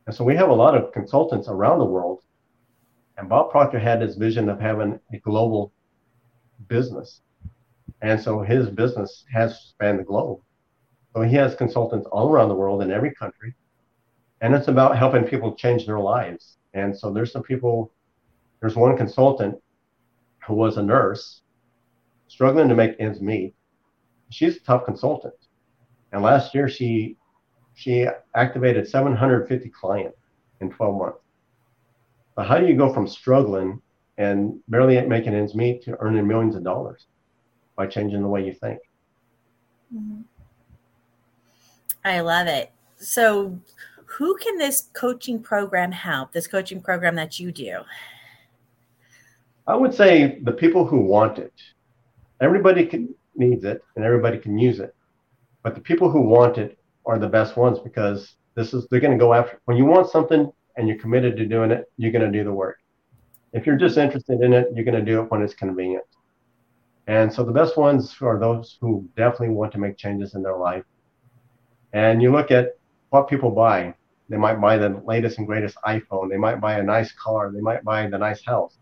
And 0.09 0.16
so 0.16 0.24
we 0.24 0.34
have 0.36 0.48
a 0.48 0.54
lot 0.54 0.74
of 0.74 0.90
consultants 0.90 1.48
around 1.48 1.80
the 1.80 1.84
world. 1.84 2.22
And 3.18 3.28
Bob 3.28 3.50
Proctor 3.50 3.78
had 3.78 4.00
this 4.00 4.16
vision 4.16 4.48
of 4.48 4.59
having 4.59 4.98
a 5.12 5.18
global 5.18 5.70
business. 6.66 7.20
And 8.00 8.18
so 8.18 8.40
his 8.40 8.70
business 8.70 9.26
has 9.30 9.61
spanned 9.61 9.98
the 9.98 10.04
globe. 10.04 10.40
So 11.12 11.20
he 11.20 11.36
has 11.36 11.54
consultants 11.54 12.09
all 12.11 12.30
around 12.30 12.48
the 12.48 12.54
world 12.54 12.80
in 12.80 12.90
every 12.90 13.14
country. 13.16 13.54
And 14.40 14.54
it's 14.54 14.68
about 14.68 14.96
helping 14.96 15.24
people 15.24 15.54
change 15.54 15.84
their 15.84 16.00
lives. 16.00 16.56
And 16.72 16.98
so 16.98 17.12
there's 17.12 17.30
some 17.30 17.42
people, 17.42 17.92
there's 18.61 18.76
one 18.76 18.96
consultant 18.96 19.56
who 20.46 20.54
was 20.54 20.78
a 20.78 20.82
nurse 20.82 21.42
struggling 22.28 22.70
to 22.70 22.74
make 22.74 22.96
ends 22.98 23.20
meet. 23.20 23.54
She's 24.30 24.56
a 24.56 24.61
tough 24.61 24.86
consultant. 24.86 25.34
And 26.12 26.22
last 26.22 26.54
year 26.54 26.66
she 26.66 27.17
she 27.79 28.09
activated 28.35 28.89
750 28.89 29.68
clients 29.68 30.18
in 30.61 30.68
12 30.68 30.99
months. 30.99 31.20
But 32.35 32.49
how 32.49 32.59
do 32.59 32.66
you 32.66 32.74
go 32.74 32.93
from 32.93 33.07
struggling 33.07 33.81
and 34.16 34.59
barely 34.66 35.01
making 35.03 35.33
ends 35.33 35.55
meet 35.55 35.85
to 35.85 35.97
earning 36.01 36.26
millions 36.26 36.57
of 36.57 36.64
dollars 36.64 37.07
by 37.76 37.87
changing 37.87 38.20
the 38.20 38.26
way 38.26 38.45
you 38.45 38.53
think? 38.53 38.81
Mm-hmm. 39.95 40.22
I 42.05 42.18
love 42.18 42.49
it. 42.49 42.72
So, 42.97 43.57
who 44.07 44.37
can 44.39 44.59
this 44.59 44.89
coaching 44.93 45.41
program 45.41 45.93
help? 45.93 46.33
This 46.33 46.49
coaching 46.49 46.81
program 46.81 47.14
that 47.14 47.39
you 47.39 47.53
do? 47.53 47.83
I 49.68 49.76
would 49.76 49.95
say 49.95 50.41
the 50.43 50.53
people 50.53 50.85
who 50.85 51.01
want 51.03 51.39
it. 51.39 51.53
Everybody 52.41 52.87
can, 52.87 53.14
needs 53.37 53.64
it 53.64 53.85
and 53.95 54.05
everybody 54.05 54.39
can 54.39 54.59
use 54.59 54.81
it. 54.81 54.97
But 55.62 55.76
the 55.76 55.81
people 55.81 56.11
who 56.11 56.22
want 56.22 56.59
it 56.59 56.78
are 57.09 57.18
the 57.18 57.26
best 57.26 57.56
ones 57.56 57.78
because 57.80 58.36
this 58.54 58.74
is 58.74 58.86
they're 58.90 59.00
going 59.00 59.18
to 59.18 59.18
go 59.18 59.34
after 59.34 59.61
when 59.64 59.76
you 59.76 59.84
want 59.84 60.09
something 60.09 60.52
and 60.76 60.86
you're 60.86 60.98
committed 60.98 61.36
to 61.36 61.46
doing 61.46 61.72
it, 61.72 61.90
you're 61.96 62.12
going 62.12 62.30
to 62.30 62.38
do 62.38 62.44
the 62.44 62.52
work. 62.52 62.76
If 63.52 63.66
you're 63.66 63.76
just 63.76 63.96
interested 63.96 64.40
in 64.42 64.52
it, 64.52 64.68
you're 64.74 64.84
going 64.84 65.04
to 65.04 65.04
do 65.04 65.22
it 65.22 65.30
when 65.30 65.42
it's 65.42 65.54
convenient. 65.54 66.04
And 67.09 67.32
so 67.32 67.42
the 67.42 67.52
best 67.52 67.76
ones 67.76 68.14
are 68.20 68.38
those 68.38 68.76
who 68.80 69.09
definitely 69.16 69.48
want 69.48 69.72
to 69.72 69.78
make 69.78 69.96
changes 69.96 70.34
in 70.34 70.42
their 70.42 70.59
life. 70.59 70.84
And 71.94 72.22
you 72.22 72.30
look 72.30 72.50
at 72.50 72.76
what 73.09 73.28
people 73.28 73.50
buy. 73.50 73.94
They 74.28 74.36
might 74.36 74.61
buy 74.61 74.76
the 74.76 75.02
latest 75.06 75.38
and 75.38 75.46
greatest 75.46 75.76
iPhone. 75.86 76.28
They 76.28 76.36
might 76.36 76.61
buy 76.61 76.78
a 76.78 76.82
nice 76.82 77.11
car. 77.12 77.50
They 77.50 77.62
might 77.62 77.82
buy 77.82 78.06
the 78.06 78.18
nice 78.18 78.44
house. 78.44 78.76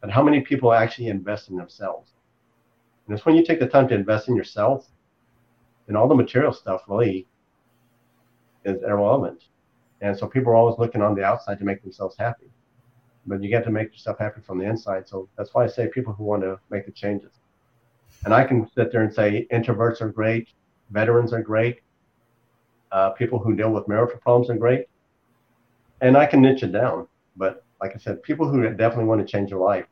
But 0.00 0.10
how 0.10 0.22
many 0.22 0.40
people 0.40 0.72
actually 0.72 1.08
invest 1.08 1.50
in 1.50 1.56
themselves? 1.56 2.12
And 3.06 3.14
it's 3.14 3.26
when 3.26 3.36
you 3.36 3.44
take 3.44 3.60
the 3.60 3.66
time 3.66 3.86
to 3.88 3.94
invest 3.94 4.28
in 4.28 4.34
yourself, 4.34 4.88
and 5.88 5.96
all 5.96 6.08
the 6.08 6.14
material 6.14 6.52
stuff 6.52 6.82
really 6.86 7.26
is 8.64 8.82
irrelevant. 8.82 9.44
And 10.00 10.16
so 10.16 10.26
people 10.26 10.52
are 10.52 10.56
always 10.56 10.78
looking 10.78 11.02
on 11.02 11.14
the 11.14 11.24
outside 11.24 11.58
to 11.58 11.64
make 11.64 11.82
themselves 11.82 12.16
happy. 12.18 12.46
But 13.26 13.42
you 13.42 13.48
get 13.48 13.64
to 13.64 13.70
make 13.70 13.92
yourself 13.92 14.18
happy 14.18 14.40
from 14.40 14.58
the 14.58 14.64
inside. 14.64 15.08
So 15.08 15.28
that's 15.36 15.52
why 15.54 15.64
I 15.64 15.66
say 15.66 15.88
people 15.88 16.12
who 16.12 16.24
want 16.24 16.42
to 16.42 16.60
make 16.70 16.86
the 16.86 16.92
changes. 16.92 17.32
And 18.24 18.32
I 18.32 18.44
can 18.44 18.68
sit 18.74 18.92
there 18.92 19.02
and 19.02 19.12
say 19.12 19.46
introverts 19.52 20.00
are 20.00 20.08
great, 20.08 20.48
veterans 20.90 21.32
are 21.32 21.42
great, 21.42 21.80
uh, 22.92 23.10
people 23.10 23.38
who 23.38 23.54
deal 23.54 23.70
with 23.70 23.88
marital 23.88 24.18
problems 24.18 24.50
are 24.50 24.56
great. 24.56 24.86
And 26.00 26.16
I 26.16 26.26
can 26.26 26.40
niche 26.40 26.62
it 26.62 26.72
down. 26.72 27.06
But 27.36 27.64
like 27.80 27.92
I 27.94 27.98
said, 27.98 28.22
people 28.22 28.48
who 28.48 28.62
definitely 28.70 29.04
want 29.04 29.20
to 29.20 29.30
change 29.30 29.50
their 29.50 29.58
life. 29.58 29.86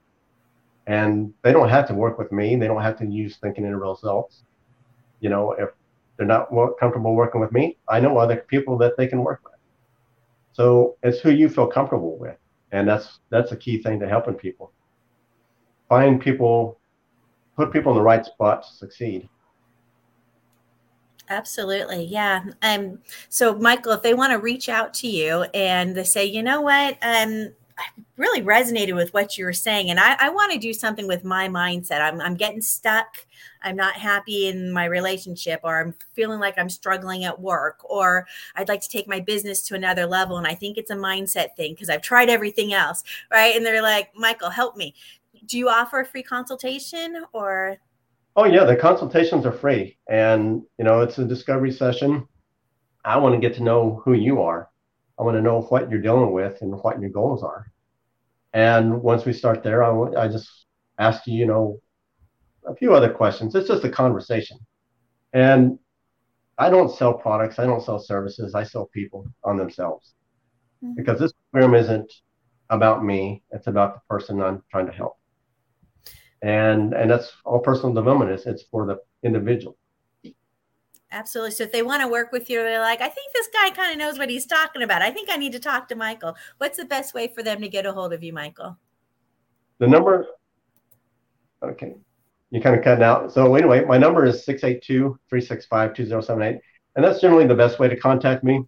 And 0.87 1.33
they 1.43 1.53
don't 1.53 1.69
have 1.69 1.89
to 1.89 1.95
work 1.95 2.19
with 2.19 2.31
me. 2.33 2.57
They 2.57 2.69
don't 2.69 2.83
have 2.83 2.99
to 2.99 3.07
use 3.07 3.37
thinking 3.37 3.65
in 3.65 3.77
results. 3.77 4.45
You 5.21 5.31
know, 5.31 5.53
if 5.53 5.71
they're 6.17 6.27
not 6.27 6.49
comfortable 6.81 7.15
working 7.15 7.41
with 7.41 7.53
me, 7.53 7.77
I 7.89 8.01
know 8.01 8.17
other 8.19 8.37
people 8.37 8.79
that 8.79 8.97
they 8.97 9.07
can 9.07 9.23
work 9.23 9.41
with. 9.45 9.55
So 10.53 10.97
it's 11.03 11.21
who 11.21 11.31
you 11.31 11.49
feel 11.49 11.67
comfortable 11.67 12.17
with. 12.19 12.37
And 12.73 12.89
that's 12.89 13.21
that's 13.31 13.53
a 13.53 13.57
key 13.57 13.83
thing 13.83 14.01
to 14.01 14.09
helping 14.09 14.35
people. 14.35 14.73
Find 15.89 16.21
people, 16.21 16.79
put 17.57 17.73
people 17.73 17.93
in 17.93 17.99
the 17.99 18.03
right 18.03 18.25
spot 18.25 18.65
to 18.65 18.73
succeed. 18.75 19.29
Absolutely. 21.29 22.05
Yeah. 22.05 22.45
Um, 22.63 23.01
so 23.29 23.55
Michael, 23.55 23.93
if 23.93 24.03
they 24.03 24.15
want 24.15 24.33
to 24.33 24.39
reach 24.39 24.69
out 24.69 24.95
to 24.95 25.09
you 25.09 25.43
and 25.55 25.95
they 25.95 26.05
say, 26.05 26.25
you 26.25 26.43
know 26.43 26.61
what, 26.61 26.97
um, 27.03 27.53
I 27.79 27.85
really 28.17 28.43
resonated 28.43 28.95
with 28.95 29.13
what 29.13 29.37
you 29.37 29.45
were 29.45 29.53
saying. 29.53 29.91
And 29.91 30.01
I, 30.01 30.17
I 30.19 30.31
want 30.31 30.53
to 30.53 30.59
do 30.59 30.73
something 30.73 31.07
with 31.07 31.25
my 31.25 31.49
mindset. 31.49 32.01
I'm, 32.01 32.21
I'm 32.21 32.35
getting 32.35 32.63
stuck. 32.63 33.27
I'm 33.63 33.77
not 33.77 33.95
happy 33.95 34.49
in 34.49 34.71
my 34.73 34.85
relationship, 34.85 35.61
or 35.63 35.81
I'm 35.81 35.95
feeling 36.15 36.41
like 36.41 36.57
I'm 36.57 36.71
struggling 36.71 37.25
at 37.25 37.41
work, 37.41 37.81
or 37.85 38.27
I'd 38.55 38.69
like 38.69 38.81
to 38.83 38.89
take 38.89 39.09
my 39.09 39.21
business 39.21 39.63
to 39.63 39.75
another 39.75 40.07
level. 40.07 40.39
And 40.39 40.47
I 40.47 40.55
think 40.55 40.79
it's 40.79 40.91
a 40.91 40.97
mindset 40.97 41.55
thing 41.57 41.73
because 41.73 41.91
I've 41.91 42.03
tried 42.03 42.31
everything 42.31 42.73
else. 42.73 43.03
Right. 43.31 43.57
And 43.57 43.67
they're 43.67 43.83
like, 43.83 44.11
Michael, 44.15 44.51
help 44.51 44.77
me. 44.77 44.95
Do 45.47 45.59
you 45.59 45.69
offer 45.69 46.01
a 46.01 46.07
free 46.07 46.23
consultation 46.23 47.25
or? 47.33 47.77
Oh 48.37 48.45
yeah, 48.45 48.65
the 48.65 48.77
consultations 48.77 49.47
are 49.47 49.53
free, 49.53 49.97
and 50.09 50.63
you 50.79 50.85
know 50.85 51.01
it's 51.01 51.19
a 51.19 51.25
discovery 51.25 51.73
session. 51.73 52.29
I 53.05 53.17
want 53.17 53.35
to 53.35 53.41
get 53.41 53.57
to 53.57 53.63
know 53.63 54.03
who 54.05 54.13
you 54.13 54.43
are. 54.43 54.69
I 55.19 55.23
want 55.23 55.37
to 55.37 55.43
know 55.43 55.63
what 55.63 55.91
you're 55.91 56.01
dealing 56.01 56.33
with 56.33 56.61
and 56.63 56.73
what 56.83 57.01
your 57.01 57.11
goals 57.11 57.43
are. 57.43 57.71
And 58.53 59.03
once 59.03 59.25
we 59.25 59.33
start 59.33 59.63
there, 59.63 59.83
I, 59.83 60.25
I 60.25 60.29
just 60.29 60.67
ask 60.99 61.27
you, 61.27 61.35
you 61.35 61.47
know, 61.47 61.81
a 62.67 62.75
few 62.75 62.95
other 62.95 63.13
questions. 63.13 63.55
It's 63.55 63.69
just 63.69 63.85
a 63.85 63.91
conversation. 63.91 64.59
And 65.33 65.79
I 66.59 66.71
don't 66.71 66.95
sell 66.95 67.15
products. 67.15 67.59
I 67.59 67.67
don't 67.67 67.83
sell 67.83 67.99
services. 67.99 68.55
I 68.55 68.65
sell 68.65 68.87
people 68.87 69.27
on 69.45 69.57
themselves 69.57 70.15
mm-hmm. 70.83 70.95
because 70.95 71.21
this 71.21 71.33
program 71.53 71.75
isn't 71.75 72.13
about 72.71 73.05
me. 73.05 73.43
It's 73.51 73.67
about 73.67 73.95
the 73.95 74.01
person 74.09 74.41
I'm 74.41 74.63
trying 74.71 74.87
to 74.87 74.93
help 74.93 75.17
and 76.43 76.93
and 76.95 77.11
that's 77.11 77.33
all 77.45 77.59
personal 77.59 77.95
development 77.95 78.31
is 78.31 78.47
it's 78.47 78.65
for 78.71 78.87
the 78.87 78.99
individual 79.23 79.77
absolutely 81.13 81.53
so 81.53 81.63
if 81.63 81.73
they 81.73 81.83
want 81.83 82.03
to 82.03 82.09
work 82.09 82.33
with 82.33 82.51
you 82.51 82.59
they're 82.59 82.81
like 82.81 83.01
i 83.01 83.09
think 83.09 83.33
this 83.33 83.49
guy 83.53 83.71
kind 83.71 83.93
of 83.93 83.99
knows 83.99 84.19
what 84.19 84.29
he's 84.29 84.47
talking 84.47 84.83
about 84.83 85.03
i 85.03 85.11
think 85.11 85.29
i 85.31 85.37
need 85.37 85.53
to 85.53 85.61
talk 85.61 85.89
to 85.89 85.95
michael. 85.95 86.35
What's 86.59 86.77
the 86.77 86.85
best 86.85 87.15
way 87.15 87.29
for 87.29 87.43
them 87.43 87.61
to 87.61 87.69
get 87.69 87.87
a 87.87 87.93
hold 87.93 88.13
of 88.13 88.23
you 88.23 88.33
michael? 88.33 88.77
The 89.79 89.87
number 89.87 90.27
okay 91.63 91.95
you 92.51 92.61
kind 92.61 92.77
of 92.77 92.83
cut 92.83 93.03
out 93.03 93.33
so 93.33 93.55
anyway 93.55 93.85
my 93.85 93.99
number 93.99 94.25
is 94.25 94.45
682-365-2078 94.47 96.59
and 96.97 97.05
that's 97.05 97.21
generally 97.21 97.47
the 97.47 97.55
best 97.55 97.79
way 97.79 97.89
to 97.89 97.97
contact 97.97 98.43
me. 98.43 98.65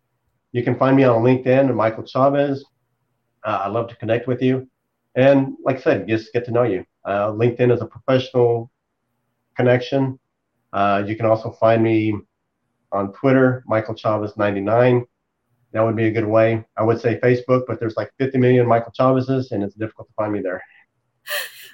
You 0.53 0.62
can 0.62 0.78
find 0.78 0.97
me 0.97 1.05
on 1.05 1.22
linkedin 1.22 1.74
michael 1.74 2.05
chavez 2.05 2.64
uh, 3.45 3.62
i'd 3.64 3.72
love 3.72 3.89
to 3.89 3.97
connect 3.97 4.28
with 4.28 4.43
you 4.43 4.68
and 5.14 5.57
like 5.64 5.78
i 5.78 5.80
said 5.80 6.09
just 6.09 6.32
get 6.32 6.45
to 6.45 6.51
know 6.51 6.64
you. 6.64 6.84
Uh, 7.05 7.32
LinkedIn 7.32 7.72
is 7.72 7.80
a 7.80 7.86
professional 7.86 8.70
connection. 9.57 10.18
Uh, 10.72 11.02
you 11.06 11.16
can 11.16 11.26
also 11.26 11.50
find 11.50 11.82
me 11.82 12.14
on 12.92 13.12
Twitter, 13.12 13.64
Michael 13.66 13.94
Chavez99. 13.94 15.04
That 15.72 15.82
would 15.82 15.96
be 15.96 16.06
a 16.06 16.10
good 16.10 16.26
way. 16.26 16.64
I 16.76 16.82
would 16.82 17.00
say 17.00 17.20
Facebook, 17.20 17.64
but 17.66 17.78
there's 17.78 17.96
like 17.96 18.10
50 18.18 18.38
million 18.38 18.66
Michael 18.66 18.92
Chavezes, 18.92 19.52
and 19.52 19.62
it's 19.62 19.74
difficult 19.74 20.08
to 20.08 20.14
find 20.14 20.32
me 20.32 20.40
there. 20.40 20.62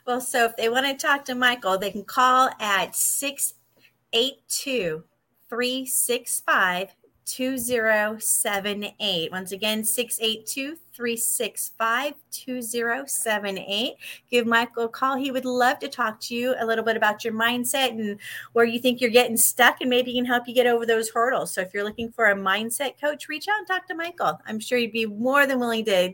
Well, 0.06 0.20
so 0.20 0.44
if 0.44 0.54
they 0.56 0.68
want 0.68 0.84
to 0.84 0.94
talk 0.94 1.24
to 1.24 1.34
Michael, 1.34 1.78
they 1.78 1.90
can 1.90 2.04
call 2.04 2.50
at 2.60 2.94
682 2.94 5.02
365 5.48 6.94
2078. 7.26 9.30
Once 9.30 9.52
again, 9.52 9.84
682 9.84 10.76
365 10.92 12.14
2078. 12.30 13.94
Give 14.30 14.46
Michael 14.46 14.84
a 14.84 14.88
call. 14.88 15.16
He 15.16 15.30
would 15.30 15.44
love 15.44 15.78
to 15.80 15.88
talk 15.88 16.20
to 16.20 16.34
you 16.34 16.54
a 16.58 16.66
little 16.66 16.84
bit 16.84 16.96
about 16.96 17.24
your 17.24 17.32
mindset 17.32 17.90
and 17.90 18.18
where 18.52 18.64
you 18.64 18.78
think 18.78 19.00
you're 19.00 19.10
getting 19.10 19.36
stuck, 19.36 19.80
and 19.80 19.90
maybe 19.90 20.12
he 20.12 20.18
can 20.18 20.26
help 20.26 20.46
you 20.46 20.54
get 20.54 20.66
over 20.66 20.86
those 20.86 21.10
hurdles. 21.10 21.52
So 21.52 21.60
if 21.60 21.74
you're 21.74 21.84
looking 21.84 22.12
for 22.12 22.26
a 22.26 22.36
mindset 22.36 23.00
coach, 23.00 23.28
reach 23.28 23.48
out 23.48 23.58
and 23.58 23.66
talk 23.66 23.86
to 23.88 23.94
Michael. 23.94 24.40
I'm 24.46 24.60
sure 24.60 24.78
he'd 24.78 24.92
be 24.92 25.06
more 25.06 25.46
than 25.46 25.58
willing 25.58 25.84
to 25.86 26.12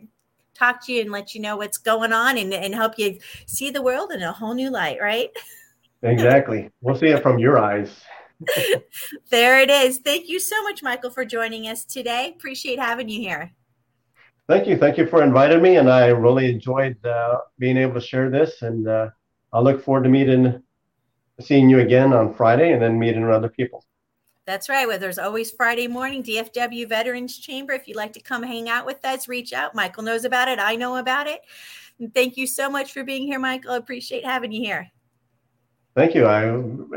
talk 0.55 0.85
to 0.87 0.93
you 0.93 1.03
and 1.03 1.11
let 1.11 1.35
you 1.35 1.41
know 1.41 1.57
what's 1.57 1.79
going 1.79 2.13
on 2.13 2.39
and, 2.39 2.53
and 2.53 2.75
help 2.75 2.99
you 2.99 3.19
see 3.47 3.71
the 3.71 3.83
world 3.83 4.13
in 4.13 4.23
a 4.23 4.33
whole 4.33 4.55
new 4.55 4.71
light, 4.71 4.99
right? 5.01 5.31
Exactly. 6.03 6.71
We'll 6.81 6.97
see 6.97 7.09
it 7.09 7.23
from 7.23 7.39
your 7.39 7.59
eyes. 7.59 8.03
there 9.30 9.61
it 9.61 9.70
is. 9.70 9.99
Thank 9.99 10.28
you 10.28 10.41
so 10.41 10.62
much, 10.62 10.82
Michael, 10.82 11.11
for 11.11 11.24
joining 11.24 11.68
us 11.68 11.84
today. 11.84 12.32
Appreciate 12.36 12.78
having 12.78 13.09
you 13.09 13.20
here. 13.20 13.53
Thank 14.49 14.66
you. 14.66 14.76
Thank 14.76 14.99
you 14.99 15.07
for 15.07 15.22
inviting 15.22 15.62
me. 15.62 15.76
And 15.76 15.88
I 15.88 16.07
really 16.09 16.51
enjoyed 16.51 17.05
uh, 17.07 17.38
being 17.59 17.76
able 17.76 17.95
to 17.95 18.01
share 18.01 18.30
this. 18.30 18.62
And 18.62 18.88
uh, 18.88 19.11
I 19.53 19.61
look 19.61 19.82
forward 19.82 20.05
to 20.05 20.11
meeting, 20.11 20.62
seeing 21.41 21.70
you 21.70 21.80
again 21.80 22.12
on 22.12 22.34
Friday 22.34 22.72
and 22.72 22.82
then 22.82 22.99
meeting 22.99 23.24
other 23.24 23.49
people. 23.49 23.84
That's 24.47 24.68
right. 24.68 24.88
Well, 24.88 24.99
there's 24.99 25.18
always 25.18 25.53
Friday 25.53 25.86
morning, 25.86 26.24
DFW 26.24 26.88
Veterans 26.88 27.38
Chamber. 27.38 27.74
If 27.74 27.86
you'd 27.86 27.97
like 27.97 28.12
to 28.14 28.20
come 28.20 28.43
hang 28.43 28.68
out 28.68 28.86
with 28.86 29.05
us, 29.05 29.28
reach 29.28 29.53
out. 29.53 29.76
Michael 29.76 30.03
knows 30.03 30.24
about 30.24 30.49
it. 30.49 30.59
I 30.59 30.74
know 30.74 30.97
about 30.97 31.28
it. 31.28 31.43
And 32.01 32.12
thank 32.12 32.36
you 32.36 32.47
so 32.47 32.68
much 32.68 32.93
for 32.93 33.05
being 33.05 33.26
here, 33.26 33.38
Michael. 33.38 33.72
I 33.72 33.76
appreciate 33.76 34.24
having 34.24 34.51
you 34.51 34.62
here. 34.62 34.91
Thank 35.97 36.14
you. 36.14 36.26
I 36.26 36.45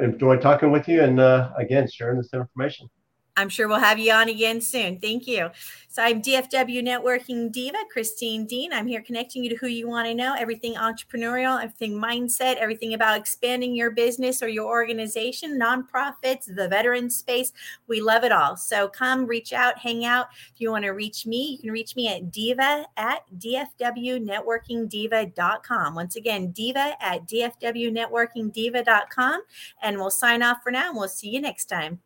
enjoyed 0.03 0.41
talking 0.41 0.71
with 0.71 0.87
you 0.87 1.01
and 1.03 1.19
uh, 1.19 1.51
again 1.57 1.87
sharing 1.89 2.17
this 2.17 2.33
information. 2.33 2.87
I'm 3.36 3.49
sure 3.49 3.67
we'll 3.67 3.79
have 3.79 3.97
you 3.97 4.13
on 4.13 4.29
again 4.29 4.61
soon. 4.61 4.99
Thank 4.99 5.25
you. 5.27 5.49
So 5.89 6.03
I'm 6.03 6.21
DFW 6.21 6.84
Networking 6.84 7.51
Diva, 7.51 7.79
Christine 7.91 8.45
Dean. 8.45 8.71
I'm 8.71 8.86
here 8.88 9.01
connecting 9.01 9.43
you 9.43 9.49
to 9.49 9.55
who 9.55 9.65
you 9.67 9.88
want 9.88 10.07
to 10.07 10.13
know, 10.13 10.36
everything 10.38 10.75
entrepreneurial, 10.75 11.57
everything 11.57 11.93
mindset, 11.93 12.57
everything 12.57 12.93
about 12.93 13.17
expanding 13.17 13.73
your 13.75 13.89
business 13.91 14.43
or 14.43 14.47
your 14.47 14.67
organization, 14.67 15.59
nonprofits, 15.59 16.45
the 16.45 16.67
veteran 16.67 17.09
space. 17.09 17.51
We 17.88 18.01
love 18.01 18.23
it 18.23 18.31
all. 18.31 18.55
So 18.55 18.88
come 18.88 19.25
reach 19.25 19.51
out, 19.51 19.79
hang 19.79 20.05
out. 20.05 20.27
If 20.53 20.61
you 20.61 20.69
want 20.71 20.86
to 20.86 20.91
reach 20.91 21.25
me, 21.25 21.53
you 21.53 21.57
can 21.59 21.71
reach 21.71 21.95
me 21.95 22.07
at 22.09 22.29
diva 22.31 22.86
at 22.97 23.23
dfwnetworkingdiva.com. 23.38 25.95
Once 25.95 26.15
again, 26.15 26.51
diva 26.51 26.93
at 26.99 27.27
dfwnetworkingdiva.com. 27.27 29.41
And 29.81 29.97
we'll 29.97 30.11
sign 30.11 30.43
off 30.43 30.59
for 30.63 30.71
now 30.71 30.89
and 30.89 30.97
we'll 30.97 31.07
see 31.07 31.29
you 31.29 31.41
next 31.41 31.65
time. 31.65 31.99